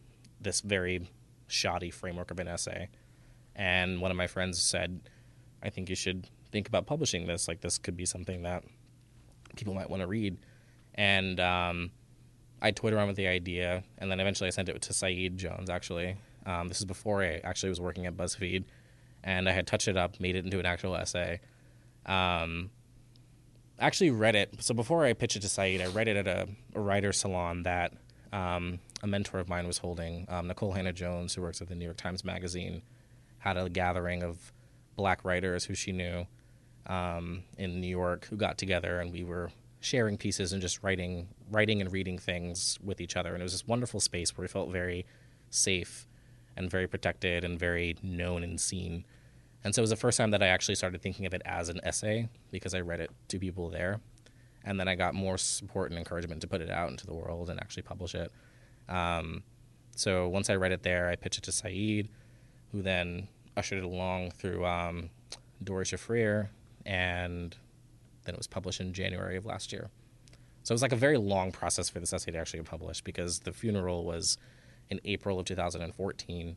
this 0.40 0.60
very 0.60 1.08
shoddy 1.46 1.90
framework 1.90 2.30
of 2.30 2.38
an 2.38 2.48
essay. 2.48 2.88
And 3.54 4.00
one 4.00 4.10
of 4.10 4.16
my 4.16 4.26
friends 4.26 4.60
said, 4.60 5.00
"I 5.62 5.70
think 5.70 5.88
you 5.88 5.96
should 5.96 6.28
think 6.50 6.68
about 6.68 6.86
publishing 6.86 7.26
this. 7.26 7.48
Like 7.48 7.60
this 7.60 7.78
could 7.78 7.96
be 7.96 8.06
something 8.06 8.42
that 8.42 8.64
people 9.56 9.74
might 9.74 9.90
want 9.90 10.00
to 10.02 10.06
read." 10.06 10.38
And 10.94 11.40
um, 11.40 11.90
I 12.60 12.70
toyed 12.70 12.92
around 12.92 13.08
with 13.08 13.16
the 13.16 13.26
idea, 13.26 13.82
and 13.98 14.10
then 14.10 14.20
eventually 14.20 14.48
I 14.48 14.50
sent 14.50 14.68
it 14.68 14.80
to 14.80 14.92
Saeed 14.92 15.36
Jones. 15.36 15.68
Actually, 15.68 16.16
um, 16.46 16.68
this 16.68 16.78
is 16.78 16.84
before 16.84 17.22
I 17.22 17.40
actually 17.44 17.70
was 17.70 17.80
working 17.80 18.06
at 18.06 18.16
BuzzFeed, 18.16 18.64
and 19.24 19.48
I 19.48 19.52
had 19.52 19.66
touched 19.66 19.88
it 19.88 19.96
up, 19.96 20.20
made 20.20 20.36
it 20.36 20.44
into 20.44 20.58
an 20.58 20.66
actual 20.66 20.96
essay. 20.96 21.40
Um, 22.06 22.70
actually 23.78 24.10
read 24.10 24.34
it. 24.34 24.62
So 24.62 24.74
before 24.74 25.04
I 25.04 25.12
pitched 25.12 25.36
it 25.36 25.40
to 25.40 25.48
Saeed, 25.48 25.80
I 25.80 25.86
read 25.86 26.08
it 26.08 26.16
at 26.16 26.26
a, 26.26 26.48
a 26.74 26.80
writer 26.80 27.12
salon 27.12 27.64
that 27.64 27.92
um, 28.32 28.78
a 29.02 29.06
mentor 29.06 29.38
of 29.38 29.48
mine 29.48 29.66
was 29.66 29.78
holding. 29.78 30.26
Um, 30.28 30.48
Nikole 30.48 30.74
Hannah-Jones, 30.74 31.34
who 31.34 31.42
works 31.42 31.60
at 31.60 31.68
the 31.68 31.74
New 31.74 31.84
York 31.84 31.96
Times 31.96 32.24
Magazine, 32.24 32.82
had 33.38 33.56
a 33.56 33.68
gathering 33.68 34.22
of 34.22 34.52
black 34.96 35.24
writers 35.24 35.64
who 35.64 35.74
she 35.74 35.92
knew 35.92 36.26
um, 36.86 37.42
in 37.58 37.80
New 37.80 37.88
York 37.88 38.26
who 38.26 38.36
got 38.36 38.58
together, 38.58 39.00
and 39.00 39.12
we 39.12 39.24
were 39.24 39.50
sharing 39.80 40.16
pieces 40.16 40.52
and 40.52 40.62
just 40.62 40.82
writing, 40.82 41.28
writing 41.50 41.80
and 41.80 41.92
reading 41.92 42.18
things 42.18 42.78
with 42.82 43.00
each 43.00 43.16
other. 43.16 43.32
And 43.32 43.40
it 43.40 43.44
was 43.44 43.52
this 43.52 43.66
wonderful 43.66 44.00
space 44.00 44.36
where 44.36 44.44
we 44.44 44.48
felt 44.48 44.70
very 44.70 45.04
safe 45.50 46.06
and 46.56 46.70
very 46.70 46.86
protected 46.86 47.44
and 47.44 47.58
very 47.58 47.96
known 48.02 48.44
and 48.44 48.60
seen. 48.60 49.04
And 49.64 49.74
so 49.74 49.80
it 49.80 49.84
was 49.84 49.90
the 49.90 49.96
first 49.96 50.18
time 50.18 50.30
that 50.32 50.42
I 50.42 50.48
actually 50.48 50.74
started 50.74 51.02
thinking 51.02 51.26
of 51.26 51.34
it 51.34 51.42
as 51.44 51.68
an 51.68 51.80
essay 51.84 52.28
because 52.50 52.74
I 52.74 52.80
read 52.80 53.00
it 53.00 53.10
to 53.28 53.38
people 53.38 53.68
there. 53.68 54.00
And 54.64 54.78
then 54.78 54.88
I 54.88 54.94
got 54.94 55.14
more 55.14 55.38
support 55.38 55.90
and 55.90 55.98
encouragement 55.98 56.40
to 56.42 56.46
put 56.46 56.60
it 56.60 56.70
out 56.70 56.90
into 56.90 57.06
the 57.06 57.14
world 57.14 57.50
and 57.50 57.60
actually 57.60 57.82
publish 57.82 58.14
it. 58.14 58.32
Um, 58.88 59.42
so 59.94 60.28
once 60.28 60.50
I 60.50 60.56
read 60.56 60.72
it 60.72 60.82
there, 60.82 61.08
I 61.08 61.16
pitched 61.16 61.38
it 61.38 61.44
to 61.44 61.52
Saeed, 61.52 62.08
who 62.70 62.82
then 62.82 63.28
ushered 63.56 63.78
it 63.78 63.84
along 63.84 64.30
through 64.32 64.64
um, 64.64 65.10
Doree 65.62 65.84
Shafrir, 65.84 66.48
and 66.86 67.56
then 68.24 68.34
it 68.34 68.38
was 68.38 68.46
published 68.46 68.80
in 68.80 68.92
January 68.92 69.36
of 69.36 69.44
last 69.44 69.72
year. 69.72 69.90
So 70.62 70.72
it 70.72 70.76
was 70.76 70.82
like 70.82 70.92
a 70.92 70.96
very 70.96 71.18
long 71.18 71.50
process 71.50 71.88
for 71.88 71.98
this 72.00 72.12
essay 72.12 72.30
to 72.30 72.38
actually 72.38 72.60
get 72.60 72.68
published 72.68 73.04
because 73.04 73.40
the 73.40 73.52
funeral 73.52 74.04
was 74.04 74.38
in 74.90 75.00
April 75.04 75.40
of 75.40 75.46
2014 75.46 76.56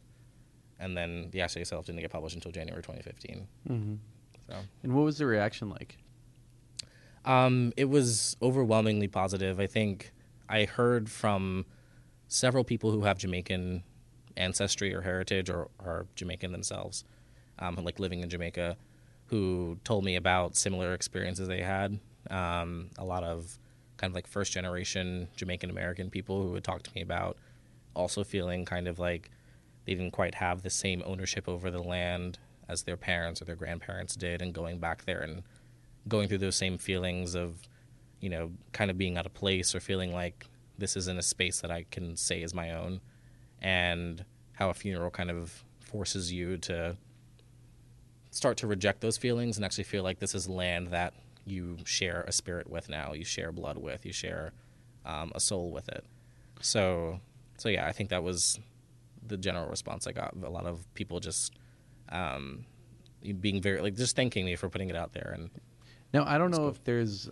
and 0.79 0.95
then 0.97 1.29
the 1.31 1.41
essay 1.41 1.61
itself 1.61 1.85
didn't 1.85 2.01
get 2.01 2.11
published 2.11 2.35
until 2.35 2.51
January 2.51 2.81
2015. 2.83 3.47
Mm-hmm. 3.69 3.95
So, 4.49 4.55
And 4.83 4.93
what 4.93 5.03
was 5.03 5.17
the 5.17 5.25
reaction 5.25 5.69
like? 5.69 5.97
um, 7.25 7.73
it 7.75 7.85
was 7.85 8.37
overwhelmingly 8.41 9.07
positive. 9.07 9.59
I 9.59 9.65
think 9.67 10.11
I 10.47 10.65
heard 10.65 11.09
from 11.09 11.65
several 12.27 12.63
people 12.63 12.91
who 12.91 13.01
have 13.03 13.17
Jamaican 13.17 13.83
ancestry 14.37 14.93
or 14.93 15.01
heritage 15.01 15.49
or 15.49 15.69
are 15.79 16.05
Jamaican 16.15 16.51
themselves, 16.51 17.03
um, 17.57 17.75
like 17.83 17.99
living 17.99 18.21
in 18.21 18.29
Jamaica, 18.29 18.77
who 19.27 19.79
told 19.83 20.03
me 20.05 20.15
about 20.15 20.55
similar 20.55 20.93
experiences 20.93 21.47
they 21.47 21.61
had. 21.61 21.99
Um, 22.29 22.89
a 22.97 23.05
lot 23.05 23.23
of 23.23 23.57
kind 23.97 24.11
of 24.11 24.15
like 24.15 24.27
first 24.27 24.51
generation 24.51 25.27
Jamaican 25.35 25.69
American 25.69 26.09
people 26.11 26.43
who 26.43 26.51
would 26.51 26.63
talk 26.63 26.83
to 26.83 26.91
me 26.93 27.01
about 27.01 27.37
also 27.95 28.23
feeling 28.23 28.65
kind 28.65 28.87
of 28.87 28.99
like 28.99 29.31
they 29.85 29.95
didn't 29.95 30.11
quite 30.11 30.35
have 30.35 30.61
the 30.61 30.69
same 30.69 31.03
ownership 31.05 31.47
over 31.47 31.71
the 31.71 31.81
land 31.81 32.39
as 32.67 32.83
their 32.83 32.97
parents 32.97 33.41
or 33.41 33.45
their 33.45 33.55
grandparents 33.55 34.15
did, 34.15 34.41
and 34.41 34.53
going 34.53 34.79
back 34.79 35.05
there 35.05 35.21
and 35.21 35.43
going 36.07 36.27
through 36.27 36.39
those 36.39 36.55
same 36.55 36.77
feelings 36.77 37.35
of, 37.35 37.61
you 38.19 38.29
know, 38.29 38.51
kind 38.71 38.89
of 38.89 38.97
being 38.97 39.17
out 39.17 39.25
of 39.25 39.33
place 39.33 39.75
or 39.75 39.79
feeling 39.79 40.11
like 40.11 40.47
this 40.77 40.97
isn't 40.97 41.17
a 41.17 41.23
space 41.23 41.61
that 41.61 41.71
I 41.71 41.85
can 41.89 42.15
say 42.15 42.41
is 42.41 42.53
my 42.53 42.71
own, 42.71 43.01
and 43.61 44.25
how 44.53 44.69
a 44.69 44.73
funeral 44.73 45.11
kind 45.11 45.29
of 45.29 45.63
forces 45.79 46.31
you 46.31 46.57
to 46.57 46.97
start 48.31 48.57
to 48.57 48.67
reject 48.67 49.01
those 49.01 49.17
feelings 49.17 49.55
and 49.55 49.65
actually 49.65 49.83
feel 49.83 50.03
like 50.03 50.19
this 50.19 50.35
is 50.35 50.49
land 50.49 50.89
that 50.89 51.13
you 51.45 51.77
share 51.85 52.25
a 52.27 52.31
spirit 52.31 52.69
with 52.69 52.89
now, 52.89 53.13
you 53.13 53.23
share 53.23 53.51
blood 53.51 53.77
with, 53.77 54.05
you 54.05 54.11
share 54.11 54.51
um, 55.05 55.31
a 55.35 55.39
soul 55.39 55.71
with 55.71 55.87
it. 55.87 56.03
So, 56.59 57.19
so 57.57 57.69
yeah, 57.69 57.85
I 57.85 57.91
think 57.91 58.09
that 58.09 58.23
was 58.23 58.59
the 59.27 59.37
general 59.37 59.67
response 59.69 60.07
I 60.07 60.11
got. 60.11 60.33
A 60.43 60.49
lot 60.49 60.65
of 60.65 60.85
people 60.93 61.19
just 61.19 61.53
um, 62.09 62.65
being 63.39 63.61
very 63.61 63.81
like 63.81 63.95
just 63.95 64.15
thanking 64.15 64.45
me 64.45 64.55
for 64.55 64.69
putting 64.69 64.89
it 64.89 64.95
out 64.95 65.13
there, 65.13 65.31
and 65.35 65.49
Now 66.13 66.25
I 66.25 66.37
don't 66.37 66.51
know 66.51 66.57
cool. 66.57 66.69
if 66.69 66.83
there's 66.83 67.29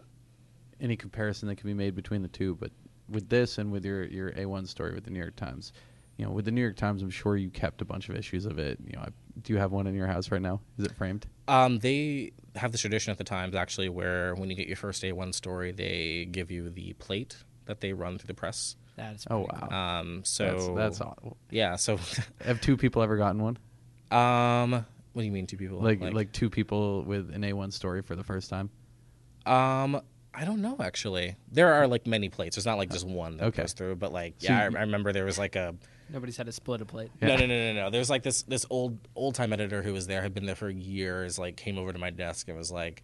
any 0.79 0.95
comparison 0.97 1.47
that 1.47 1.55
can 1.55 1.67
be 1.67 1.73
made 1.73 1.95
between 1.95 2.21
the 2.21 2.27
two, 2.27 2.55
but 2.55 2.71
with 3.09 3.29
this 3.29 3.57
and 3.57 3.71
with 3.71 3.85
your 3.85 4.05
your 4.05 4.31
A1 4.31 4.67
story 4.67 4.93
with 4.93 5.03
the 5.03 5.11
New 5.11 5.19
York 5.19 5.35
Times, 5.35 5.71
you 6.17 6.25
know, 6.25 6.31
with 6.31 6.45
the 6.45 6.51
New 6.51 6.61
York 6.61 6.75
Times, 6.77 7.01
I'm 7.01 7.09
sure 7.09 7.37
you 7.37 7.49
kept 7.49 7.81
a 7.81 7.85
bunch 7.85 8.09
of 8.09 8.15
issues 8.15 8.45
of 8.45 8.57
it. 8.59 8.79
You 8.85 8.93
know, 8.93 9.01
I, 9.01 9.07
do 9.41 9.53
you 9.53 9.59
have 9.59 9.71
one 9.71 9.87
in 9.87 9.93
your 9.95 10.07
house 10.07 10.31
right 10.31 10.41
now? 10.41 10.61
Is 10.77 10.85
it 10.85 10.95
framed? 10.95 11.27
Um, 11.47 11.79
they 11.79 12.31
have 12.55 12.71
this 12.71 12.81
tradition 12.81 13.11
at 13.11 13.17
the 13.17 13.23
Times 13.23 13.55
actually 13.55 13.89
where 13.89 14.33
when 14.35 14.49
you 14.49 14.55
get 14.55 14.67
your 14.67 14.77
first 14.77 15.03
A1 15.03 15.33
story, 15.33 15.71
they 15.71 16.25
give 16.31 16.49
you 16.51 16.69
the 16.69 16.93
plate 16.93 17.37
that 17.65 17.81
they 17.81 17.93
run 17.93 18.17
through 18.17 18.27
the 18.27 18.33
press. 18.33 18.75
That's 18.95 19.25
Oh 19.29 19.39
wow, 19.39 19.67
cool. 19.69 19.73
Um, 19.73 20.21
so 20.23 20.45
that's 20.75 20.99
that's 20.99 21.01
awful. 21.01 21.37
yeah. 21.49 21.75
So, 21.77 21.97
Have 22.45 22.61
two 22.61 22.77
people 22.77 23.01
ever 23.01 23.17
gotten 23.17 23.41
one? 23.41 23.57
um, 24.11 24.71
what 25.13 25.21
do 25.21 25.25
you 25.25 25.31
mean 25.31 25.47
two 25.47 25.57
people? 25.57 25.79
Like 25.79 26.01
like, 26.01 26.31
two 26.31 26.49
people 26.49 27.03
with 27.03 27.33
an 27.33 27.41
A1 27.41 27.71
story 27.73 28.01
for 28.01 28.15
the 28.15 28.23
first 28.23 28.49
time? 28.49 28.69
um, 29.45 30.01
I 30.35 30.45
don't 30.45 30.61
know 30.61 30.77
actually. 30.79 31.35
There 31.51 31.73
are 31.73 31.87
like 31.87 32.07
many 32.07 32.29
plates. 32.29 32.55
There's 32.55 32.65
not 32.65 32.77
like 32.79 32.89
just 32.89 33.05
one 33.05 33.37
that 33.37 33.45
Okay. 33.47 33.61
goes 33.63 33.73
through, 33.73 33.97
but 33.97 34.11
like 34.11 34.35
So 34.39 34.47
yeah, 34.51 34.59
I, 34.61 34.63
I 34.63 34.81
remember 34.81 35.13
there 35.13 35.25
was 35.25 35.37
like 35.37 35.55
a 35.55 35.75
Nobody's 36.09 36.37
had 36.37 36.47
to 36.47 36.51
split 36.51 36.81
a 36.81 36.85
plate. 36.85 37.11
Yeah. 37.21 37.29
no 37.29 37.35
no 37.37 37.45
no 37.47 37.73
no 37.73 37.81
no. 37.85 37.89
There's 37.89 38.09
like 38.09 38.23
this 38.23 38.41
this 38.43 38.65
old 38.69 38.97
old 39.15 39.35
time 39.35 39.53
editor 39.53 39.81
who 39.83 39.93
was 39.93 40.07
there 40.07 40.21
had 40.21 40.33
been 40.33 40.45
there 40.45 40.55
for 40.55 40.69
years. 40.69 41.37
Like 41.37 41.55
came 41.57 41.77
over 41.77 41.93
to 41.93 41.99
my 41.99 42.09
desk 42.09 42.47
and 42.47 42.57
was 42.57 42.71
like. 42.71 43.03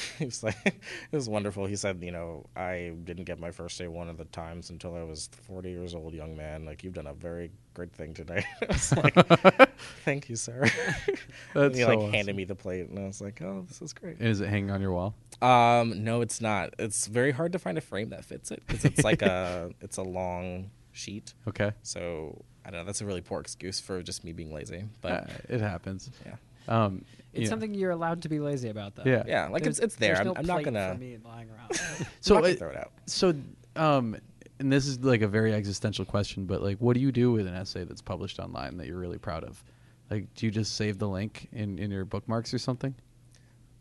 He 0.18 0.24
was 0.26 0.42
like, 0.42 0.56
it 0.64 0.76
was 1.12 1.28
wonderful. 1.28 1.66
He 1.66 1.76
said, 1.76 2.02
you 2.02 2.12
know, 2.12 2.46
I 2.56 2.92
didn't 3.04 3.24
get 3.24 3.38
my 3.38 3.50
first 3.50 3.78
day 3.78 3.88
one 3.88 4.08
of 4.08 4.16
the 4.18 4.24
times 4.26 4.70
until 4.70 4.94
I 4.94 5.02
was 5.02 5.28
40 5.46 5.70
years 5.70 5.94
old, 5.94 6.14
young 6.14 6.36
man. 6.36 6.64
Like, 6.64 6.82
you've 6.84 6.94
done 6.94 7.06
a 7.06 7.14
very 7.14 7.50
great 7.74 7.92
thing 7.92 8.14
today. 8.14 8.44
I 8.62 8.66
was 8.66 8.96
like, 8.96 9.70
thank 10.04 10.28
you, 10.28 10.36
sir. 10.36 10.62
That's 10.66 11.16
and 11.54 11.74
he 11.74 11.82
so 11.82 11.88
like 11.88 11.98
awesome. 11.98 12.12
handed 12.12 12.36
me 12.36 12.44
the 12.44 12.54
plate, 12.54 12.88
and 12.88 12.98
I 12.98 13.06
was 13.06 13.20
like, 13.20 13.40
oh, 13.42 13.64
this 13.68 13.82
is 13.82 13.92
great. 13.92 14.18
And 14.18 14.28
is 14.28 14.40
it 14.40 14.48
hanging 14.48 14.70
on 14.70 14.80
your 14.80 14.92
wall? 14.92 15.14
Um, 15.40 16.04
no, 16.04 16.20
it's 16.20 16.40
not. 16.40 16.74
It's 16.78 17.06
very 17.06 17.32
hard 17.32 17.52
to 17.52 17.58
find 17.58 17.76
a 17.76 17.80
frame 17.80 18.10
that 18.10 18.24
fits 18.24 18.50
it 18.50 18.62
because 18.66 18.84
it's 18.84 19.02
like 19.04 19.22
a 19.22 19.70
it's 19.80 19.96
a 19.96 20.02
long 20.02 20.70
sheet. 20.92 21.34
Okay, 21.48 21.72
So 21.82 22.44
I 22.64 22.70
don't 22.70 22.80
know. 22.80 22.84
That's 22.84 23.00
a 23.00 23.06
really 23.06 23.22
poor 23.22 23.40
excuse 23.40 23.80
for 23.80 24.02
just 24.02 24.24
me 24.24 24.32
being 24.32 24.52
lazy. 24.52 24.84
But 25.00 25.12
Uh, 25.12 25.26
it 25.48 25.60
happens. 25.60 26.10
yeah, 26.24 26.36
Um, 26.68 27.04
It's 27.32 27.40
you 27.40 27.46
know, 27.46 27.50
something 27.50 27.74
you're 27.74 27.90
allowed 27.90 28.22
to 28.22 28.28
be 28.28 28.38
lazy 28.40 28.68
about, 28.68 28.94
though. 28.94 29.04
Yeah. 29.06 29.22
yeah, 29.26 29.48
like 29.48 29.62
There's- 29.62 29.78
it's 29.78 29.84
it's 29.86 29.96
there. 29.96 30.14
there's 30.14 30.20
I'm, 30.20 30.26
no 30.26 30.34
I'm 30.36 30.46
not 30.46 30.62
gonna. 30.62 30.92
for 30.92 30.98
me 31.00 31.18
lying 31.24 31.48
around. 31.50 31.74
So 31.74 32.04
So 32.20 32.36
I'm 32.36 32.42
not 32.42 32.46
gonna 32.48 32.56
throw 32.58 32.70
it 32.70 32.76
out. 32.76 32.92
So, 33.06 33.34
um, 33.76 34.16
and 34.58 34.72
this 34.72 34.86
is 34.86 35.00
like 35.00 35.22
a 35.22 35.28
very 35.28 35.54
existential 35.54 36.04
question, 36.04 36.44
but 36.46 36.62
like, 36.62 36.78
what 36.78 36.94
do 36.94 37.00
you 37.00 37.10
do 37.10 37.32
with 37.32 37.46
an 37.46 37.54
essay 37.54 37.84
that's 37.84 38.02
published 38.02 38.38
online 38.38 38.76
that 38.76 38.86
you're 38.86 38.98
really 38.98 39.18
proud 39.18 39.44
of? 39.44 39.62
Like, 40.10 40.32
do 40.34 40.46
you 40.46 40.52
just 40.52 40.76
save 40.76 40.98
the 40.98 41.08
link 41.08 41.48
in, 41.52 41.78
in 41.78 41.90
your 41.90 42.04
bookmarks 42.04 42.52
or 42.52 42.58
something? 42.58 42.94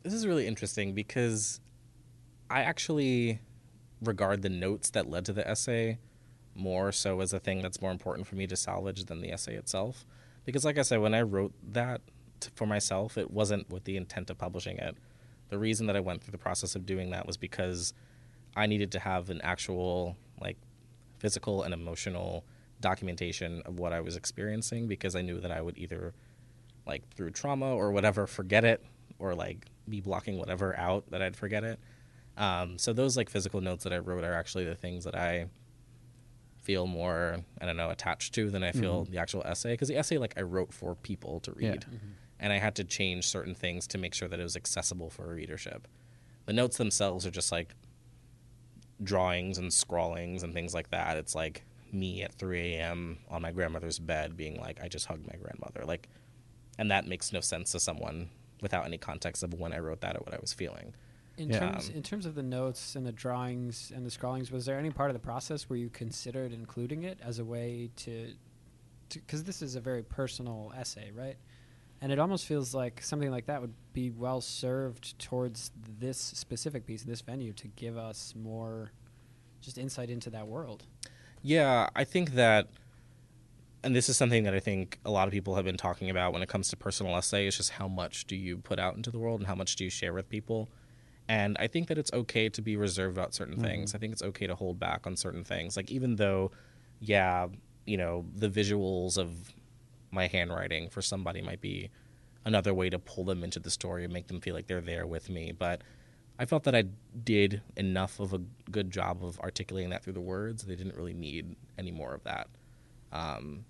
This 0.03 0.13
is 0.13 0.25
really 0.25 0.47
interesting 0.47 0.93
because 0.93 1.59
I 2.49 2.61
actually 2.61 3.41
regard 4.01 4.41
the 4.41 4.49
notes 4.49 4.89
that 4.91 5.09
led 5.09 5.25
to 5.25 5.33
the 5.33 5.47
essay 5.47 5.99
more 6.55 6.91
so 6.91 7.19
as 7.21 7.33
a 7.33 7.39
thing 7.39 7.61
that's 7.61 7.81
more 7.81 7.91
important 7.91 8.27
for 8.27 8.35
me 8.35 8.47
to 8.47 8.55
salvage 8.55 9.05
than 9.05 9.21
the 9.21 9.31
essay 9.31 9.55
itself. 9.55 10.05
Because, 10.45 10.65
like 10.65 10.77
I 10.77 10.81
said, 10.81 10.99
when 11.01 11.13
I 11.13 11.21
wrote 11.21 11.53
that 11.73 12.01
t- 12.41 12.49
for 12.55 12.65
myself, 12.65 13.17
it 13.17 13.31
wasn't 13.31 13.69
with 13.69 13.85
the 13.85 13.95
intent 13.97 14.29
of 14.29 14.37
publishing 14.37 14.77
it. 14.77 14.95
The 15.49 15.57
reason 15.57 15.87
that 15.87 15.95
I 15.95 15.99
went 16.01 16.21
through 16.23 16.31
the 16.33 16.37
process 16.37 16.75
of 16.75 16.85
doing 16.85 17.11
that 17.11 17.25
was 17.25 17.37
because 17.37 17.93
I 18.55 18.65
needed 18.67 18.91
to 18.93 18.99
have 18.99 19.29
an 19.29 19.39
actual, 19.41 20.17
like, 20.39 20.57
physical 21.19 21.63
and 21.63 21.73
emotional 21.73 22.43
documentation 22.81 23.61
of 23.65 23.79
what 23.79 23.93
I 23.93 24.01
was 24.01 24.15
experiencing 24.15 24.87
because 24.87 25.15
I 25.15 25.21
knew 25.21 25.39
that 25.39 25.51
I 25.51 25.61
would 25.61 25.77
either 25.77 26.13
like 26.87 27.07
through 27.13 27.29
trauma 27.29 27.75
or 27.75 27.91
whatever 27.91 28.25
forget 28.25 28.65
it 28.65 28.83
or 29.19 29.35
like 29.35 29.67
be 29.87 30.01
blocking 30.01 30.39
whatever 30.39 30.75
out 30.75 31.09
that 31.11 31.21
I'd 31.21 31.35
forget 31.35 31.63
it. 31.63 31.79
Um, 32.37 32.79
so 32.79 32.91
those 32.91 33.15
like 33.15 33.29
physical 33.29 33.61
notes 33.61 33.83
that 33.83 33.93
I 33.93 33.99
wrote 33.99 34.23
are 34.23 34.33
actually 34.33 34.65
the 34.65 34.73
things 34.73 35.03
that 35.03 35.13
I 35.15 35.45
feel 36.63 36.87
more 36.87 37.37
I 37.59 37.65
don't 37.67 37.77
know 37.77 37.91
attached 37.91 38.33
to 38.35 38.49
than 38.49 38.63
I 38.63 38.71
feel 38.71 39.05
the 39.05 39.17
actual 39.19 39.43
essay 39.45 39.73
because 39.73 39.89
the 39.89 39.97
essay 39.97 40.17
like 40.17 40.33
I 40.37 40.41
wrote 40.41 40.73
for 40.73 40.95
people 40.95 41.39
to 41.41 41.53
Yeah. 41.59 41.69
read 41.71 41.85
and 42.41 42.51
I 42.51 42.57
had 42.57 42.75
to 42.75 42.83
change 42.83 43.27
certain 43.27 43.55
things 43.55 43.87
to 43.87 43.97
make 43.97 44.13
sure 44.13 44.27
that 44.27 44.39
it 44.39 44.43
was 44.43 44.57
accessible 44.57 45.09
for 45.09 45.33
readership. 45.33 45.87
The 46.47 46.53
notes 46.53 46.77
themselves 46.77 47.25
are 47.25 47.31
just 47.31 47.51
like 47.51 47.75
drawings 49.01 49.57
and 49.57 49.71
scrawlings 49.71 50.43
and 50.43 50.53
things 50.53 50.73
like 50.73 50.89
that. 50.89 51.17
It's 51.17 51.35
like 51.35 51.63
me 51.93 52.23
at 52.23 52.33
3 52.33 52.75
a.m. 52.75 53.19
on 53.29 53.41
my 53.41 53.51
grandmother's 53.51 53.99
bed 53.99 54.35
being 54.35 54.59
like, 54.59 54.81
I 54.83 54.87
just 54.87 55.05
hugged 55.05 55.27
my 55.27 55.37
grandmother. 55.39 55.83
Like, 55.85 56.09
and 56.77 56.89
that 56.89 57.07
makes 57.07 57.31
no 57.31 57.41
sense 57.41 57.71
to 57.73 57.79
someone 57.79 58.29
without 58.61 58.85
any 58.85 58.97
context 58.97 59.43
of 59.43 59.53
when 59.53 59.71
I 59.71 59.79
wrote 59.79 60.01
that 60.01 60.15
or 60.15 60.19
what 60.19 60.33
I 60.33 60.39
was 60.41 60.51
feeling. 60.53 60.93
In 61.37 61.49
Yeah. 61.49 61.59
terms 61.59 61.89
in 61.89 62.03
terms 62.03 62.25
of 62.25 62.35
the 62.35 62.43
notes 62.43 62.95
and 62.95 63.05
the 63.05 63.11
drawings 63.11 63.91
and 63.95 64.05
the 64.05 64.11
scrawlings, 64.11 64.51
was 64.51 64.65
there 64.65 64.77
any 64.77 64.89
part 64.91 65.09
of 65.09 65.13
the 65.13 65.19
process 65.19 65.69
where 65.69 65.77
you 65.77 65.89
considered 65.89 66.53
including 66.53 67.03
it 67.03 67.19
as 67.23 67.39
a 67.39 67.45
way 67.45 67.89
to, 67.97 68.33
because 69.13 69.43
this 69.43 69.61
is 69.61 69.75
a 69.75 69.81
very 69.81 70.03
personal 70.03 70.71
essay, 70.75 71.11
right? 71.11 71.37
And 72.01 72.11
it 72.11 72.17
almost 72.17 72.47
feels 72.47 72.73
like 72.73 73.03
something 73.03 73.29
like 73.29 73.45
that 73.45 73.61
would 73.61 73.75
be 73.93 74.09
well 74.09 74.41
served 74.41 75.19
towards 75.19 75.69
this 75.99 76.17
specific 76.17 76.87
piece, 76.87 77.03
this 77.03 77.21
venue, 77.21 77.53
to 77.53 77.67
give 77.67 77.95
us 77.95 78.33
more, 78.35 78.91
just 79.61 79.77
insight 79.77 80.09
into 80.09 80.31
that 80.31 80.47
world. 80.47 80.87
Yeah, 81.43 81.89
I 81.95 82.03
think 82.03 82.31
that, 82.31 82.69
and 83.83 83.95
this 83.95 84.09
is 84.09 84.17
something 84.17 84.45
that 84.45 84.55
I 84.55 84.59
think 84.59 84.99
a 85.05 85.11
lot 85.11 85.27
of 85.27 85.31
people 85.31 85.55
have 85.55 85.65
been 85.65 85.77
talking 85.77 86.09
about 86.09 86.33
when 86.33 86.41
it 86.41 86.49
comes 86.49 86.69
to 86.69 86.77
personal 86.77 87.15
essay, 87.15 87.45
is 87.45 87.55
just 87.55 87.71
how 87.71 87.87
much 87.87 88.25
do 88.25 88.35
you 88.35 88.57
put 88.57 88.79
out 88.79 88.95
into 88.95 89.11
the 89.11 89.19
world 89.19 89.39
and 89.39 89.47
how 89.47 89.55
much 89.55 89.75
do 89.75 89.83
you 89.83 89.91
share 89.91 90.13
with 90.13 90.27
people. 90.27 90.69
And 91.27 91.55
I 91.59 91.67
think 91.67 91.87
that 91.87 91.99
it's 91.99 92.11
okay 92.13 92.49
to 92.49 92.61
be 92.63 92.77
reserved 92.77 93.15
about 93.15 93.35
certain 93.35 93.55
mm-hmm. 93.55 93.63
things. 93.63 93.93
I 93.93 93.99
think 93.99 94.11
it's 94.11 94.23
okay 94.23 94.47
to 94.47 94.55
hold 94.55 94.79
back 94.79 95.05
on 95.05 95.15
certain 95.15 95.43
things. 95.43 95.77
Like, 95.77 95.91
even 95.91 96.15
though, 96.15 96.51
yeah, 96.99 97.47
you 97.85 97.97
know, 97.97 98.25
the 98.35 98.49
visuals 98.49 99.19
of 99.19 99.53
my 100.11 100.27
handwriting 100.27 100.89
for 100.89 101.01
somebody 101.01 101.41
might 101.41 101.61
be 101.61 101.89
another 102.45 102.73
way 102.73 102.89
to 102.89 102.99
pull 102.99 103.23
them 103.23 103.43
into 103.43 103.59
the 103.59 103.69
story 103.69 104.03
and 104.03 104.13
make 104.13 104.27
them 104.27 104.41
feel 104.41 104.55
like 104.55 104.67
they're 104.67 104.81
there 104.81 105.05
with 105.05 105.29
me. 105.29 105.51
But 105.51 105.81
I 106.39 106.45
felt 106.45 106.63
that 106.63 106.75
I 106.75 106.85
did 107.23 107.61
enough 107.77 108.19
of 108.19 108.33
a 108.33 108.41
good 108.71 108.89
job 108.89 109.23
of 109.23 109.39
articulating 109.39 109.91
that 109.91 110.03
through 110.03 110.13
the 110.13 110.21
words. 110.21 110.63
They 110.63 110.75
didn't 110.75 110.95
really 110.95 111.13
need 111.13 111.55
any 111.77 111.91
more 111.91 112.13
of 112.13 112.23
that. 112.23 112.47
Um, 113.11 113.65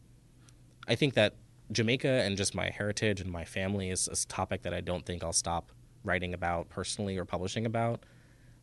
I 0.87 0.95
think 0.95 1.15
that 1.15 1.35
Jamaica 1.71 2.07
and 2.07 2.37
just 2.37 2.55
my 2.55 2.69
heritage 2.69 3.21
and 3.21 3.31
my 3.31 3.45
family 3.45 3.89
is 3.89 4.07
a 4.07 4.27
topic 4.27 4.63
that 4.63 4.73
I 4.73 4.81
don't 4.81 5.05
think 5.05 5.23
I'll 5.23 5.33
stop 5.33 5.71
writing 6.03 6.33
about 6.33 6.69
personally 6.69 7.17
or 7.17 7.25
publishing 7.25 7.65
about. 7.65 8.03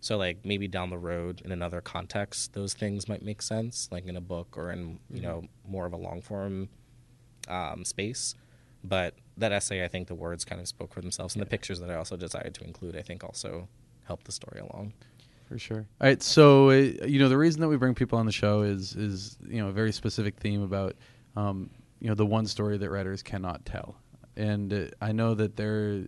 So 0.00 0.16
like 0.16 0.44
maybe 0.44 0.68
down 0.68 0.90
the 0.90 0.98
road 0.98 1.42
in 1.44 1.52
another 1.52 1.80
context, 1.80 2.52
those 2.52 2.72
things 2.72 3.08
might 3.08 3.22
make 3.22 3.42
sense, 3.42 3.88
like 3.90 4.06
in 4.06 4.16
a 4.16 4.20
book 4.20 4.56
or 4.56 4.70
in 4.70 5.00
you 5.10 5.20
know 5.20 5.44
more 5.66 5.86
of 5.86 5.92
a 5.92 5.96
long 5.96 6.22
form 6.22 6.68
um, 7.48 7.84
space. 7.84 8.34
But 8.84 9.14
that 9.36 9.52
essay, 9.52 9.84
I 9.84 9.88
think 9.88 10.08
the 10.08 10.14
words 10.14 10.44
kind 10.44 10.60
of 10.60 10.68
spoke 10.68 10.92
for 10.92 11.00
themselves, 11.00 11.34
and 11.34 11.42
the 11.42 11.46
pictures 11.46 11.80
that 11.80 11.90
I 11.90 11.94
also 11.96 12.16
decided 12.16 12.54
to 12.54 12.64
include, 12.64 12.96
I 12.96 13.02
think 13.02 13.24
also 13.24 13.68
helped 14.04 14.24
the 14.24 14.32
story 14.32 14.60
along. 14.60 14.92
For 15.48 15.58
sure. 15.58 15.86
All 16.00 16.06
right. 16.08 16.22
So, 16.22 16.70
uh, 16.70 16.74
you 17.06 17.18
know, 17.18 17.28
the 17.28 17.38
reason 17.38 17.60
that 17.62 17.68
we 17.68 17.76
bring 17.76 17.94
people 17.94 18.18
on 18.18 18.26
the 18.26 18.32
show 18.32 18.62
is 18.62 18.94
is 18.94 19.36
you 19.48 19.60
know 19.62 19.68
a 19.68 19.72
very 19.72 19.92
specific 19.92 20.36
theme 20.36 20.62
about 20.62 20.94
um, 21.36 21.70
you 22.00 22.08
know 22.08 22.14
the 22.14 22.26
one 22.26 22.46
story 22.46 22.76
that 22.76 22.90
writers 22.90 23.22
cannot 23.22 23.64
tell, 23.64 23.96
and 24.36 24.72
uh, 24.72 24.84
I 25.00 25.12
know 25.12 25.34
that 25.34 25.56
there 25.56 26.04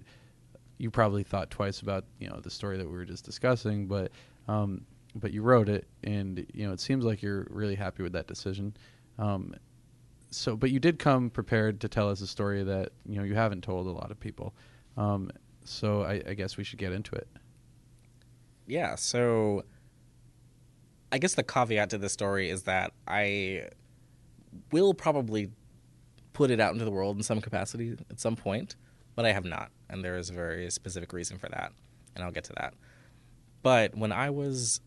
you 0.78 0.90
probably 0.90 1.22
thought 1.22 1.50
twice 1.50 1.80
about 1.80 2.04
you 2.18 2.28
know 2.28 2.40
the 2.40 2.50
story 2.50 2.76
that 2.78 2.86
we 2.86 2.96
were 2.96 3.04
just 3.04 3.24
discussing, 3.24 3.86
but 3.86 4.12
um, 4.46 4.84
but 5.14 5.32
you 5.32 5.42
wrote 5.42 5.68
it, 5.68 5.86
and 6.04 6.46
you 6.52 6.66
know 6.66 6.72
it 6.72 6.80
seems 6.80 7.04
like 7.04 7.22
you're 7.22 7.46
really 7.50 7.74
happy 7.74 8.02
with 8.02 8.12
that 8.12 8.26
decision. 8.26 8.76
Um, 9.18 9.54
so, 10.30 10.56
but 10.56 10.70
you 10.70 10.78
did 10.78 10.98
come 10.98 11.30
prepared 11.30 11.80
to 11.80 11.88
tell 11.88 12.08
us 12.08 12.20
a 12.20 12.26
story 12.26 12.62
that 12.62 12.90
you 13.06 13.16
know 13.16 13.24
you 13.24 13.34
haven't 13.34 13.62
told 13.62 13.86
a 13.86 13.90
lot 13.90 14.10
of 14.10 14.18
people. 14.18 14.54
Um, 14.96 15.30
so 15.64 16.02
I, 16.02 16.22
I 16.26 16.34
guess 16.34 16.56
we 16.56 16.64
should 16.64 16.78
get 16.78 16.92
into 16.92 17.14
it. 17.14 17.28
Yeah, 18.66 18.94
so 18.94 19.64
I 21.12 21.18
guess 21.18 21.34
the 21.34 21.42
caveat 21.42 21.90
to 21.90 21.98
this 21.98 22.12
story 22.12 22.50
is 22.50 22.62
that 22.64 22.92
I 23.06 23.68
will 24.70 24.94
probably 24.94 25.50
put 26.32 26.50
it 26.50 26.60
out 26.60 26.72
into 26.72 26.84
the 26.84 26.90
world 26.90 27.16
in 27.16 27.22
some 27.22 27.40
capacity 27.40 27.96
at 28.10 28.20
some 28.20 28.36
point, 28.36 28.76
but 29.16 29.24
I 29.24 29.32
have 29.32 29.44
not. 29.44 29.70
And 29.88 30.04
there 30.04 30.16
is 30.16 30.30
a 30.30 30.32
very 30.32 30.70
specific 30.70 31.12
reason 31.12 31.38
for 31.38 31.48
that, 31.48 31.72
and 32.14 32.24
I'll 32.24 32.30
get 32.30 32.44
to 32.44 32.52
that. 32.54 32.74
But 33.62 33.96
when 33.96 34.12
I 34.12 34.30
was 34.30 34.80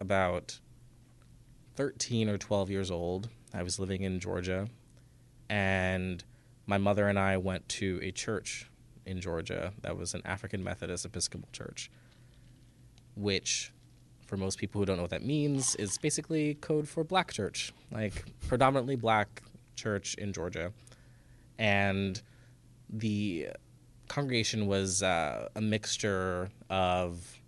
about 0.00 0.58
13 1.76 2.28
or 2.28 2.38
12 2.38 2.70
years 2.70 2.90
old, 2.90 3.28
I 3.54 3.62
was 3.62 3.78
living 3.78 4.02
in 4.02 4.20
Georgia, 4.20 4.68
and 5.48 6.24
my 6.66 6.78
mother 6.78 7.08
and 7.08 7.18
I 7.18 7.36
went 7.36 7.68
to 7.70 7.98
a 8.02 8.10
church 8.10 8.70
in 9.06 9.20
Georgia 9.20 9.72
that 9.82 9.96
was 9.96 10.14
an 10.14 10.22
African 10.24 10.62
Methodist 10.62 11.04
Episcopal 11.04 11.48
church 11.52 11.90
which, 13.18 13.72
for 14.26 14.36
most 14.36 14.58
people 14.58 14.80
who 14.80 14.86
don't 14.86 14.96
know 14.96 15.02
what 15.02 15.10
that 15.10 15.24
means, 15.24 15.74
is 15.76 15.98
basically 15.98 16.54
code 16.54 16.88
for 16.88 17.04
black 17.04 17.32
church, 17.32 17.72
like 17.90 18.24
predominantly 18.46 18.96
black 18.96 19.42
church 19.74 20.14
in 20.14 20.32
Georgia. 20.32 20.72
And 21.58 22.20
the 22.88 23.48
congregation 24.06 24.66
was 24.66 25.02
uh, 25.02 25.48
a 25.54 25.60
mixture 25.60 26.50
of 26.70 27.40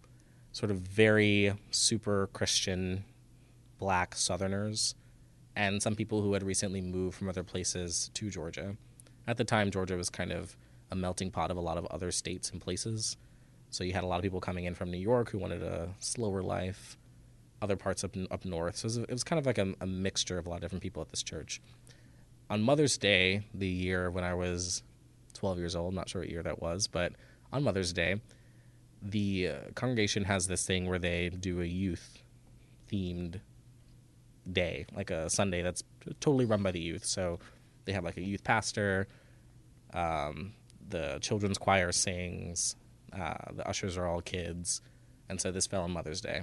sort 0.52 0.70
of 0.70 0.78
very 0.78 1.54
super 1.70 2.28
Christian 2.32 3.04
black 3.78 4.14
Southerners 4.16 4.94
and 5.60 5.82
some 5.82 5.94
people 5.94 6.22
who 6.22 6.32
had 6.32 6.42
recently 6.42 6.80
moved 6.80 7.18
from 7.18 7.28
other 7.28 7.42
places 7.42 8.10
to 8.14 8.30
Georgia. 8.30 8.76
At 9.26 9.36
the 9.36 9.44
time, 9.44 9.70
Georgia 9.70 9.94
was 9.94 10.08
kind 10.08 10.32
of 10.32 10.56
a 10.90 10.96
melting 10.96 11.30
pot 11.30 11.50
of 11.50 11.58
a 11.58 11.60
lot 11.60 11.76
of 11.76 11.84
other 11.90 12.10
states 12.10 12.50
and 12.50 12.62
places. 12.62 13.18
So 13.68 13.84
you 13.84 13.92
had 13.92 14.02
a 14.02 14.06
lot 14.06 14.16
of 14.16 14.22
people 14.22 14.40
coming 14.40 14.64
in 14.64 14.74
from 14.74 14.90
New 14.90 14.96
York 14.96 15.28
who 15.30 15.38
wanted 15.38 15.62
a 15.62 15.90
slower 15.98 16.42
life, 16.42 16.96
other 17.60 17.76
parts 17.76 18.02
up 18.04 18.16
up 18.30 18.46
north. 18.46 18.78
So 18.78 18.86
it 18.86 18.88
was, 18.88 18.96
it 18.96 19.10
was 19.10 19.22
kind 19.22 19.38
of 19.38 19.44
like 19.44 19.58
a, 19.58 19.74
a 19.82 19.86
mixture 19.86 20.38
of 20.38 20.46
a 20.46 20.48
lot 20.48 20.56
of 20.56 20.62
different 20.62 20.82
people 20.82 21.02
at 21.02 21.10
this 21.10 21.22
church. 21.22 21.60
On 22.48 22.62
Mother's 22.62 22.96
Day, 22.96 23.42
the 23.52 23.68
year 23.68 24.10
when 24.10 24.24
I 24.24 24.32
was 24.32 24.82
12 25.34 25.58
years 25.58 25.76
old, 25.76 25.92
not 25.92 26.08
sure 26.08 26.22
what 26.22 26.30
year 26.30 26.42
that 26.42 26.62
was, 26.62 26.86
but 26.86 27.12
on 27.52 27.62
Mother's 27.62 27.92
Day, 27.92 28.22
the 29.02 29.48
uh, 29.48 29.54
congregation 29.74 30.24
has 30.24 30.46
this 30.46 30.64
thing 30.64 30.88
where 30.88 30.98
they 30.98 31.28
do 31.28 31.60
a 31.60 31.66
youth 31.66 32.22
themed 32.90 33.40
day, 34.52 34.86
like 34.94 35.10
a 35.10 35.28
Sunday 35.30 35.62
that's 35.62 35.82
totally 36.20 36.44
run 36.44 36.62
by 36.62 36.70
the 36.70 36.80
youth. 36.80 37.04
So 37.04 37.38
they 37.84 37.92
have 37.92 38.04
like 38.04 38.16
a 38.16 38.22
youth 38.22 38.44
pastor, 38.44 39.08
um, 39.94 40.52
the 40.88 41.18
children's 41.20 41.58
choir 41.58 41.92
sings, 41.92 42.76
uh, 43.12 43.34
the 43.52 43.68
ushers 43.68 43.96
are 43.96 44.06
all 44.06 44.20
kids, 44.20 44.80
and 45.28 45.40
so 45.40 45.50
this 45.50 45.66
fell 45.66 45.82
on 45.82 45.90
Mother's 45.90 46.20
Day. 46.20 46.42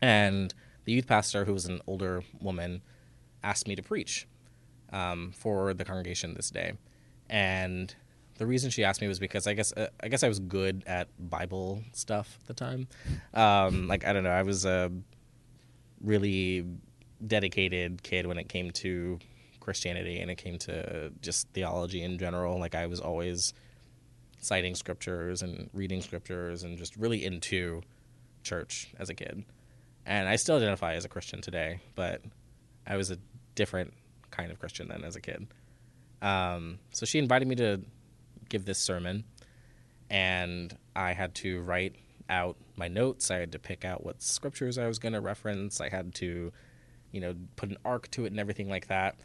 And 0.00 0.52
the 0.84 0.92
youth 0.92 1.06
pastor, 1.06 1.44
who 1.44 1.52
was 1.52 1.66
an 1.66 1.80
older 1.86 2.22
woman, 2.40 2.82
asked 3.42 3.68
me 3.68 3.76
to 3.76 3.82
preach 3.82 4.26
um, 4.92 5.32
for 5.36 5.74
the 5.74 5.84
congregation 5.84 6.34
this 6.34 6.50
day, 6.50 6.74
and 7.28 7.94
the 8.38 8.46
reason 8.46 8.70
she 8.70 8.84
asked 8.84 9.00
me 9.00 9.08
was 9.08 9.18
because 9.18 9.46
I 9.46 9.54
guess 9.54 9.72
uh, 9.72 9.88
I 10.02 10.08
guess 10.08 10.22
I 10.22 10.28
was 10.28 10.40
good 10.40 10.82
at 10.86 11.08
Bible 11.18 11.82
stuff 11.92 12.36
at 12.40 12.46
the 12.48 12.54
time. 12.54 12.88
Um, 13.32 13.86
like 13.88 14.04
I 14.04 14.12
don't 14.12 14.24
know, 14.24 14.30
I 14.30 14.42
was 14.42 14.64
a 14.64 14.90
really 16.04 16.64
dedicated 17.26 18.02
kid 18.02 18.26
when 18.26 18.38
it 18.38 18.48
came 18.48 18.70
to 18.70 19.18
Christianity 19.60 20.20
and 20.20 20.30
it 20.30 20.36
came 20.36 20.58
to 20.58 21.10
just 21.20 21.48
theology 21.48 22.02
in 22.02 22.18
general. 22.18 22.58
Like 22.58 22.74
I 22.74 22.86
was 22.86 23.00
always 23.00 23.54
citing 24.40 24.74
scriptures 24.74 25.42
and 25.42 25.70
reading 25.72 26.02
scriptures 26.02 26.62
and 26.62 26.76
just 26.76 26.96
really 26.96 27.24
into 27.24 27.80
church 28.42 28.92
as 28.98 29.08
a 29.08 29.14
kid. 29.14 29.44
And 30.06 30.28
I 30.28 30.36
still 30.36 30.56
identify 30.56 30.94
as 30.94 31.06
a 31.06 31.08
Christian 31.08 31.40
today, 31.40 31.80
but 31.94 32.20
I 32.86 32.96
was 32.96 33.10
a 33.10 33.16
different 33.54 33.94
kind 34.30 34.52
of 34.52 34.58
Christian 34.58 34.88
then 34.88 35.02
as 35.02 35.16
a 35.16 35.20
kid. 35.20 35.46
Um, 36.20 36.78
so 36.92 37.06
she 37.06 37.18
invited 37.18 37.48
me 37.48 37.54
to 37.56 37.80
give 38.48 38.66
this 38.66 38.78
sermon, 38.78 39.24
and 40.10 40.76
I 40.94 41.12
had 41.12 41.34
to 41.36 41.60
write 41.62 41.96
out 42.28 42.56
my 42.76 42.88
notes. 42.88 43.30
I 43.30 43.38
had 43.38 43.52
to 43.52 43.58
pick 43.58 43.84
out 43.84 44.04
what 44.04 44.22
scriptures 44.22 44.78
I 44.78 44.86
was 44.86 44.98
going 44.98 45.12
to 45.12 45.20
reference. 45.20 45.80
I 45.80 45.88
had 45.88 46.14
to, 46.16 46.52
you 47.12 47.20
know, 47.20 47.34
put 47.56 47.70
an 47.70 47.78
arc 47.84 48.10
to 48.12 48.24
it 48.24 48.32
and 48.32 48.40
everything 48.40 48.68
like 48.68 48.88
that. 48.88 49.16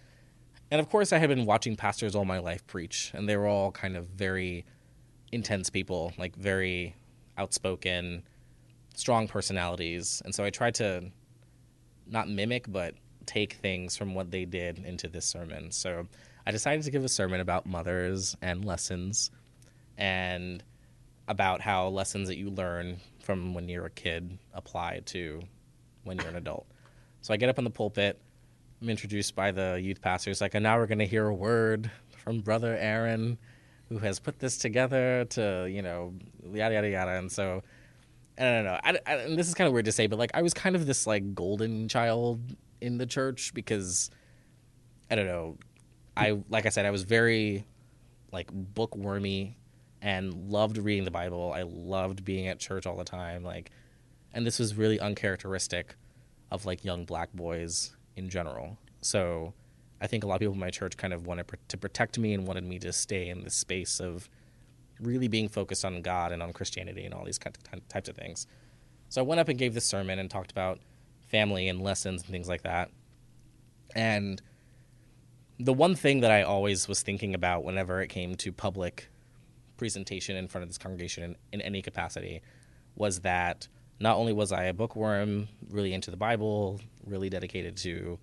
And 0.71 0.79
of 0.79 0.89
course, 0.89 1.11
I 1.11 1.17
had 1.17 1.29
been 1.29 1.45
watching 1.45 1.75
pastors 1.75 2.15
all 2.15 2.25
my 2.25 2.39
life 2.39 2.65
preach, 2.67 3.11
and 3.15 3.27
they 3.27 3.35
were 3.37 3.47
all 3.47 3.71
kind 3.71 3.97
of 3.97 4.07
very 4.07 4.65
intense 5.31 5.69
people, 5.69 6.13
like 6.17 6.35
very 6.35 6.95
outspoken, 7.37 8.23
strong 8.95 9.27
personalities. 9.27 10.21
And 10.25 10.33
so 10.33 10.43
I 10.43 10.49
tried 10.49 10.75
to 10.75 11.11
not 12.05 12.29
mimic, 12.29 12.71
but 12.71 12.95
take 13.25 13.53
things 13.53 13.95
from 13.95 14.15
what 14.15 14.31
they 14.31 14.45
did 14.45 14.79
into 14.79 15.07
this 15.07 15.25
sermon. 15.25 15.71
So 15.71 16.07
I 16.45 16.51
decided 16.51 16.83
to 16.83 16.91
give 16.91 17.03
a 17.03 17.09
sermon 17.09 17.39
about 17.39 17.65
mothers 17.65 18.35
and 18.41 18.65
lessons 18.65 19.31
and 19.97 20.63
about 21.27 21.61
how 21.61 21.87
lessons 21.89 22.27
that 22.27 22.37
you 22.37 22.49
learn 22.49 22.97
from 23.29 23.53
when 23.53 23.69
you're 23.69 23.85
a 23.85 23.91
kid 23.91 24.39
apply 24.55 25.01
to 25.05 25.39
when 26.03 26.17
you're 26.17 26.29
an 26.29 26.35
adult. 26.35 26.65
So 27.21 27.31
I 27.31 27.37
get 27.37 27.47
up 27.47 27.59
on 27.59 27.63
the 27.63 27.69
pulpit. 27.69 28.19
I'm 28.81 28.89
introduced 28.89 29.35
by 29.35 29.51
the 29.51 29.79
youth 29.79 30.01
pastors, 30.01 30.41
like, 30.41 30.55
and 30.55 30.63
now 30.63 30.79
we're 30.79 30.87
going 30.87 30.97
to 30.97 31.05
hear 31.05 31.27
a 31.27 31.35
word 31.35 31.91
from 32.23 32.39
Brother 32.39 32.75
Aaron, 32.75 33.37
who 33.87 33.99
has 33.99 34.19
put 34.19 34.39
this 34.39 34.57
together 34.57 35.25
to, 35.29 35.67
you 35.69 35.83
know, 35.83 36.15
yada, 36.51 36.73
yada, 36.73 36.89
yada. 36.89 37.11
And 37.19 37.31
so, 37.31 37.61
I 38.39 38.41
don't 38.41 38.63
know. 38.63 38.79
I, 38.83 38.97
I, 39.05 39.13
and 39.17 39.37
this 39.37 39.47
is 39.47 39.53
kind 39.53 39.67
of 39.67 39.73
weird 39.73 39.85
to 39.85 39.91
say, 39.91 40.07
but 40.07 40.17
like, 40.17 40.31
I 40.33 40.41
was 40.41 40.55
kind 40.55 40.75
of 40.75 40.87
this 40.87 41.05
like 41.05 41.35
golden 41.35 41.87
child 41.87 42.41
in 42.81 42.97
the 42.97 43.05
church 43.05 43.53
because, 43.53 44.09
I 45.11 45.13
don't 45.13 45.27
know, 45.27 45.59
I 46.17 46.39
like 46.49 46.65
I 46.65 46.69
said, 46.69 46.87
I 46.87 46.91
was 46.91 47.03
very 47.03 47.63
like 48.31 48.49
bookwormy 48.51 49.55
and 50.01 50.33
loved 50.49 50.77
reading 50.77 51.03
the 51.03 51.11
Bible. 51.11 51.53
I 51.53 51.63
loved 51.63 52.23
being 52.23 52.47
at 52.47 52.59
church 52.59 52.85
all 52.85 52.97
the 52.97 53.03
time. 53.03 53.43
Like, 53.43 53.71
and 54.33 54.45
this 54.45 54.59
was 54.59 54.75
really 54.75 54.99
uncharacteristic 54.99 55.95
of 56.51 56.65
like 56.65 56.83
young 56.83 57.05
black 57.05 57.31
boys 57.33 57.95
in 58.15 58.29
general. 58.29 58.77
So, 59.01 59.53
I 60.01 60.07
think 60.07 60.23
a 60.23 60.27
lot 60.27 60.35
of 60.35 60.39
people 60.39 60.53
in 60.53 60.59
my 60.59 60.69
church 60.69 60.95
kind 60.95 61.13
of 61.13 61.27
wanted 61.27 61.45
to 61.67 61.77
protect 61.77 62.17
me 62.17 62.33
and 62.33 62.47
wanted 62.47 62.63
me 62.63 62.79
to 62.79 62.93
stay 62.93 63.27
in 63.29 63.43
this 63.43 63.55
space 63.55 63.99
of 63.99 64.29
really 65.01 65.27
being 65.27 65.49
focused 65.49 65.83
on 65.83 66.01
God 66.01 66.31
and 66.31 66.41
on 66.41 66.53
Christianity 66.53 67.05
and 67.05 67.13
all 67.13 67.25
these 67.25 67.39
types 67.39 68.09
of 68.09 68.15
things. 68.15 68.47
So 69.09 69.21
I 69.21 69.25
went 69.25 69.41
up 69.41 69.49
and 69.49 69.59
gave 69.59 69.73
this 69.73 69.85
sermon 69.85 70.19
and 70.19 70.29
talked 70.29 70.51
about 70.51 70.79
family 71.27 71.67
and 71.67 71.81
lessons 71.81 72.21
and 72.21 72.31
things 72.31 72.47
like 72.47 72.63
that. 72.63 72.91
And 73.95 74.41
the 75.59 75.73
one 75.73 75.95
thing 75.95 76.21
that 76.21 76.31
I 76.31 76.43
always 76.43 76.87
was 76.87 77.01
thinking 77.01 77.35
about 77.35 77.63
whenever 77.63 78.01
it 78.01 78.07
came 78.07 78.35
to 78.35 78.51
public 78.53 79.09
presentation 79.79 80.35
in 80.35 80.47
front 80.47 80.63
of 80.63 80.69
this 80.69 80.77
congregation 80.77 81.23
in, 81.23 81.35
in 81.53 81.61
any 81.61 81.81
capacity 81.81 82.41
was 82.95 83.21
that 83.21 83.67
not 83.99 84.17
only 84.17 84.33
was 84.33 84.51
I 84.51 84.65
a 84.65 84.73
bookworm, 84.73 85.47
really 85.69 85.93
into 85.93 86.11
the 86.11 86.17
Bible, 86.17 86.79
really 87.05 87.29
dedicated 87.29 87.77
to 87.77 88.19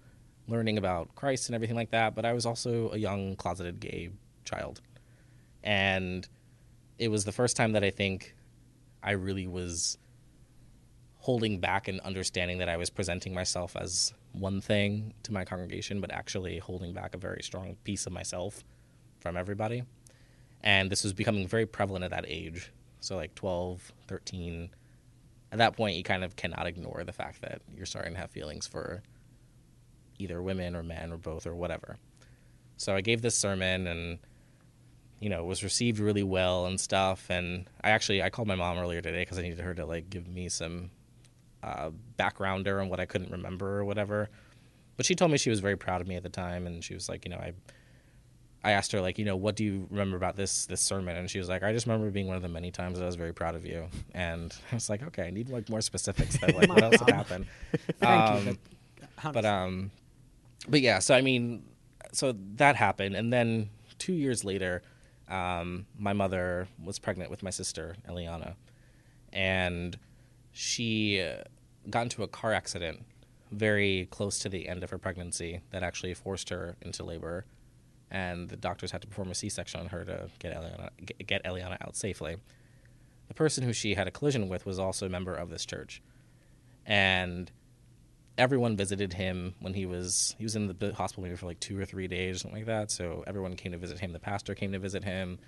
learning 0.48 0.78
about 0.78 1.14
Christ 1.14 1.48
and 1.48 1.54
everything 1.54 1.74
like 1.74 1.90
that, 1.90 2.14
but 2.14 2.24
I 2.24 2.34
was 2.34 2.46
also 2.46 2.90
a 2.92 2.98
young 2.98 3.36
closeted 3.36 3.80
gay 3.80 4.10
child. 4.44 4.80
And 5.64 6.28
it 6.98 7.08
was 7.08 7.24
the 7.24 7.32
first 7.32 7.56
time 7.56 7.72
that 7.72 7.82
I 7.82 7.90
think 7.90 8.34
I 9.02 9.12
really 9.12 9.46
was 9.46 9.98
holding 11.16 11.58
back 11.58 11.88
and 11.88 12.00
understanding 12.00 12.58
that 12.58 12.68
I 12.68 12.76
was 12.76 12.90
presenting 12.90 13.34
myself 13.34 13.76
as 13.76 14.12
one 14.32 14.60
thing 14.60 15.14
to 15.24 15.32
my 15.32 15.44
congregation, 15.44 16.00
but 16.00 16.12
actually 16.12 16.58
holding 16.58 16.92
back 16.92 17.14
a 17.14 17.18
very 17.18 17.42
strong 17.42 17.76
piece 17.82 18.06
of 18.06 18.12
myself 18.12 18.62
from 19.20 19.36
everybody. 19.36 19.82
And 20.66 20.90
this 20.90 21.02
was 21.02 21.14
becoming 21.14 21.48
very 21.48 21.64
prevalent 21.64 22.04
at 22.04 22.10
that 22.10 22.26
age. 22.28 22.70
So, 23.00 23.16
like 23.16 23.34
12, 23.34 23.92
13. 24.08 24.68
At 25.52 25.58
that 25.58 25.76
point, 25.76 25.96
you 25.96 26.02
kind 26.02 26.24
of 26.24 26.36
cannot 26.36 26.66
ignore 26.66 27.04
the 27.04 27.12
fact 27.12 27.40
that 27.40 27.62
you're 27.74 27.86
starting 27.86 28.12
to 28.12 28.20
have 28.20 28.30
feelings 28.30 28.66
for 28.66 29.02
either 30.18 30.42
women 30.42 30.76
or 30.76 30.82
men 30.82 31.12
or 31.12 31.16
both 31.16 31.46
or 31.46 31.54
whatever. 31.54 31.96
So, 32.76 32.94
I 32.94 33.00
gave 33.00 33.22
this 33.22 33.36
sermon 33.36 33.86
and 33.86 34.18
you 35.20 35.30
know 35.30 35.40
it 35.40 35.46
was 35.46 35.64
received 35.64 35.98
really 35.98 36.22
well 36.22 36.66
and 36.66 36.78
stuff 36.78 37.30
and 37.30 37.70
i 37.82 37.88
actually 37.88 38.22
i 38.22 38.28
called 38.28 38.46
my 38.46 38.54
mom 38.54 38.76
earlier 38.76 39.00
today 39.00 39.22
because 39.22 39.38
i 39.38 39.40
needed 39.40 39.60
her 39.60 39.72
to 39.72 39.86
like 39.86 40.10
give 40.10 40.28
me 40.28 40.46
some 40.46 40.90
uh, 41.66 41.90
backgrounder 42.18 42.80
on 42.80 42.88
what 42.88 43.00
I 43.00 43.06
couldn't 43.06 43.30
remember 43.30 43.78
or 43.78 43.84
whatever. 43.84 44.30
But 44.96 45.04
she 45.04 45.14
told 45.14 45.30
me 45.30 45.36
she 45.36 45.50
was 45.50 45.60
very 45.60 45.76
proud 45.76 46.00
of 46.00 46.06
me 46.06 46.14
at 46.16 46.22
the 46.22 46.30
time, 46.30 46.66
and 46.66 46.82
she 46.82 46.94
was 46.94 47.08
like, 47.08 47.24
you 47.24 47.30
know, 47.30 47.38
I. 47.38 47.52
I 48.66 48.72
asked 48.72 48.90
her 48.90 49.00
like, 49.00 49.16
you 49.16 49.24
know, 49.24 49.36
what 49.36 49.54
do 49.54 49.62
you 49.62 49.86
remember 49.90 50.16
about 50.16 50.34
this 50.34 50.66
this 50.66 50.80
sermon? 50.80 51.16
And 51.16 51.30
she 51.30 51.38
was 51.38 51.48
like, 51.48 51.62
I 51.62 51.72
just 51.72 51.86
remember 51.86 52.10
being 52.10 52.26
one 52.26 52.34
of 52.34 52.42
the 52.42 52.48
many 52.48 52.72
times 52.72 52.98
that 52.98 53.04
I 53.04 53.06
was 53.06 53.14
very 53.14 53.32
proud 53.32 53.54
of 53.54 53.64
you. 53.64 53.86
And 54.12 54.52
I 54.72 54.74
was 54.74 54.90
like, 54.90 55.04
okay, 55.04 55.22
I 55.22 55.30
need 55.30 55.50
like 55.50 55.68
more 55.68 55.80
specifics. 55.80 56.36
That, 56.38 56.56
like, 56.56 56.68
what 56.68 56.82
else 56.82 57.00
had 57.06 57.10
happened? 57.10 57.46
Thank 58.00 58.30
um, 58.30 58.46
you. 58.48 58.58
But, 59.22 59.32
but 59.34 59.44
um, 59.44 59.92
but 60.68 60.80
yeah. 60.80 60.98
So 60.98 61.14
I 61.14 61.20
mean, 61.20 61.62
so 62.10 62.34
that 62.56 62.74
happened, 62.74 63.14
and 63.14 63.32
then 63.32 63.70
two 63.98 64.14
years 64.14 64.44
later, 64.44 64.82
um, 65.28 65.86
my 65.96 66.12
mother 66.12 66.66
was 66.82 66.98
pregnant 66.98 67.30
with 67.30 67.44
my 67.44 67.50
sister 67.50 67.94
Eliana, 68.08 68.56
and 69.32 69.96
she 70.50 71.22
uh, 71.22 71.44
got 71.88 72.02
into 72.02 72.24
a 72.24 72.28
car 72.28 72.52
accident 72.52 73.04
very 73.52 74.08
close 74.10 74.40
to 74.40 74.48
the 74.48 74.68
end 74.68 74.82
of 74.82 74.90
her 74.90 74.98
pregnancy 74.98 75.60
that 75.70 75.84
actually 75.84 76.14
forced 76.14 76.48
her 76.48 76.74
into 76.82 77.04
labor, 77.04 77.44
and 78.10 78.48
the 78.48 78.56
doctors 78.56 78.90
had 78.90 79.02
to 79.02 79.08
perform 79.08 79.30
a 79.30 79.34
C-section 79.34 79.80
on 79.80 79.86
her 79.86 80.04
to 80.04 80.28
get 80.38 80.54
Eliana, 80.54 80.90
get 81.26 81.44
Eliana 81.44 81.76
out 81.80 81.96
safely. 81.96 82.36
The 83.28 83.34
person 83.34 83.64
who 83.64 83.72
she 83.72 83.94
had 83.94 84.06
a 84.06 84.10
collision 84.10 84.48
with 84.48 84.64
was 84.66 84.78
also 84.78 85.06
a 85.06 85.08
member 85.08 85.34
of 85.34 85.50
this 85.50 85.66
church, 85.66 86.00
and 86.84 87.50
everyone 88.38 88.76
visited 88.76 89.14
him 89.14 89.54
when 89.60 89.74
he 89.74 89.86
was 89.86 90.34
he 90.38 90.44
was 90.44 90.54
in 90.54 90.68
the 90.78 90.92
hospital 90.94 91.24
maybe 91.24 91.36
for 91.36 91.46
like 91.46 91.58
two 91.60 91.78
or 91.78 91.84
three 91.84 92.06
days, 92.06 92.42
something 92.42 92.60
like 92.60 92.66
that. 92.66 92.90
So 92.90 93.24
everyone 93.26 93.54
came 93.56 93.72
to 93.72 93.78
visit 93.78 93.98
him. 93.98 94.12
The 94.12 94.20
pastor 94.20 94.54
came 94.54 94.72
to 94.72 94.78
visit 94.78 95.02
him, 95.02 95.38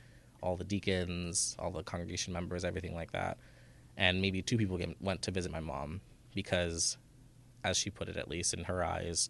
all 0.42 0.56
the 0.56 0.64
deacons, 0.64 1.54
all 1.58 1.70
the 1.70 1.82
congregation 1.82 2.32
members, 2.32 2.64
everything 2.64 2.94
like 2.94 3.12
that 3.12 3.38
and 3.98 4.22
maybe 4.22 4.40
two 4.40 4.56
people 4.56 4.78
came, 4.78 4.94
went 5.00 5.20
to 5.22 5.30
visit 5.30 5.52
my 5.52 5.60
mom 5.60 6.00
because, 6.34 6.96
as 7.64 7.76
she 7.76 7.90
put 7.90 8.08
it, 8.08 8.16
at 8.16 8.28
least 8.28 8.54
in 8.54 8.64
her 8.64 8.82
eyes, 8.82 9.28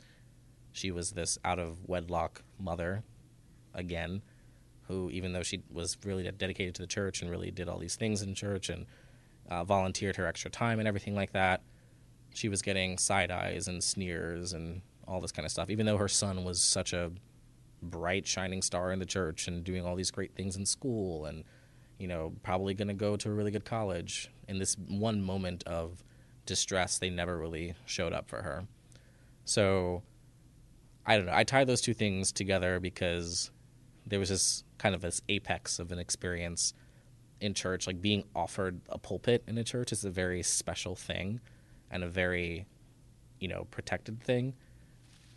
she 0.71 0.93
was 0.93 1.13
this 1.13 1.39
out 1.45 1.59
of 1.59 1.89
wedlock 1.89 2.43
mother 2.61 3.03
again 3.79 4.23
who 4.89 5.11
even 5.11 5.33
though 5.33 5.43
she 5.43 5.63
was 5.71 5.97
really 6.05 6.31
dedicated 6.33 6.75
to 6.75 6.83
the 6.83 6.89
church 6.89 7.23
and 7.23 7.31
really 7.31 7.51
did 7.51 7.69
all 7.69 7.79
these 7.79 7.97
things 7.97 8.23
in 8.23 8.35
church 8.35 8.69
and 8.69 8.87
uh, 9.51 9.65
volunteered 9.65 10.17
her 10.17 10.27
extra 10.27 10.51
time 10.51 10.79
and 10.79 10.89
everything 10.89 11.15
like 11.15 11.33
that 11.33 11.63
she 12.35 12.49
was 12.49 12.61
getting 12.61 12.99
side 12.99 13.31
eyes 13.31 13.69
and 13.69 13.83
sneers 13.83 14.53
and 14.53 14.83
all 15.07 15.21
this 15.21 15.33
kind 15.33 15.47
of 15.47 15.53
stuff 15.53 15.71
even 15.71 15.87
though 15.87 15.97
her 15.97 16.09
son 16.09 16.45
was 16.45 16.63
such 16.63 16.93
a 16.93 17.11
bright 17.81 18.27
shining 18.27 18.61
star 18.61 18.93
in 18.93 18.99
the 18.99 19.07
church 19.07 19.47
and 19.47 19.65
doing 19.65 19.87
all 19.87 19.95
these 19.95 20.11
great 20.11 20.35
things 20.35 20.57
in 20.57 20.67
school 20.67 21.27
and 21.27 21.45
you 21.99 22.09
know 22.09 22.33
probably 22.43 22.75
going 22.75 22.89
to 22.89 22.95
go 22.95 23.17
to 23.17 23.31
a 23.31 23.33
really 23.33 23.51
good 23.51 23.65
college 23.65 24.31
in 24.49 24.59
this 24.59 24.77
one 24.89 25.23
moment 25.23 25.63
of 25.65 26.03
distress 26.45 26.99
they 26.99 27.11
never 27.11 27.39
really 27.39 27.75
showed 27.87 28.13
up 28.13 28.29
for 28.29 28.43
her 28.43 28.67
so 29.45 30.03
I 31.09 31.17
don't 31.17 31.25
know. 31.25 31.33
I 31.35 31.43
tie 31.43 31.65
those 31.65 31.81
two 31.81 31.95
things 31.95 32.33
together 32.33 32.81
because 32.81 33.51
there 34.09 34.19
was 34.19 34.29
this 34.29 34.65
kind 34.79 34.95
of 34.95 35.01
this 35.01 35.21
apex 35.29 35.79
of 35.79 35.93
an 35.93 35.99
experience 35.99 36.75
in 37.41 37.55
church. 37.55 37.87
Like 37.87 38.01
being 38.01 38.25
offered 38.35 38.81
a 38.89 38.99
pulpit 38.99 39.45
in 39.47 39.59
a 39.59 39.65
church 39.65 39.93
is 39.93 40.05
a 40.05 40.11
very 40.11 40.43
special 40.43 40.97
thing 40.97 41.41
and 41.91 42.03
a 42.03 42.09
very, 42.09 42.67
you 43.39 43.49
know, 43.49 43.67
protected 43.71 44.23
thing. 44.23 44.55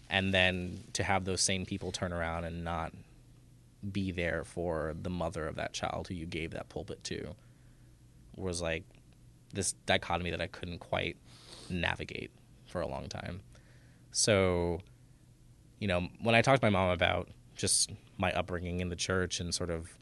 And 0.10 0.34
then 0.34 0.84
to 0.94 1.04
have 1.04 1.26
those 1.26 1.42
same 1.42 1.66
people 1.66 1.92
turn 1.92 2.12
around 2.12 2.44
and 2.44 2.64
not 2.64 2.94
be 3.92 4.12
there 4.12 4.44
for 4.44 4.94
the 5.02 5.10
mother 5.10 5.48
of 5.48 5.56
that 5.56 5.74
child 5.74 6.08
who 6.08 6.14
you 6.14 6.26
gave 6.26 6.52
that 6.52 6.70
pulpit 6.70 7.04
to 7.06 7.36
was 8.36 8.62
like 8.62 8.84
this 9.54 9.74
dichotomy 9.86 10.32
that 10.32 10.42
I 10.42 10.48
couldn't 10.48 10.80
quite 10.80 11.18
navigate 11.70 12.32
for 12.66 12.82
a 12.82 12.88
long 12.88 13.08
time. 13.08 13.42
So 14.12 14.82
you 15.80 15.88
know, 15.88 16.08
when 16.22 16.36
I 16.36 16.44
talked 16.44 16.62
to 16.62 16.66
my 16.66 16.70
mom 16.70 16.92
about 16.92 17.30
just 17.56 17.90
my 18.22 18.32
upbringing 18.34 18.80
in 18.80 18.90
the 18.90 18.96
church 18.96 19.40
and 19.40 19.54
sort 19.54 19.70
of 19.70 19.98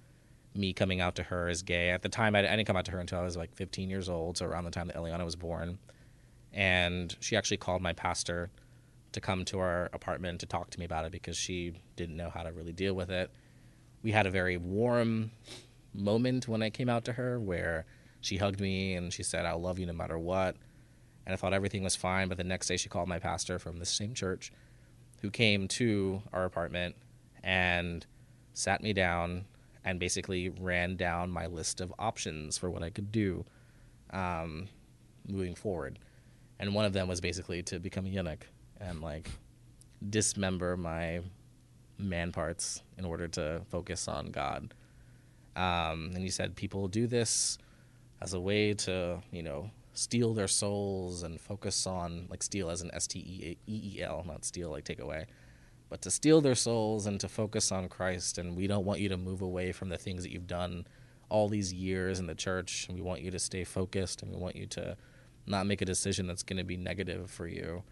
me 0.53 0.73
coming 0.73 0.99
out 0.99 1.15
to 1.15 1.23
her 1.23 1.47
as 1.47 1.61
gay, 1.63 1.89
at 1.89 2.01
the 2.01 2.09
time 2.09 2.35
I, 2.35 2.41
didn't 2.41 2.65
come 2.65 2.75
out 2.75 2.85
to 2.85 2.91
her 2.91 2.99
until 2.99 3.19
I 3.19 3.23
was 3.23 3.37
like 3.37 3.55
15 3.55 3.89
years 3.89 4.09
old, 4.09 4.37
so 4.37 4.45
around 4.45 4.65
the 4.65 4.71
time 4.71 4.87
that 4.87 4.95
Eliana 4.95 5.25
was 5.25 5.35
born. 5.35 5.79
And 6.53 7.15
she 7.19 7.35
actually 7.35 7.57
called 7.57 7.81
my 7.81 7.93
pastor 7.93 8.51
to 9.13 9.21
come 9.21 9.45
to 9.45 9.59
our 9.59 9.89
apartment 9.93 10.41
to 10.41 10.45
talk 10.45 10.69
to 10.71 10.79
me 10.79 10.85
about 10.85 11.05
it 11.05 11.11
because 11.11 11.37
she 11.37 11.73
didn't 11.95 12.17
know 12.17 12.29
how 12.29 12.43
to 12.43 12.51
really 12.51 12.73
deal 12.73 12.93
with 12.93 13.09
it. 13.09 13.31
We 14.03 14.11
had 14.11 14.27
a 14.27 14.31
very 14.31 14.57
warm 14.57 15.31
moment 15.93 16.47
when 16.47 16.61
I 16.61 16.69
came 16.69 16.89
out 16.89 17.05
to 17.05 17.13
her 17.13 17.39
where 17.39 17.85
she 18.21 18.37
hugged 18.37 18.59
me 18.59 18.95
and 18.95 19.13
she 19.13 19.23
said, 19.23 19.45
I'll 19.45 19.61
love 19.61 19.79
you 19.79 19.85
no 19.85 19.93
matter 19.93 20.19
what. 20.19 20.55
And 21.25 21.33
I 21.33 21.35
thought 21.37 21.53
everything 21.53 21.83
was 21.83 21.95
fine. 21.95 22.27
But 22.27 22.37
the 22.37 22.43
next 22.43 22.67
day 22.67 22.77
she 22.77 22.89
called 22.89 23.07
my 23.07 23.19
pastor 23.19 23.59
from 23.59 23.77
the 23.77 23.85
same 23.85 24.13
church 24.13 24.51
who 25.21 25.29
came 25.29 25.67
to 25.69 26.21
our 26.33 26.45
apartment 26.45 26.95
and 27.43 28.05
sat 28.53 28.81
me 28.81 28.93
down 28.93 29.45
and 29.85 29.99
basically 29.99 30.49
ran 30.49 30.95
down 30.95 31.31
my 31.31 31.47
list 31.47 31.81
of 31.81 31.93
options 31.97 32.57
for 32.57 32.69
what 32.69 32.83
I 32.83 32.89
could 32.89 33.11
do 33.11 33.45
um, 34.11 34.67
moving 35.27 35.55
forward. 35.55 35.99
And 36.59 36.73
one 36.73 36.85
of 36.85 36.93
them 36.93 37.07
was 37.07 37.21
basically 37.21 37.63
to 37.63 37.79
become 37.79 38.05
a 38.05 38.09
eunuch 38.09 38.45
and 38.79 39.01
like 39.01 39.29
dismember 40.09 40.75
my 40.75 41.21
man 41.97 42.31
parts 42.31 42.81
in 42.97 43.05
order 43.05 43.27
to 43.27 43.61
focus 43.69 44.07
on 44.07 44.31
God. 44.31 44.73
Um, 45.55 46.11
and 46.13 46.17
he 46.17 46.29
said 46.29 46.55
people 46.55 46.87
do 46.87 47.07
this 47.07 47.57
as 48.21 48.33
a 48.33 48.39
way 48.39 48.73
to, 48.73 49.21
you 49.31 49.43
know, 49.43 49.71
steel 49.93 50.33
their 50.33 50.47
souls 50.47 51.23
and 51.23 51.39
focus 51.39 51.85
on 51.85 52.27
like 52.29 52.43
steel 52.43 52.69
as 52.69 52.81
an 52.81 52.89
S 52.93 53.07
T 53.07 53.19
E 53.19 53.57
E 53.67 54.01
L, 54.01 54.23
not 54.25 54.45
steal 54.45 54.69
like 54.69 54.85
take 54.85 54.99
away, 54.99 55.25
but 55.89 56.01
to 56.03 56.11
steel 56.11 56.41
their 56.41 56.55
souls 56.55 57.05
and 57.05 57.19
to 57.19 57.27
focus 57.27 57.71
on 57.71 57.89
Christ. 57.89 58.37
And 58.37 58.55
we 58.55 58.67
don't 58.67 58.85
want 58.85 58.99
you 58.99 59.09
to 59.09 59.17
move 59.17 59.41
away 59.41 59.71
from 59.71 59.89
the 59.89 59.97
things 59.97 60.23
that 60.23 60.31
you've 60.31 60.47
done 60.47 60.85
all 61.29 61.47
these 61.47 61.73
years 61.73 62.19
in 62.19 62.27
the 62.27 62.35
church. 62.35 62.85
And 62.87 62.95
we 62.95 63.01
want 63.01 63.21
you 63.21 63.31
to 63.31 63.39
stay 63.39 63.63
focused 63.63 64.21
and 64.21 64.31
we 64.31 64.37
want 64.37 64.55
you 64.55 64.65
to 64.67 64.95
not 65.45 65.65
make 65.65 65.81
a 65.81 65.85
decision 65.85 66.27
that's 66.27 66.43
going 66.43 66.57
to 66.57 66.63
be 66.63 66.77
negative 66.77 67.29
for 67.29 67.47
you. 67.47 67.83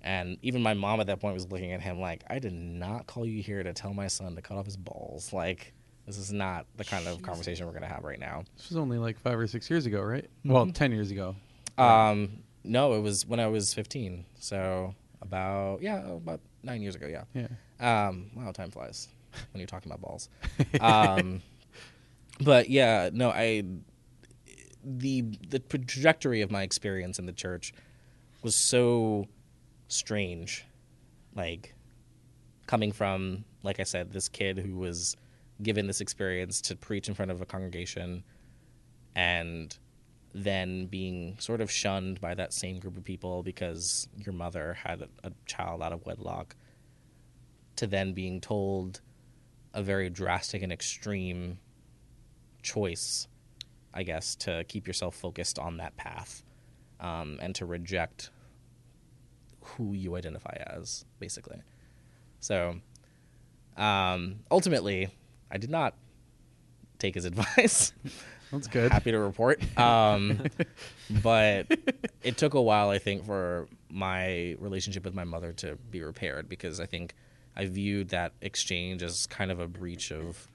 And 0.00 0.38
even 0.42 0.62
my 0.62 0.74
mom 0.74 1.00
at 1.00 1.06
that 1.08 1.20
point 1.20 1.34
was 1.34 1.50
looking 1.50 1.72
at 1.72 1.80
him 1.80 2.00
like, 2.00 2.24
I 2.28 2.38
did 2.38 2.52
not 2.52 3.06
call 3.06 3.26
you 3.26 3.42
here 3.42 3.62
to 3.62 3.72
tell 3.72 3.92
my 3.92 4.06
son 4.06 4.36
to 4.36 4.42
cut 4.42 4.56
off 4.56 4.64
his 4.64 4.76
balls. 4.76 5.32
Like, 5.32 5.74
this 6.06 6.16
is 6.16 6.32
not 6.32 6.66
the 6.76 6.84
kind 6.84 7.06
of 7.06 7.20
conversation 7.20 7.66
we're 7.66 7.72
going 7.72 7.82
to 7.82 7.88
have 7.88 8.04
right 8.04 8.18
now. 8.18 8.44
This 8.56 8.70
was 8.70 8.78
only 8.78 8.96
like 8.96 9.18
five 9.18 9.38
or 9.38 9.46
six 9.46 9.68
years 9.68 9.86
ago, 9.86 10.00
right? 10.00 10.26
Well, 10.44 10.70
ten 10.72 10.92
years 10.92 11.10
ago. 11.10 11.36
Um, 11.76 12.44
no, 12.64 12.94
it 12.94 13.00
was 13.00 13.26
when 13.26 13.40
I 13.40 13.48
was 13.48 13.74
15. 13.74 14.24
So 14.38 14.94
about 15.20 15.82
yeah, 15.82 16.06
about 16.06 16.40
nine 16.62 16.82
years 16.82 16.94
ago. 16.94 17.06
Yeah. 17.06 17.24
Yeah. 17.34 18.08
Um, 18.08 18.30
wow, 18.34 18.52
time 18.52 18.70
flies 18.70 19.08
when 19.52 19.60
you're 19.60 19.66
talking 19.66 19.90
about 19.90 20.00
balls. 20.00 20.28
Um, 20.80 21.42
but 22.40 22.70
yeah, 22.70 23.10
no, 23.12 23.30
I 23.30 23.64
the 24.84 25.22
the 25.48 25.58
trajectory 25.58 26.40
of 26.42 26.50
my 26.50 26.62
experience 26.62 27.18
in 27.18 27.26
the 27.26 27.32
church 27.32 27.72
was 28.42 28.54
so 28.54 29.26
strange, 29.88 30.64
like 31.34 31.74
coming 32.66 32.92
from 32.92 33.44
like 33.62 33.80
I 33.80 33.84
said, 33.84 34.12
this 34.12 34.28
kid 34.28 34.58
who 34.58 34.76
was 34.76 35.16
given 35.62 35.86
this 35.86 36.00
experience 36.00 36.60
to 36.62 36.76
preach 36.76 37.08
in 37.08 37.14
front 37.14 37.30
of 37.30 37.40
a 37.40 37.46
congregation 37.46 38.22
and 39.16 39.76
then 40.34 40.86
being 40.86 41.36
sort 41.38 41.60
of 41.60 41.70
shunned 41.70 42.20
by 42.20 42.34
that 42.34 42.52
same 42.52 42.78
group 42.78 42.96
of 42.96 43.04
people 43.04 43.42
because 43.42 44.08
your 44.16 44.32
mother 44.32 44.74
had 44.84 45.02
a, 45.02 45.08
a 45.24 45.32
child 45.46 45.82
out 45.82 45.92
of 45.92 46.04
wedlock 46.06 46.54
to 47.76 47.86
then 47.86 48.12
being 48.12 48.40
told 48.40 49.00
a 49.74 49.82
very 49.82 50.10
drastic 50.10 50.62
and 50.62 50.72
extreme 50.72 51.58
choice 52.62 53.28
i 53.94 54.02
guess 54.02 54.34
to 54.34 54.64
keep 54.64 54.86
yourself 54.86 55.14
focused 55.14 55.58
on 55.58 55.76
that 55.78 55.96
path 55.96 56.42
um, 57.00 57.38
and 57.40 57.54
to 57.54 57.64
reject 57.64 58.30
who 59.60 59.92
you 59.92 60.16
identify 60.16 60.56
as 60.66 61.04
basically 61.20 61.60
so 62.40 62.76
um, 63.78 64.40
ultimately 64.50 65.08
I 65.50 65.58
did 65.58 65.70
not 65.70 65.94
take 66.98 67.14
his 67.14 67.24
advice. 67.24 67.92
That's 68.52 68.66
good. 68.66 68.92
Happy 68.92 69.10
to 69.12 69.18
report. 69.18 69.62
Um, 69.78 70.42
but 71.22 71.66
it 72.22 72.36
took 72.36 72.54
a 72.54 72.60
while, 72.60 72.90
I 72.90 72.98
think, 72.98 73.24
for 73.24 73.68
my 73.90 74.56
relationship 74.58 75.04
with 75.04 75.14
my 75.14 75.24
mother 75.24 75.52
to 75.54 75.76
be 75.90 76.02
repaired 76.02 76.48
because 76.48 76.80
I 76.80 76.86
think 76.86 77.14
I 77.56 77.66
viewed 77.66 78.08
that 78.10 78.32
exchange 78.42 79.02
as 79.02 79.26
kind 79.26 79.50
of 79.50 79.60
a 79.60 79.68
breach 79.68 80.10
of 80.10 80.48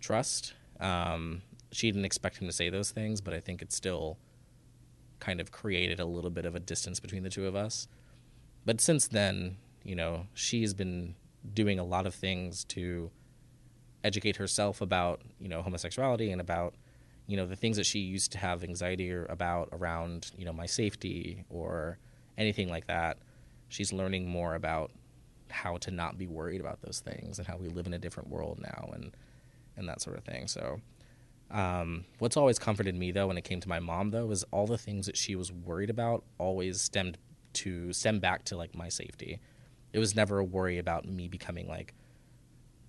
trust. 0.00 0.54
Um, 0.80 1.42
she 1.70 1.90
didn't 1.90 2.06
expect 2.06 2.38
him 2.38 2.46
to 2.46 2.52
say 2.52 2.70
those 2.70 2.90
things, 2.90 3.20
but 3.20 3.34
I 3.34 3.40
think 3.40 3.62
it 3.62 3.72
still 3.72 4.18
kind 5.20 5.40
of 5.40 5.52
created 5.52 6.00
a 6.00 6.06
little 6.06 6.30
bit 6.30 6.44
of 6.44 6.54
a 6.54 6.60
distance 6.60 6.98
between 6.98 7.22
the 7.22 7.30
two 7.30 7.46
of 7.46 7.54
us. 7.54 7.86
But 8.64 8.80
since 8.80 9.06
then, 9.06 9.58
you 9.84 9.94
know, 9.94 10.26
she's 10.34 10.74
been 10.74 11.14
doing 11.54 11.78
a 11.78 11.84
lot 11.84 12.06
of 12.06 12.14
things 12.14 12.64
to 12.64 13.10
educate 14.02 14.36
herself 14.36 14.80
about 14.80 15.20
you 15.38 15.48
know 15.48 15.62
homosexuality 15.62 16.32
and 16.32 16.40
about 16.40 16.74
you 17.30 17.36
know 17.36 17.46
the 17.46 17.56
things 17.56 17.76
that 17.76 17.86
she 17.86 18.00
used 18.00 18.32
to 18.32 18.38
have 18.38 18.64
anxiety 18.64 19.10
about 19.28 19.68
around 19.72 20.30
you 20.36 20.44
know 20.44 20.52
my 20.52 20.66
safety 20.66 21.44
or 21.48 21.98
anything 22.36 22.68
like 22.68 22.86
that 22.86 23.18
she's 23.68 23.92
learning 23.92 24.28
more 24.28 24.54
about 24.54 24.90
how 25.50 25.76
to 25.78 25.90
not 25.90 26.18
be 26.18 26.26
worried 26.26 26.60
about 26.60 26.80
those 26.82 27.00
things 27.00 27.38
and 27.38 27.46
how 27.46 27.56
we 27.56 27.68
live 27.68 27.86
in 27.86 27.94
a 27.94 27.98
different 27.98 28.28
world 28.28 28.60
now 28.60 28.90
and 28.92 29.16
and 29.76 29.88
that 29.88 30.00
sort 30.02 30.16
of 30.16 30.24
thing. 30.24 30.46
So 30.46 30.80
um, 31.50 32.04
what's 32.18 32.36
always 32.36 32.58
comforted 32.58 32.94
me 32.94 33.12
though 33.12 33.28
when 33.28 33.38
it 33.38 33.44
came 33.44 33.60
to 33.60 33.68
my 33.68 33.80
mom 33.80 34.10
though 34.10 34.30
is 34.30 34.44
all 34.50 34.66
the 34.66 34.78
things 34.78 35.06
that 35.06 35.16
she 35.16 35.34
was 35.34 35.50
worried 35.50 35.90
about 35.90 36.24
always 36.38 36.80
stemmed 36.80 37.18
to 37.52 37.92
stem 37.92 38.20
back 38.20 38.44
to 38.46 38.56
like 38.56 38.74
my 38.74 38.88
safety. 38.88 39.40
It 39.92 39.98
was 39.98 40.14
never 40.14 40.38
a 40.38 40.44
worry 40.44 40.78
about 40.78 41.06
me 41.06 41.28
becoming 41.28 41.66
like 41.66 41.94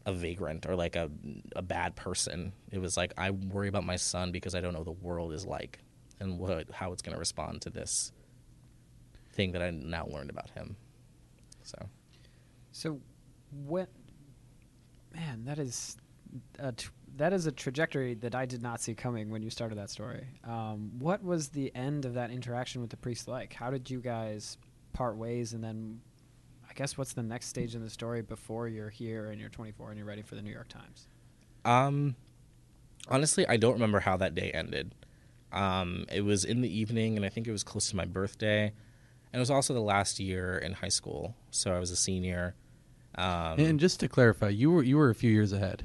a 0.05 0.13
vagrant 0.13 0.65
or 0.65 0.75
like 0.75 0.95
a 0.95 1.09
a 1.55 1.61
bad 1.61 1.95
person. 1.95 2.53
It 2.71 2.79
was 2.79 2.97
like 2.97 3.13
I 3.17 3.31
worry 3.31 3.67
about 3.67 3.85
my 3.85 3.95
son 3.97 4.31
because 4.31 4.55
I 4.55 4.61
don't 4.61 4.73
know 4.73 4.79
what 4.79 4.85
the 4.85 5.05
world 5.05 5.33
is 5.33 5.45
like 5.45 5.79
and 6.19 6.37
what 6.37 6.69
how 6.71 6.93
it's 6.93 7.01
going 7.01 7.13
to 7.13 7.19
respond 7.19 7.61
to 7.63 7.69
this 7.69 8.11
thing 9.33 9.51
that 9.53 9.61
I 9.61 9.71
now 9.71 10.05
learned 10.07 10.29
about 10.29 10.49
him. 10.51 10.75
So, 11.63 11.77
So, 12.71 12.99
what? 13.65 13.89
Man, 15.13 15.45
that 15.45 15.59
is 15.59 15.97
a 16.59 16.71
tr- 16.71 16.91
that 17.17 17.33
is 17.33 17.45
a 17.45 17.51
trajectory 17.51 18.13
that 18.15 18.35
I 18.35 18.45
did 18.45 18.61
not 18.61 18.81
see 18.81 18.93
coming 18.93 19.29
when 19.29 19.41
you 19.41 19.49
started 19.49 19.77
that 19.77 19.89
story. 19.89 20.27
Um, 20.43 20.91
what 20.99 21.23
was 21.23 21.49
the 21.49 21.73
end 21.75 22.05
of 22.05 22.13
that 22.13 22.31
interaction 22.31 22.81
with 22.81 22.89
the 22.89 22.97
priest 22.97 23.27
like? 23.27 23.53
How 23.53 23.69
did 23.69 23.89
you 23.89 23.99
guys 23.99 24.57
part 24.93 25.17
ways, 25.17 25.53
and 25.53 25.63
then 25.63 26.01
I 26.71 26.73
guess 26.73 26.97
what's 26.97 27.11
the 27.11 27.21
next 27.21 27.47
stage 27.47 27.75
in 27.75 27.83
the 27.83 27.89
story 27.89 28.21
before 28.21 28.69
you're 28.69 28.89
here 28.89 29.29
and 29.29 29.41
you're 29.41 29.49
24 29.49 29.89
and 29.89 29.97
you're 29.97 30.07
ready 30.07 30.21
for 30.21 30.35
the 30.35 30.41
New 30.41 30.51
York 30.53 30.69
Times? 30.69 31.05
um 31.65 32.15
honestly, 33.09 33.45
I 33.47 33.57
don't 33.57 33.73
remember 33.73 33.99
how 33.99 34.15
that 34.17 34.33
day 34.35 34.51
ended. 34.51 34.95
Um, 35.51 36.05
it 36.11 36.21
was 36.21 36.45
in 36.45 36.61
the 36.61 36.73
evening, 36.79 37.17
and 37.17 37.25
I 37.25 37.29
think 37.29 37.45
it 37.45 37.51
was 37.51 37.61
close 37.63 37.89
to 37.89 37.95
my 37.97 38.05
birthday, 38.05 38.67
and 38.67 38.73
it 39.33 39.39
was 39.39 39.51
also 39.51 39.73
the 39.73 39.81
last 39.81 40.17
year 40.19 40.57
in 40.57 40.71
high 40.73 40.87
school, 40.87 41.35
so 41.51 41.73
I 41.73 41.79
was 41.79 41.91
a 41.91 41.95
senior. 41.97 42.55
Um, 43.15 43.59
and 43.59 43.79
just 43.81 43.99
to 43.99 44.07
clarify, 44.07 44.47
you 44.49 44.71
were 44.71 44.81
you 44.81 44.95
were 44.97 45.09
a 45.09 45.15
few 45.15 45.29
years 45.29 45.51
ahead. 45.51 45.83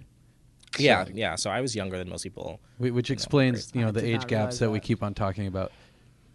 yeah, 0.78 1.04
So- 1.04 1.10
yeah. 1.14 1.34
So 1.34 1.50
I 1.50 1.60
was 1.62 1.74
younger 1.74 1.98
than 1.98 2.08
most 2.08 2.22
people. 2.22 2.60
Whi- 2.78 2.90
which 2.92 3.10
No, 3.10 3.14
explains 3.14 3.72
great. 3.72 3.80
you 3.80 3.84
know 3.86 3.90
the 3.92 4.04
age 4.06 4.20
gaps 4.28 4.30
realize 4.30 4.58
that 4.60 4.70
we 4.70 4.78
keep 4.80 5.02
on 5.02 5.14
talking 5.14 5.48
about. 5.48 5.72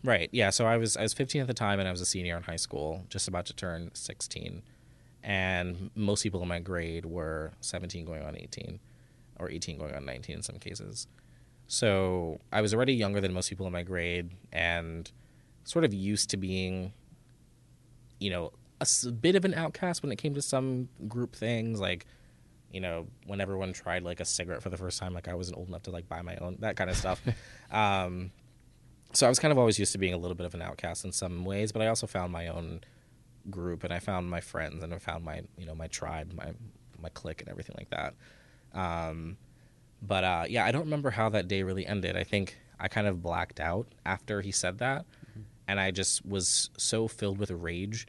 Right. 0.04 0.30
Yeah. 0.32 0.50
So 0.50 0.66
I 0.66 0.78
was 0.78 0.98
I 0.98 1.04
was 1.04 1.14
15 1.14 1.42
at 1.42 1.48
the 1.48 1.54
time, 1.54 1.80
and 1.80 1.88
I 1.88 1.92
was 1.92 2.02
a 2.02 2.06
senior 2.06 2.36
in 2.36 2.44
high 2.44 2.56
school, 2.56 3.06
just 3.10 3.28
about 3.28 3.46
to 3.48 3.54
turn 3.54 3.92
16, 3.94 4.64
and 5.24 5.92
most 5.96 6.24
people 6.24 6.42
in 6.42 6.48
my 6.48 6.60
grade 6.60 7.06
were 7.06 7.52
17 7.62 8.06
going 8.06 8.24
on 8.24 8.36
18, 8.36 8.80
or 9.40 9.50
18 9.50 9.78
going 9.78 9.94
on 9.94 10.06
19 10.06 10.38
in 10.38 10.42
some 10.42 10.58
cases. 10.58 11.08
So 11.68 12.40
I 12.52 12.62
was 12.62 12.74
already 12.74 12.94
younger 12.94 13.22
than 13.22 13.34
most 13.34 13.50
people 13.50 13.68
in 13.68 13.74
my 13.74 13.84
grade, 13.84 14.32
and 14.52 15.10
sort 15.64 15.86
of 15.86 15.94
used 15.94 16.32
to 16.32 16.38
being, 16.38 16.94
you 18.20 18.32
know, 18.32 18.52
a 18.82 19.12
bit 19.12 19.36
of 19.36 19.46
an 19.46 19.54
outcast 19.54 20.02
when 20.02 20.12
it 20.12 20.18
came 20.18 20.34
to 20.34 20.42
some 20.42 20.90
group 21.08 21.36
things, 21.36 21.80
like. 21.80 22.06
You 22.74 22.80
know, 22.80 23.08
when 23.28 23.42
everyone 23.42 23.74
tried 23.74 24.04
like 24.04 24.22
a 24.22 24.26
cigarette 24.26 24.64
for 24.64 24.70
the 24.70 24.78
first 24.78 24.98
time, 24.98 25.14
like 25.14 25.28
I 25.28 25.34
wasn't 25.34 25.58
old 25.58 25.68
enough 25.68 25.84
to 25.84 25.92
like 25.92 26.08
buy 26.08 26.22
my 26.22 26.38
own, 26.38 26.56
that 26.62 26.78
kind 26.78 26.90
of 26.90 26.96
stuff. 26.96 27.22
um, 27.72 28.32
so 29.14 29.26
I 29.26 29.30
was 29.30 29.40
kind 29.40 29.52
of 29.52 29.58
always 29.58 29.78
used 29.80 29.92
to 29.94 29.98
being 29.98 30.14
a 30.14 30.18
little 30.18 30.36
bit 30.36 30.46
of 30.46 30.54
an 30.54 30.62
outcast 30.62 31.06
in 31.06 31.12
some 31.12 31.46
ways, 31.46 31.72
but 31.72 31.82
I 31.82 31.88
also 31.88 32.08
found 32.08 32.32
my 32.32 32.48
own 32.48 32.82
group 33.50 33.84
and 33.84 33.92
I 33.94 34.00
found 34.00 34.30
my 34.30 34.40
friends 34.42 34.84
and 34.84 34.94
I 34.94 35.00
found 35.00 35.24
my 35.26 35.42
you 35.58 35.66
know 35.66 35.76
my 35.76 35.88
tribe, 35.88 36.34
my 36.34 36.54
my 37.02 37.10
clique 37.10 37.42
and 37.42 37.50
everything 37.50 37.76
like 37.78 37.90
that. 37.90 38.14
Um, 38.74 39.38
but 40.02 40.24
uh, 40.24 40.46
yeah, 40.50 40.66
I 40.66 40.72
don't 40.72 40.84
remember 40.84 41.12
how 41.12 41.30
that 41.30 41.48
day 41.48 41.64
really 41.64 41.86
ended. 41.86 42.16
I 42.16 42.24
think 42.24 42.58
I 42.80 42.88
kind 42.88 43.08
of 43.08 43.22
blacked 43.22 43.60
out 43.60 43.88
after 44.06 44.42
he 44.42 44.52
said 44.52 44.80
that, 44.80 45.06
and 45.68 45.80
I 45.80 45.92
just 45.92 46.26
was 46.26 46.70
so 46.78 47.08
filled 47.08 47.38
with 47.38 47.52
rage 47.52 48.08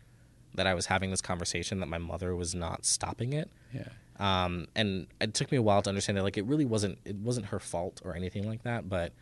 that 0.55 0.66
I 0.66 0.74
was 0.74 0.86
having 0.86 1.11
this 1.11 1.20
conversation 1.22 1.80
that 1.80 1.86
my 1.86 1.98
mother 1.98 2.36
was 2.36 2.55
not 2.55 2.84
stopping 2.84 3.32
it 3.32 3.50
Yeah. 3.72 3.88
um, 4.18 4.66
and 4.76 5.07
it 5.18 5.32
took 5.32 5.50
me 5.50 5.57
a 5.57 5.62
while 5.62 5.80
to 5.80 5.88
understand 5.88 6.18
that 6.18 6.22
like 6.24 6.36
it 6.36 6.44
really 6.44 6.66
wasn't 6.66 6.98
it 7.07 7.16
wasn't 7.16 7.46
her 7.46 7.59
fault 7.59 8.03
or 8.05 8.14
anything 8.14 8.46
like 8.46 8.62
that 8.64 8.86
but 8.86 9.14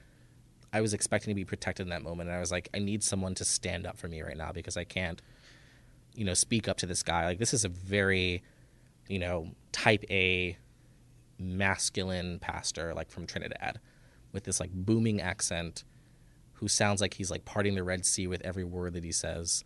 i 0.73 0.81
was 0.81 0.95
expecting 0.95 1.31
to 1.31 1.35
be 1.35 1.45
protected 1.45 1.87
in 1.87 1.91
that 1.91 2.03
moment 2.03 2.29
and 2.29 2.37
i 2.37 2.41
was 2.41 2.53
like 2.53 2.69
i 2.75 2.79
need 2.79 3.03
someone 3.03 3.35
to 3.35 3.45
stand 3.45 3.87
up 3.87 3.97
for 3.97 4.09
me 4.09 4.23
right 4.23 4.37
now 4.37 4.53
because 4.53 4.77
i 4.77 4.85
can't 4.85 5.23
you 6.15 6.25
know 6.25 6.35
speak 6.35 6.69
up 6.69 6.77
to 6.79 6.87
this 6.87 7.03
guy. 7.03 7.25
Like 7.25 7.39
this 7.39 7.55
is 7.55 7.65
a 7.65 7.69
very 7.69 8.43
you 9.09 9.19
know 9.19 9.53
type 9.73 10.05
a 10.11 10.57
masculine 11.39 12.39
pastor 12.39 12.93
like 12.93 13.11
from 13.11 13.27
trinidad 13.27 13.81
with 14.33 14.45
this 14.45 14.61
like 14.61 14.71
booming 14.73 15.21
accent 15.21 15.85
who 16.53 16.69
sounds 16.69 17.01
like 17.01 17.15
he's 17.15 17.31
like 17.31 17.47
parting 17.47 17.75
the 17.75 17.83
red 17.83 18.05
sea 18.05 18.27
with 18.27 18.43
every 18.43 18.65
word 18.65 18.93
that 18.93 19.05
he 19.05 19.13
says. 19.13 19.65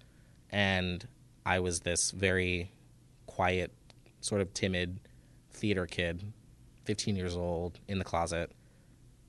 And 0.51 1.07
i 1.45 1.59
was 1.61 1.81
this 1.81 2.11
very 2.11 2.73
quiet 3.27 3.73
sort 4.21 4.41
of 4.41 4.55
timid 4.55 5.01
theater 5.51 5.87
kid 5.87 6.33
15 6.85 7.17
years 7.17 7.37
old 7.37 7.81
in 7.89 7.99
the 7.99 8.05
closet 8.05 8.53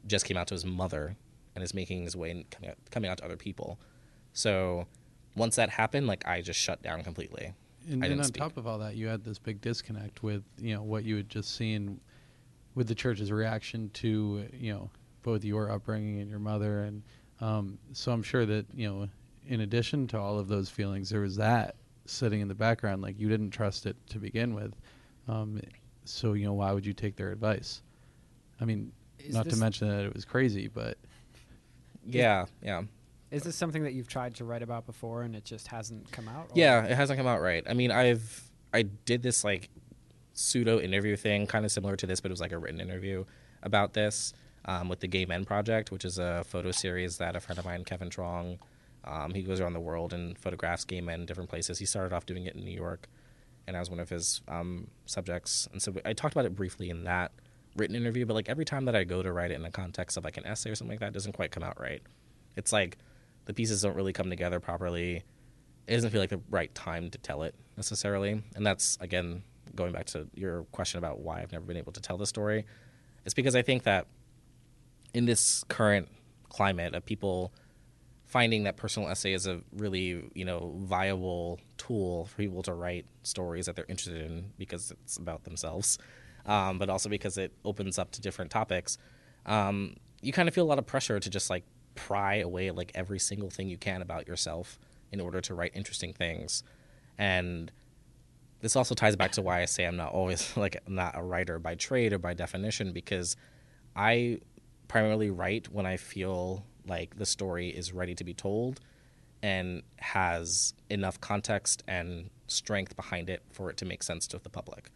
just 0.05 0.25
came 0.25 0.37
out 0.37 0.47
to 0.47 0.53
his 0.53 0.65
mother 0.65 1.15
and 1.55 1.63
is 1.63 1.73
making 1.73 2.03
his 2.03 2.15
way 2.15 2.31
and 2.31 2.49
coming 2.51 2.69
out, 2.69 2.77
coming 2.91 3.09
out 3.09 3.17
to 3.17 3.25
other 3.25 3.37
people 3.37 3.79
so 4.33 4.85
once 5.35 5.55
that 5.55 5.69
happened 5.69 6.05
like 6.07 6.25
i 6.27 6.41
just 6.41 6.59
shut 6.59 6.81
down 6.81 7.01
completely 7.03 7.53
And, 7.89 8.03
I 8.03 8.07
and 8.07 8.19
on 8.19 8.25
speak. 8.27 8.41
top 8.41 8.57
of 8.57 8.65
all 8.67 8.79
that, 8.79 8.95
you 8.95 9.07
had 9.07 9.23
this 9.23 9.37
big 9.39 9.61
disconnect 9.61 10.23
with 10.23 10.43
you 10.59 10.73
know 10.75 10.83
what 10.83 11.03
you 11.03 11.15
had 11.17 11.29
just 11.29 11.55
seen 11.55 11.99
with 12.73 12.87
the 12.87 12.95
church's 12.95 13.31
reaction 13.31 13.89
to 13.93 14.45
you 14.53 14.73
know 14.73 14.89
both 15.23 15.43
your 15.43 15.71
upbringing 15.71 16.19
and 16.19 16.29
your 16.29 16.39
mother, 16.39 16.83
and 16.83 17.01
um, 17.41 17.77
so 17.93 18.11
I'm 18.11 18.21
sure 18.23 18.45
that 18.45 18.65
you 18.73 18.87
know 18.89 19.07
in 19.47 19.61
addition 19.61 20.07
to 20.07 20.19
all 20.19 20.37
of 20.39 20.47
those 20.47 20.69
feelings, 20.69 21.09
there 21.09 21.21
was 21.21 21.35
that 21.37 21.75
sitting 22.05 22.41
in 22.41 22.47
the 22.47 22.55
background, 22.55 23.01
like 23.01 23.19
you 23.19 23.29
didn't 23.29 23.51
trust 23.51 23.85
it 23.85 23.95
to 24.09 24.17
begin 24.19 24.53
with. 24.55 24.73
Um, 25.27 25.59
so 26.05 26.33
you 26.33 26.45
know 26.45 26.53
why 26.53 26.71
would 26.73 26.85
you 26.85 26.93
take 26.93 27.15
their 27.15 27.31
advice? 27.31 27.81
I 28.59 28.65
mean, 28.65 28.91
Is 29.19 29.33
not 29.35 29.47
to 29.49 29.55
mention 29.57 29.87
that 29.89 30.05
it 30.05 30.13
was 30.13 30.25
crazy, 30.25 30.67
but 30.67 30.97
yeah 32.07 32.45
yeah 32.61 32.83
Is 33.31 33.43
this 33.43 33.55
something 33.55 33.83
that 33.83 33.93
you've 33.93 34.07
tried 34.07 34.35
to 34.35 34.45
write 34.45 34.61
about 34.61 34.85
before 34.85 35.23
and 35.23 35.35
it 35.35 35.43
just 35.45 35.67
hasn't 35.67 36.11
come 36.11 36.27
out? 36.27 36.45
or- 36.49 36.53
Yeah, 36.55 36.83
it 36.85 36.95
hasn't 36.95 37.17
come 37.17 37.27
out 37.27 37.41
right. 37.41 37.63
I 37.67 37.73
mean, 37.73 37.91
I've 37.91 38.43
I 38.73 38.83
did 38.83 39.23
this 39.23 39.43
like 39.43 39.69
pseudo 40.33 40.79
interview 40.79 41.15
thing, 41.15 41.47
kind 41.47 41.65
of 41.65 41.71
similar 41.71 41.95
to 41.95 42.05
this, 42.07 42.19
but 42.21 42.29
it 42.31 42.33
was 42.33 42.41
like 42.41 42.51
a 42.51 42.57
written 42.57 42.79
interview 42.81 43.25
about 43.63 43.93
this 43.93 44.33
um, 44.65 44.89
with 44.89 44.99
the 44.99 45.07
Gay 45.07 45.25
Men 45.25 45.45
Project, 45.45 45.91
which 45.91 46.05
is 46.05 46.17
a 46.19 46.43
photo 46.45 46.71
series 46.71 47.17
that 47.17 47.35
a 47.35 47.39
friend 47.39 47.57
of 47.59 47.65
mine, 47.65 47.83
Kevin 47.83 48.09
Truong, 48.09 48.57
um, 49.05 49.33
he 49.33 49.41
goes 49.43 49.59
around 49.59 49.73
the 49.73 49.79
world 49.79 50.13
and 50.13 50.37
photographs 50.37 50.83
gay 50.83 50.99
men 51.01 51.21
in 51.21 51.25
different 51.25 51.49
places. 51.49 51.79
He 51.79 51.85
started 51.85 52.13
off 52.13 52.25
doing 52.25 52.45
it 52.45 52.55
in 52.55 52.63
New 52.65 52.71
York, 52.75 53.07
and 53.67 53.75
I 53.77 53.79
was 53.79 53.89
one 53.89 53.99
of 53.99 54.09
his 54.09 54.41
um, 54.47 54.87
subjects. 55.05 55.67
And 55.71 55.81
so 55.81 55.93
I 56.03 56.13
talked 56.13 56.33
about 56.33 56.45
it 56.45 56.55
briefly 56.55 56.89
in 56.89 57.03
that 57.05 57.31
written 57.75 57.95
interview, 57.95 58.25
but 58.25 58.33
like 58.33 58.49
every 58.49 58.65
time 58.65 58.85
that 58.85 58.95
I 58.95 59.03
go 59.03 59.21
to 59.21 59.31
write 59.31 59.51
it 59.51 59.55
in 59.55 59.61
the 59.61 59.71
context 59.71 60.17
of 60.17 60.23
like 60.23 60.37
an 60.37 60.45
essay 60.45 60.69
or 60.69 60.75
something 60.75 60.93
like 60.93 60.99
that, 61.01 61.13
doesn't 61.13 61.33
quite 61.33 61.51
come 61.51 61.63
out 61.63 61.79
right. 61.79 62.01
It's 62.55 62.71
like 62.71 62.97
the 63.45 63.53
pieces 63.53 63.81
don't 63.81 63.95
really 63.95 64.13
come 64.13 64.29
together 64.29 64.59
properly 64.59 65.23
it 65.87 65.95
doesn't 65.95 66.09
feel 66.09 66.21
like 66.21 66.29
the 66.29 66.41
right 66.49 66.73
time 66.73 67.09
to 67.11 67.17
tell 67.17 67.43
it 67.43 67.55
necessarily. 67.77 68.41
And 68.55 68.65
that's 68.65 68.97
again 69.01 69.43
going 69.75 69.91
back 69.91 70.05
to 70.07 70.27
your 70.33 70.63
question 70.71 70.97
about 70.97 71.19
why 71.19 71.41
I've 71.41 71.51
never 71.51 71.65
been 71.65 71.77
able 71.77 71.91
to 71.93 72.01
tell 72.01 72.17
the 72.17 72.25
story. 72.25 72.65
It's 73.25 73.33
because 73.33 73.55
I 73.55 73.61
think 73.61 73.83
that 73.83 74.07
in 75.13 75.25
this 75.25 75.63
current 75.67 76.09
climate 76.49 76.95
of 76.95 77.05
people 77.05 77.53
finding 78.25 78.63
that 78.63 78.77
personal 78.77 79.09
essay 79.09 79.33
is 79.33 79.45
a 79.45 79.61
really 79.75 80.23
you 80.33 80.45
know 80.45 80.73
viable 80.79 81.59
tool 81.77 82.25
for 82.25 82.37
people 82.37 82.63
to 82.63 82.73
write 82.73 83.05
stories 83.23 83.65
that 83.67 83.75
they're 83.75 83.85
interested 83.87 84.21
in 84.21 84.51
because 84.57 84.91
it's 84.91 85.17
about 85.17 85.43
themselves, 85.43 85.97
um, 86.45 86.77
but 86.77 86.89
also 86.89 87.09
because 87.09 87.37
it 87.37 87.53
opens 87.63 87.97
up 87.97 88.11
to 88.11 88.21
different 88.21 88.51
topics. 88.51 88.97
Um, 89.45 89.95
you 90.21 90.33
kind 90.33 90.47
of 90.47 90.55
feel 90.55 90.65
a 90.65 90.67
lot 90.67 90.79
of 90.79 90.85
pressure 90.85 91.19
to 91.19 91.29
just 91.29 91.49
like 91.49 91.63
pry 91.95 92.35
away 92.35 92.71
like 92.71 92.91
every 92.95 93.19
single 93.19 93.49
thing 93.49 93.69
you 93.69 93.77
can 93.77 94.01
about 94.01 94.27
yourself 94.27 94.79
in 95.11 95.21
order 95.21 95.39
to 95.41 95.53
write 95.53 95.71
interesting 95.75 96.13
things, 96.13 96.63
and 97.17 97.71
this 98.61 98.75
also 98.75 98.95
ties 98.95 99.15
back 99.15 99.31
to 99.33 99.41
why 99.41 99.61
I 99.61 99.65
say 99.65 99.85
I'm 99.85 99.97
not 99.97 100.11
always 100.11 100.55
like 100.57 100.77
not 100.87 101.17
a 101.17 101.21
writer 101.21 101.59
by 101.59 101.75
trade 101.75 102.13
or 102.13 102.19
by 102.19 102.33
definition 102.33 102.93
because 102.93 103.35
I 103.95 104.39
primarily 104.87 105.29
write 105.29 105.71
when 105.71 105.85
I 105.85 105.97
feel 105.97 106.65
like 106.87 107.17
the 107.17 107.25
story 107.25 107.69
is 107.69 107.93
ready 107.93 108.15
to 108.15 108.23
be 108.23 108.33
told 108.33 108.79
and 109.41 109.83
has 109.97 110.73
enough 110.89 111.19
context 111.21 111.83
and 111.87 112.29
strength 112.47 112.95
behind 112.95 113.29
it 113.29 113.43
for 113.51 113.69
it 113.69 113.77
to 113.77 113.85
make 113.85 114.03
sense 114.03 114.27
to 114.27 114.39
the 114.39 114.49
public. 114.49 114.89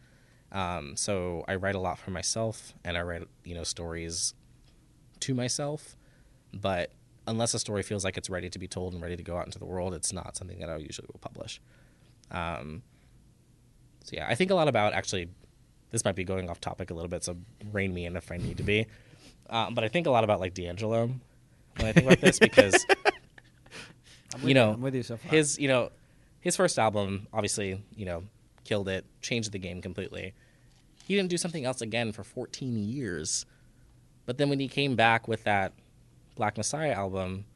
Um, 0.52 0.96
so 0.96 1.44
I 1.46 1.54
write 1.56 1.74
a 1.74 1.80
lot 1.80 1.98
for 1.98 2.10
myself 2.10 2.74
and 2.84 2.96
I 2.96 3.02
write 3.02 3.22
you 3.44 3.54
know 3.54 3.64
stories 3.64 4.34
to 5.20 5.34
myself, 5.34 5.96
but 6.52 6.92
unless 7.26 7.54
a 7.54 7.58
story 7.58 7.82
feels 7.82 8.04
like 8.04 8.16
it's 8.16 8.28
ready 8.30 8.50
to 8.50 8.58
be 8.58 8.66
told 8.66 8.92
and 8.92 9.02
ready 9.02 9.16
to 9.16 9.22
go 9.22 9.36
out 9.36 9.46
into 9.46 9.58
the 9.58 9.64
world, 9.64 9.94
it's 9.94 10.12
not 10.12 10.36
something 10.36 10.58
that 10.58 10.68
I 10.68 10.76
usually 10.76 11.06
will 11.12 11.20
publish. 11.20 11.60
Um, 12.30 12.82
so 14.04 14.16
yeah, 14.16 14.26
I 14.28 14.34
think 14.34 14.50
a 14.50 14.54
lot 14.54 14.68
about 14.68 14.92
actually. 14.92 15.28
This 15.92 16.04
might 16.04 16.14
be 16.14 16.22
going 16.22 16.48
off 16.48 16.60
topic 16.60 16.90
a 16.90 16.94
little 16.94 17.08
bit, 17.08 17.24
so 17.24 17.36
rein 17.72 17.92
me 17.92 18.06
in 18.06 18.16
if 18.16 18.30
I 18.30 18.36
need 18.36 18.58
to 18.58 18.62
be. 18.62 18.86
Um, 19.48 19.74
but 19.74 19.82
I 19.82 19.88
think 19.88 20.06
a 20.06 20.10
lot 20.10 20.22
about 20.22 20.38
like 20.38 20.54
D'Angelo 20.54 21.10
when 21.76 21.86
I 21.88 21.92
think 21.92 22.06
about 22.06 22.20
this 22.20 22.38
because 22.38 22.86
I'm 24.34 24.40
with 24.40 24.48
you 24.48 24.54
know 24.54 24.72
I'm 24.74 24.80
with 24.82 24.94
you 24.94 25.02
so 25.02 25.16
far. 25.16 25.30
his 25.32 25.58
you 25.58 25.66
know 25.66 25.90
his 26.40 26.54
first 26.56 26.78
album 26.78 27.26
obviously 27.32 27.82
you 27.96 28.06
know 28.06 28.22
killed 28.70 28.88
it, 28.88 29.04
changed 29.20 29.50
the 29.50 29.58
game 29.58 29.82
completely. 29.82 30.32
He 31.04 31.16
didn't 31.16 31.30
do 31.30 31.36
something 31.36 31.64
else 31.64 31.80
again 31.80 32.12
for 32.12 32.22
14 32.22 32.76
years, 32.78 33.44
but 34.26 34.38
then 34.38 34.48
when 34.48 34.60
he 34.60 34.68
came 34.68 34.94
back 34.94 35.26
with 35.26 35.42
that 35.42 35.72
Black 36.36 36.56
Messiah 36.56 36.92
album, 36.92 37.46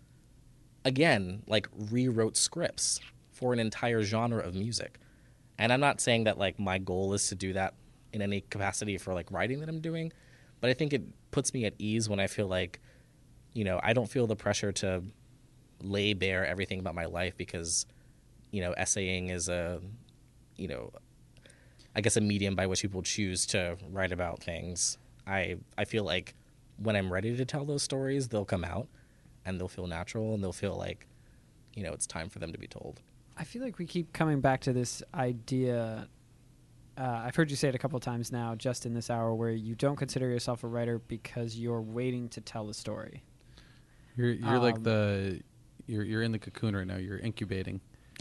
again 0.85 1.45
like 1.47 1.69
rewrote 1.93 2.37
scripts 2.37 2.99
for 3.31 3.53
an 3.53 3.61
entire 3.61 4.03
genre 4.03 4.43
of 4.43 4.57
music. 4.57 4.99
And 5.57 5.73
I'm 5.73 5.79
not 5.79 6.01
saying 6.01 6.25
that 6.25 6.37
like 6.37 6.59
my 6.59 6.79
goal 6.79 7.15
is 7.15 7.29
to 7.29 7.37
do 7.37 7.53
that 7.53 7.75
in 8.13 8.21
any 8.21 8.41
capacity 8.41 8.99
for 8.99 9.15
like 9.15 9.31
writing 9.31 9.61
that 9.61 9.69
I'm 9.69 9.81
doing, 9.81 10.13
but 10.61 10.69
I 10.69 10.75
think 10.75 10.93
it 10.93 11.03
puts 11.31 11.55
me 11.55 11.65
at 11.65 11.75
ease 11.79 12.09
when 12.09 12.19
I 12.19 12.27
feel 12.27 12.49
like, 12.49 12.81
you 13.53 13.63
know, 13.63 13.79
I 13.85 13.93
don't 13.93 14.11
feel 14.11 14.27
the 14.27 14.35
pressure 14.35 14.73
to 14.73 15.05
lay 15.81 16.13
bare 16.13 16.45
everything 16.45 16.81
about 16.81 16.97
my 16.97 17.05
life 17.05 17.37
because, 17.37 17.87
you 18.51 18.63
know, 18.63 18.73
essaying 18.77 19.29
is 19.29 19.49
a, 19.49 19.81
you 20.57 20.67
know, 20.67 20.91
I 21.97 22.01
guess 22.01 22.17
a 22.17 22.21
medium 22.21 22.55
by 22.55 22.67
which 22.67 22.83
people 22.83 23.03
choose 23.03 23.47
to 23.47 23.77
write 23.91 24.13
about 24.13 24.43
things. 24.43 24.99
I 25.27 25.57
I 25.79 25.85
feel 25.85 26.05
like 26.05 26.35
when 26.79 26.97
I'm 26.97 27.13
ready 27.13 27.37
to 27.37 27.45
tell 27.45 27.65
those 27.65 27.83
stories, 27.83 28.29
they'll 28.29 28.45
come 28.45 28.65
out 28.65 28.89
and 29.45 29.61
they'll 29.61 29.69
feel 29.69 29.87
natural 29.87 30.35
and 30.35 30.43
they'll 30.43 30.53
feel 30.53 30.77
like, 30.77 31.07
you 31.75 31.83
know, 31.85 31.93
it's 31.93 32.07
time 32.07 32.29
for 32.29 32.41
them 32.41 32.51
to 32.53 32.59
be 32.59 32.67
told. 32.67 33.01
I 33.37 33.45
feel 33.45 33.63
like 33.63 33.79
we 33.79 33.87
keep 33.87 34.13
coming 34.13 34.41
back 34.41 34.61
to 34.63 34.73
this 34.73 35.03
idea. 35.15 36.09
Uh, 36.97 37.23
I've 37.25 37.35
heard 37.35 37.51
you 37.51 37.57
say 37.57 37.69
it 37.69 37.75
a 37.75 37.79
couple 37.79 37.99
times 38.01 38.31
now, 38.33 38.55
just 38.55 38.87
in 38.87 38.95
this 38.95 39.11
hour, 39.11 39.35
where 39.35 39.51
you 39.51 39.75
don't 39.75 39.97
consider 39.97 40.29
yourself 40.29 40.63
a 40.65 40.69
writer 40.69 40.99
because 41.01 41.57
you're 41.57 41.81
waiting 41.83 42.29
to 42.31 42.41
tell 42.41 42.67
the 42.67 42.75
story. 42.75 43.23
You're 44.17 44.31
you're 44.31 44.59
like 44.61 44.77
Um, 44.77 44.83
the 44.85 45.41
you're 45.87 46.05
you're 46.05 46.23
in 46.23 46.33
the 46.33 46.39
cocoon 46.39 46.77
right 46.77 46.87
now. 46.87 46.97
You're 46.97 47.19
incubating. 47.19 47.81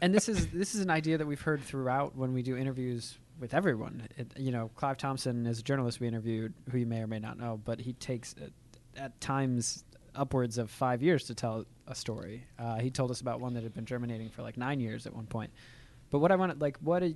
and 0.00 0.14
this 0.14 0.28
is 0.28 0.48
this 0.48 0.74
is 0.74 0.80
an 0.80 0.90
idea 0.90 1.18
that 1.18 1.26
we've 1.26 1.40
heard 1.40 1.62
throughout 1.62 2.16
when 2.16 2.32
we 2.32 2.42
do 2.42 2.56
interviews 2.56 3.18
with 3.38 3.54
everyone. 3.54 4.08
It, 4.16 4.32
you 4.36 4.50
know, 4.50 4.70
Clive 4.74 4.96
Thompson 4.96 5.46
is 5.46 5.60
a 5.60 5.62
journalist 5.62 6.00
we 6.00 6.08
interviewed, 6.08 6.54
who 6.70 6.78
you 6.78 6.86
may 6.86 7.00
or 7.00 7.06
may 7.06 7.18
not 7.18 7.38
know, 7.38 7.60
but 7.64 7.80
he 7.80 7.92
takes 7.94 8.34
uh, 8.40 8.48
at 8.96 9.20
times 9.20 9.84
upwards 10.14 10.58
of 10.58 10.70
five 10.70 11.02
years 11.02 11.24
to 11.24 11.34
tell 11.34 11.64
a 11.86 11.94
story. 11.94 12.46
Uh, 12.58 12.76
he 12.76 12.90
told 12.90 13.10
us 13.10 13.20
about 13.20 13.40
one 13.40 13.54
that 13.54 13.62
had 13.62 13.74
been 13.74 13.84
germinating 13.84 14.30
for 14.30 14.42
like 14.42 14.56
nine 14.56 14.80
years 14.80 15.06
at 15.06 15.14
one 15.14 15.26
point. 15.26 15.50
But 16.10 16.20
what 16.20 16.32
I 16.32 16.36
want, 16.36 16.58
like, 16.58 16.78
what 16.78 17.02
a, 17.02 17.14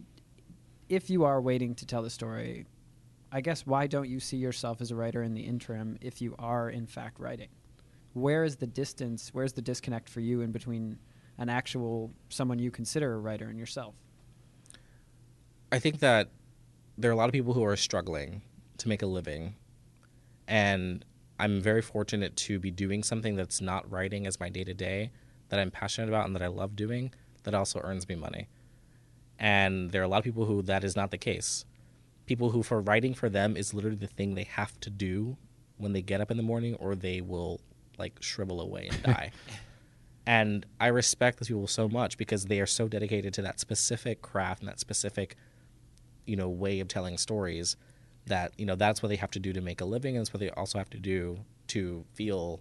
if 0.88 1.08
you 1.08 1.24
are 1.24 1.40
waiting 1.40 1.74
to 1.76 1.86
tell 1.86 2.02
the 2.02 2.10
story, 2.10 2.66
I 3.32 3.40
guess 3.40 3.66
why 3.66 3.86
don't 3.86 4.08
you 4.08 4.20
see 4.20 4.36
yourself 4.36 4.80
as 4.80 4.90
a 4.90 4.96
writer 4.96 5.22
in 5.22 5.34
the 5.34 5.42
interim 5.42 5.96
if 6.00 6.20
you 6.20 6.34
are 6.38 6.68
in 6.68 6.86
fact 6.86 7.18
writing? 7.18 7.48
Where 8.12 8.44
is 8.44 8.56
the 8.56 8.66
distance? 8.66 9.30
Where's 9.32 9.52
the 9.52 9.62
disconnect 9.62 10.08
for 10.08 10.20
you 10.20 10.40
in 10.40 10.50
between 10.50 10.98
an 11.40 11.48
actual 11.48 12.12
someone 12.28 12.60
you 12.60 12.70
consider 12.70 13.14
a 13.14 13.18
writer 13.18 13.48
and 13.48 13.58
yourself? 13.58 13.94
I 15.72 15.80
think 15.80 15.98
that 15.98 16.28
there 16.96 17.10
are 17.10 17.14
a 17.14 17.16
lot 17.16 17.28
of 17.28 17.32
people 17.32 17.54
who 17.54 17.64
are 17.64 17.76
struggling 17.76 18.42
to 18.78 18.88
make 18.88 19.02
a 19.02 19.06
living, 19.06 19.54
and 20.46 21.04
I'm 21.38 21.60
very 21.60 21.82
fortunate 21.82 22.36
to 22.36 22.60
be 22.60 22.70
doing 22.70 23.02
something 23.02 23.34
that's 23.34 23.60
not 23.60 23.90
writing 23.90 24.26
as 24.26 24.38
my 24.38 24.50
day 24.50 24.64
to 24.64 24.74
day, 24.74 25.10
that 25.48 25.58
I'm 25.58 25.70
passionate 25.70 26.08
about 26.08 26.26
and 26.26 26.36
that 26.36 26.42
I 26.42 26.48
love 26.48 26.76
doing, 26.76 27.12
that 27.44 27.54
also 27.54 27.80
earns 27.82 28.08
me 28.08 28.14
money. 28.14 28.48
And 29.38 29.90
there 29.90 30.02
are 30.02 30.04
a 30.04 30.08
lot 30.08 30.18
of 30.18 30.24
people 30.24 30.44
who 30.44 30.60
that 30.62 30.84
is 30.84 30.94
not 30.94 31.10
the 31.10 31.18
case. 31.18 31.64
People 32.26 32.50
who, 32.50 32.62
for 32.62 32.80
writing 32.80 33.14
for 33.14 33.30
them, 33.30 33.56
is 33.56 33.72
literally 33.72 33.96
the 33.96 34.06
thing 34.06 34.34
they 34.34 34.44
have 34.44 34.78
to 34.80 34.90
do 34.90 35.38
when 35.78 35.94
they 35.94 36.02
get 36.02 36.20
up 36.20 36.30
in 36.30 36.36
the 36.36 36.42
morning, 36.42 36.74
or 36.74 36.94
they 36.94 37.22
will 37.22 37.60
like 37.98 38.18
shrivel 38.20 38.60
away 38.60 38.88
and 38.88 39.02
die. 39.14 39.30
And 40.30 40.64
I 40.78 40.88
respect 40.88 41.40
those 41.40 41.48
people 41.48 41.66
so 41.66 41.88
much 41.88 42.16
because 42.16 42.44
they 42.44 42.60
are 42.60 42.66
so 42.66 42.86
dedicated 42.86 43.34
to 43.34 43.42
that 43.42 43.58
specific 43.58 44.22
craft 44.22 44.60
and 44.60 44.68
that 44.68 44.78
specific 44.78 45.34
you 46.24 46.36
know 46.36 46.48
way 46.48 46.78
of 46.80 46.86
telling 46.88 47.18
stories 47.18 47.76
that 48.26 48.52
you 48.56 48.64
know 48.66 48.76
that's 48.76 49.02
what 49.02 49.08
they 49.08 49.16
have 49.16 49.32
to 49.32 49.40
do 49.40 49.52
to 49.52 49.60
make 49.60 49.80
a 49.80 49.84
living 49.84 50.16
and 50.16 50.24
that's 50.24 50.32
what 50.32 50.40
they 50.40 50.50
also 50.50 50.78
have 50.78 50.90
to 50.90 50.98
do 51.00 51.40
to 51.66 52.04
feel 52.14 52.60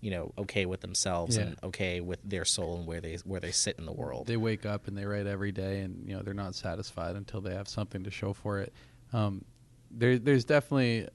you 0.00 0.10
know 0.10 0.32
okay 0.36 0.66
with 0.66 0.80
themselves 0.80 1.36
Yeah. 1.36 1.42
and 1.44 1.56
okay 1.62 2.00
with 2.00 2.18
their 2.24 2.44
soul 2.44 2.78
and 2.78 2.86
where 2.86 3.00
they 3.00 3.14
where 3.24 3.40
they 3.40 3.52
sit 3.52 3.76
in 3.78 3.86
the 3.86 3.92
world 3.92 4.26
They 4.26 4.36
wake 4.36 4.66
up 4.66 4.88
and 4.88 4.96
they 4.98 5.04
write 5.04 5.26
every 5.26 5.52
day, 5.52 5.80
and 5.80 6.08
you 6.08 6.16
know 6.16 6.22
they're 6.22 6.34
not 6.46 6.54
satisfied 6.54 7.14
until 7.14 7.40
they 7.40 7.54
have 7.54 7.68
something 7.68 8.02
to 8.04 8.10
show 8.10 8.32
for 8.32 8.58
it. 8.60 8.72
Um, 9.12 9.44
there, 9.90 10.18
there's 10.18 10.44
definitely 10.44 11.08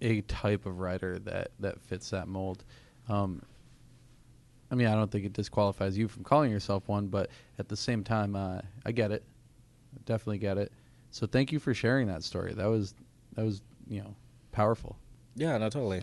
a 0.00 0.20
type 0.22 0.66
of 0.66 0.80
writer 0.80 1.18
that 1.20 1.48
that 1.60 1.80
fits 1.80 2.10
that 2.10 2.26
mold. 2.28 2.64
Um, 3.08 3.42
I 4.72 4.74
mean, 4.74 4.88
I 4.88 4.94
don't 4.94 5.10
think 5.10 5.24
it 5.26 5.34
disqualifies 5.34 5.96
you 5.98 6.08
from 6.08 6.24
calling 6.24 6.50
yourself 6.50 6.88
one, 6.88 7.08
but 7.08 7.28
at 7.58 7.68
the 7.68 7.76
same 7.76 8.02
time, 8.02 8.34
uh, 8.34 8.62
I 8.86 8.92
get 8.92 9.12
it. 9.12 9.22
Definitely 10.06 10.38
get 10.38 10.56
it. 10.56 10.72
So 11.10 11.26
thank 11.26 11.52
you 11.52 11.58
for 11.60 11.74
sharing 11.74 12.06
that 12.08 12.24
story. 12.24 12.54
That 12.54 12.66
was 12.66 12.94
that 13.34 13.44
was 13.44 13.60
you 13.86 14.00
know 14.00 14.14
powerful. 14.50 14.96
yeah 15.36 15.56
no 15.58 15.68
totally 15.68 16.02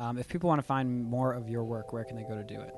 Um, 0.00 0.18
if 0.18 0.28
people 0.28 0.48
want 0.48 0.58
to 0.60 0.66
find 0.66 1.04
more 1.04 1.32
of 1.32 1.48
your 1.48 1.64
work, 1.64 1.92
where 1.92 2.04
can 2.04 2.16
they 2.16 2.22
go 2.24 2.34
to 2.36 2.42
do 2.44 2.60
it? 2.60 2.74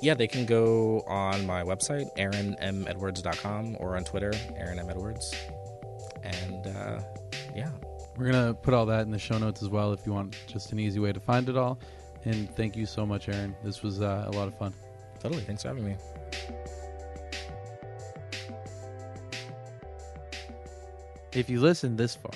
yeah 0.00 0.14
they 0.14 0.26
can 0.28 0.46
go 0.46 1.00
on 1.08 1.44
my 1.46 1.62
website 1.62 2.06
aaronmedwards.com 2.16 3.76
or 3.80 3.96
on 3.96 4.04
twitter 4.04 4.32
aaron 4.56 4.78
m 4.78 4.88
edwards 4.88 5.34
and 6.22 6.66
uh, 6.68 7.00
yeah 7.54 7.70
We're 8.16 8.30
gonna 8.30 8.54
put 8.54 8.72
all 8.74 8.86
that 8.86 9.02
in 9.02 9.10
the 9.10 9.18
show 9.18 9.36
notes 9.38 9.62
as 9.62 9.68
well 9.68 9.92
if 9.92 10.06
you 10.06 10.12
want 10.12 10.36
just 10.46 10.72
an 10.72 10.78
easy 10.78 11.00
way 11.00 11.12
to 11.12 11.20
find 11.20 11.48
it 11.48 11.56
all. 11.56 11.78
And 12.24 12.54
thank 12.56 12.76
you 12.76 12.86
so 12.86 13.04
much, 13.04 13.28
Aaron. 13.28 13.54
This 13.62 13.82
was 13.82 14.00
uh, 14.00 14.24
a 14.26 14.36
lot 14.36 14.48
of 14.48 14.56
fun. 14.56 14.72
totally 15.20 15.42
thanks 15.42 15.62
for 15.62 15.68
having 15.68 15.84
me 15.84 15.96
If 21.32 21.50
you 21.50 21.60
listened 21.60 21.98
this 21.98 22.14
far, 22.14 22.30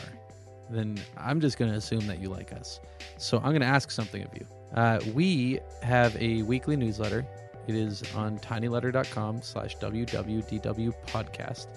then 0.68 0.99
I'm 1.16 1.41
just 1.41 1.57
going 1.57 1.70
to 1.70 1.76
assume 1.76 2.07
that 2.09 2.20
you 2.20 2.28
like 2.28 2.53
us. 2.53 2.80
So 3.16 3.39
I'm 3.39 3.51
going 3.51 3.61
to 3.61 3.66
ask 3.66 3.91
something 3.91 4.22
of 4.22 4.30
you. 4.34 4.47
Uh, 4.74 5.01
we 5.14 5.61
have 5.82 6.16
a 6.20 6.43
weekly 6.43 6.76
newsletter. 6.76 7.24
It 7.68 7.76
is 7.76 8.03
on 8.14 8.39
tinyletter.com 8.39 9.43
slash 9.43 9.76
wwdw 9.76 10.95
podcast. 11.07 11.68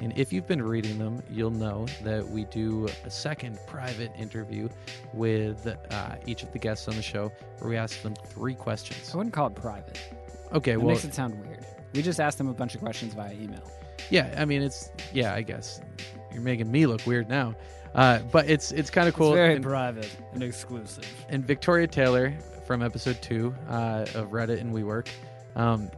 And 0.00 0.12
if 0.16 0.32
you've 0.32 0.46
been 0.46 0.62
reading 0.62 0.98
them, 0.98 1.22
you'll 1.30 1.50
know 1.50 1.86
that 2.02 2.26
we 2.28 2.44
do 2.44 2.88
a 3.04 3.10
second 3.10 3.58
private 3.66 4.10
interview 4.18 4.68
with 5.12 5.66
uh, 5.90 6.14
each 6.26 6.42
of 6.42 6.52
the 6.52 6.58
guests 6.58 6.88
on 6.88 6.96
the 6.96 7.02
show 7.02 7.30
where 7.58 7.70
we 7.70 7.76
ask 7.76 8.00
them 8.02 8.14
three 8.26 8.54
questions. 8.54 9.10
I 9.12 9.16
wouldn't 9.16 9.34
call 9.34 9.46
it 9.48 9.54
private. 9.54 10.00
Okay, 10.52 10.72
It 10.72 10.78
well, 10.78 10.88
makes 10.88 11.04
it 11.04 11.14
sound 11.14 11.38
weird. 11.46 11.64
We 11.94 12.02
just 12.02 12.20
asked 12.20 12.38
them 12.38 12.48
a 12.48 12.54
bunch 12.54 12.74
of 12.74 12.80
questions 12.80 13.14
via 13.14 13.32
email. 13.32 13.62
yeah, 14.10 14.34
I 14.36 14.44
mean, 14.44 14.62
it's, 14.62 14.90
yeah, 15.12 15.34
I 15.34 15.42
guess 15.42 15.80
you're 16.32 16.42
making 16.42 16.70
me 16.70 16.86
look 16.86 17.06
weird 17.06 17.28
now. 17.28 17.54
Uh, 17.94 18.18
but 18.32 18.50
it's 18.50 18.72
it's 18.72 18.90
kind 18.90 19.06
of 19.06 19.14
cool. 19.14 19.28
It's 19.28 19.36
very 19.36 19.54
And- 19.54 19.64
private 19.64 20.10
and 20.32 20.42
exclusive. 20.42 21.06
and 21.28 21.46
Victoria 21.46 21.86
Taylor 21.86 22.34
from 22.66 22.82
episode 22.82 23.22
two 23.22 23.54
uh, 23.68 24.04
of 24.16 24.30
Reddit 24.32 24.60
and 24.60 24.74
WeWork 24.74 25.06
um, 25.54 25.88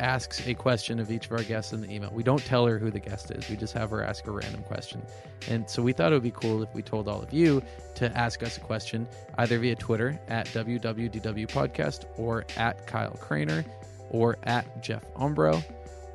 asks 0.00 0.46
a 0.46 0.54
question 0.54 0.98
of 0.98 1.10
each 1.10 1.26
of 1.26 1.32
our 1.32 1.42
guests 1.42 1.72
in 1.72 1.80
the 1.80 1.90
email. 1.90 2.10
We 2.12 2.22
don't 2.22 2.44
tell 2.44 2.66
her 2.66 2.78
who 2.78 2.90
the 2.90 3.00
guest 3.00 3.30
is. 3.30 3.48
We 3.48 3.56
just 3.56 3.72
have 3.74 3.90
her 3.90 4.02
ask 4.02 4.26
a 4.26 4.30
random 4.30 4.62
question. 4.64 5.02
And 5.48 5.68
so 5.68 5.82
we 5.82 5.92
thought 5.92 6.12
it 6.12 6.16
would 6.16 6.22
be 6.22 6.30
cool 6.32 6.62
if 6.62 6.74
we 6.74 6.82
told 6.82 7.08
all 7.08 7.22
of 7.22 7.32
you 7.32 7.62
to 7.96 8.16
ask 8.16 8.42
us 8.42 8.56
a 8.56 8.60
question 8.60 9.06
either 9.38 9.58
via 9.58 9.76
Twitter 9.76 10.20
at 10.28 10.46
WWDW 10.48 11.48
Podcast 11.48 12.04
or 12.16 12.44
at 12.56 12.86
Kyle 12.86 13.18
Craner 13.20 13.64
or 14.10 14.38
at 14.44 14.82
Jeff 14.82 15.04
Umbro. 15.14 15.62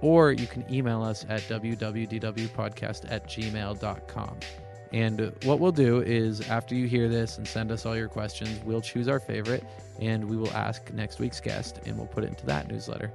Or 0.02 0.32
you 0.32 0.48
can 0.48 0.64
email 0.72 1.02
us 1.04 1.26
at 1.28 1.42
wwdwpodcast 1.42 3.12
at 3.12 3.28
gmail.com. 3.28 4.38
And 4.94 5.34
what 5.44 5.60
we'll 5.60 5.72
do 5.72 6.02
is, 6.02 6.48
after 6.50 6.74
you 6.76 6.88
hear 6.88 7.10
this 7.10 7.38
and 7.38 7.48
send 7.48 7.72
us 7.72 7.86
all 7.86 7.96
your 7.96 8.08
questions, 8.08 8.60
we'll 8.64 8.82
choose 8.82 9.08
our 9.08 9.20
favorite 9.20 9.64
and 10.00 10.24
we 10.30 10.38
will 10.38 10.52
ask 10.54 10.92
next 10.94 11.20
week's 11.20 11.40
guest 11.40 11.80
and 11.86 11.98
we'll 11.98 12.06
put 12.08 12.24
it 12.24 12.28
into 12.28 12.46
that 12.46 12.68
newsletter. 12.70 13.12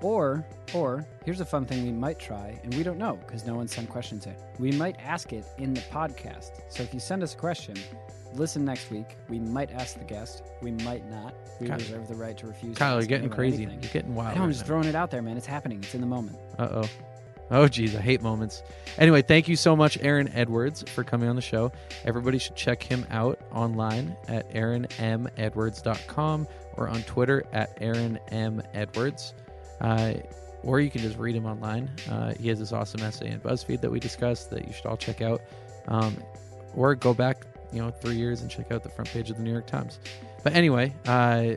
Or, 0.00 0.44
or 0.74 1.06
here's 1.24 1.40
a 1.40 1.44
fun 1.44 1.64
thing 1.66 1.84
we 1.84 1.92
might 1.92 2.18
try, 2.18 2.58
and 2.62 2.72
we 2.74 2.82
don't 2.82 2.98
know 2.98 3.16
because 3.26 3.44
no 3.46 3.54
one 3.54 3.66
sent 3.68 3.88
questions 3.90 4.26
in. 4.26 4.34
We 4.58 4.72
might 4.72 4.96
ask 5.00 5.32
it 5.32 5.44
in 5.58 5.74
the 5.74 5.80
podcast. 5.82 6.60
So 6.68 6.82
if 6.82 6.94
you 6.94 7.00
send 7.00 7.22
us 7.22 7.34
a 7.34 7.36
question, 7.36 7.76
listen 8.34 8.64
next 8.64 8.90
week. 8.90 9.16
We 9.28 9.38
might 9.40 9.72
ask 9.72 9.98
the 9.98 10.04
guest. 10.04 10.42
We 10.62 10.70
might 10.70 11.08
not. 11.10 11.34
We 11.60 11.66
Kyle- 11.68 11.78
reserve 11.78 12.08
the 12.08 12.14
right 12.14 12.36
to 12.38 12.46
refuse. 12.46 12.74
to 12.74 12.78
Kyle, 12.78 12.98
you're 12.98 13.06
getting 13.06 13.28
crazy. 13.28 13.64
anything. 13.64 13.82
You're 13.82 13.92
getting 13.92 14.14
wild. 14.14 14.36
know, 14.36 14.42
I'm 14.42 14.46
right 14.48 14.52
just 14.52 14.62
now. 14.62 14.66
throwing 14.68 14.86
it 14.86 14.94
out 14.94 15.10
there, 15.10 15.22
man. 15.22 15.36
It's 15.36 15.46
happening. 15.46 15.78
It's 15.82 15.94
in 15.94 16.00
the 16.00 16.06
moment. 16.06 16.36
Uh 16.58 16.68
oh. 16.70 16.88
Oh, 17.50 17.68
geez, 17.68 17.94
I 17.94 18.00
hate 18.00 18.22
moments. 18.22 18.62
Anyway, 18.98 19.22
thank 19.22 19.46
you 19.46 19.56
so 19.56 19.76
much, 19.76 19.98
Aaron 20.00 20.28
Edwards, 20.34 20.82
for 20.90 21.04
coming 21.04 21.28
on 21.28 21.36
the 21.36 21.42
show. 21.42 21.70
Everybody 22.04 22.38
should 22.38 22.56
check 22.56 22.82
him 22.82 23.06
out 23.10 23.38
online 23.52 24.16
at 24.26 24.50
aaronmedwards.com 24.50 26.48
or 26.76 26.88
on 26.88 27.02
Twitter 27.02 27.44
at 27.52 27.78
aaronmedwards. 27.80 29.32
Uh, 29.80 30.14
or 30.62 30.80
you 30.80 30.90
can 30.90 31.00
just 31.00 31.16
read 31.18 31.36
him 31.36 31.46
online. 31.46 31.88
Uh, 32.10 32.34
he 32.40 32.48
has 32.48 32.58
this 32.58 32.72
awesome 32.72 33.02
essay 33.02 33.30
in 33.30 33.40
BuzzFeed 33.40 33.80
that 33.80 33.90
we 33.90 34.00
discussed 34.00 34.50
that 34.50 34.66
you 34.66 34.72
should 34.72 34.86
all 34.86 34.96
check 34.96 35.22
out. 35.22 35.40
Um, 35.88 36.16
or 36.74 36.94
go 36.96 37.14
back, 37.14 37.46
you 37.72 37.80
know, 37.80 37.90
three 37.90 38.16
years 38.16 38.42
and 38.42 38.50
check 38.50 38.72
out 38.72 38.82
the 38.82 38.88
front 38.88 39.08
page 39.10 39.30
of 39.30 39.36
the 39.36 39.42
New 39.42 39.52
York 39.52 39.66
Times. 39.66 40.00
But 40.42 40.54
anyway, 40.54 40.92
uh, 41.06 41.54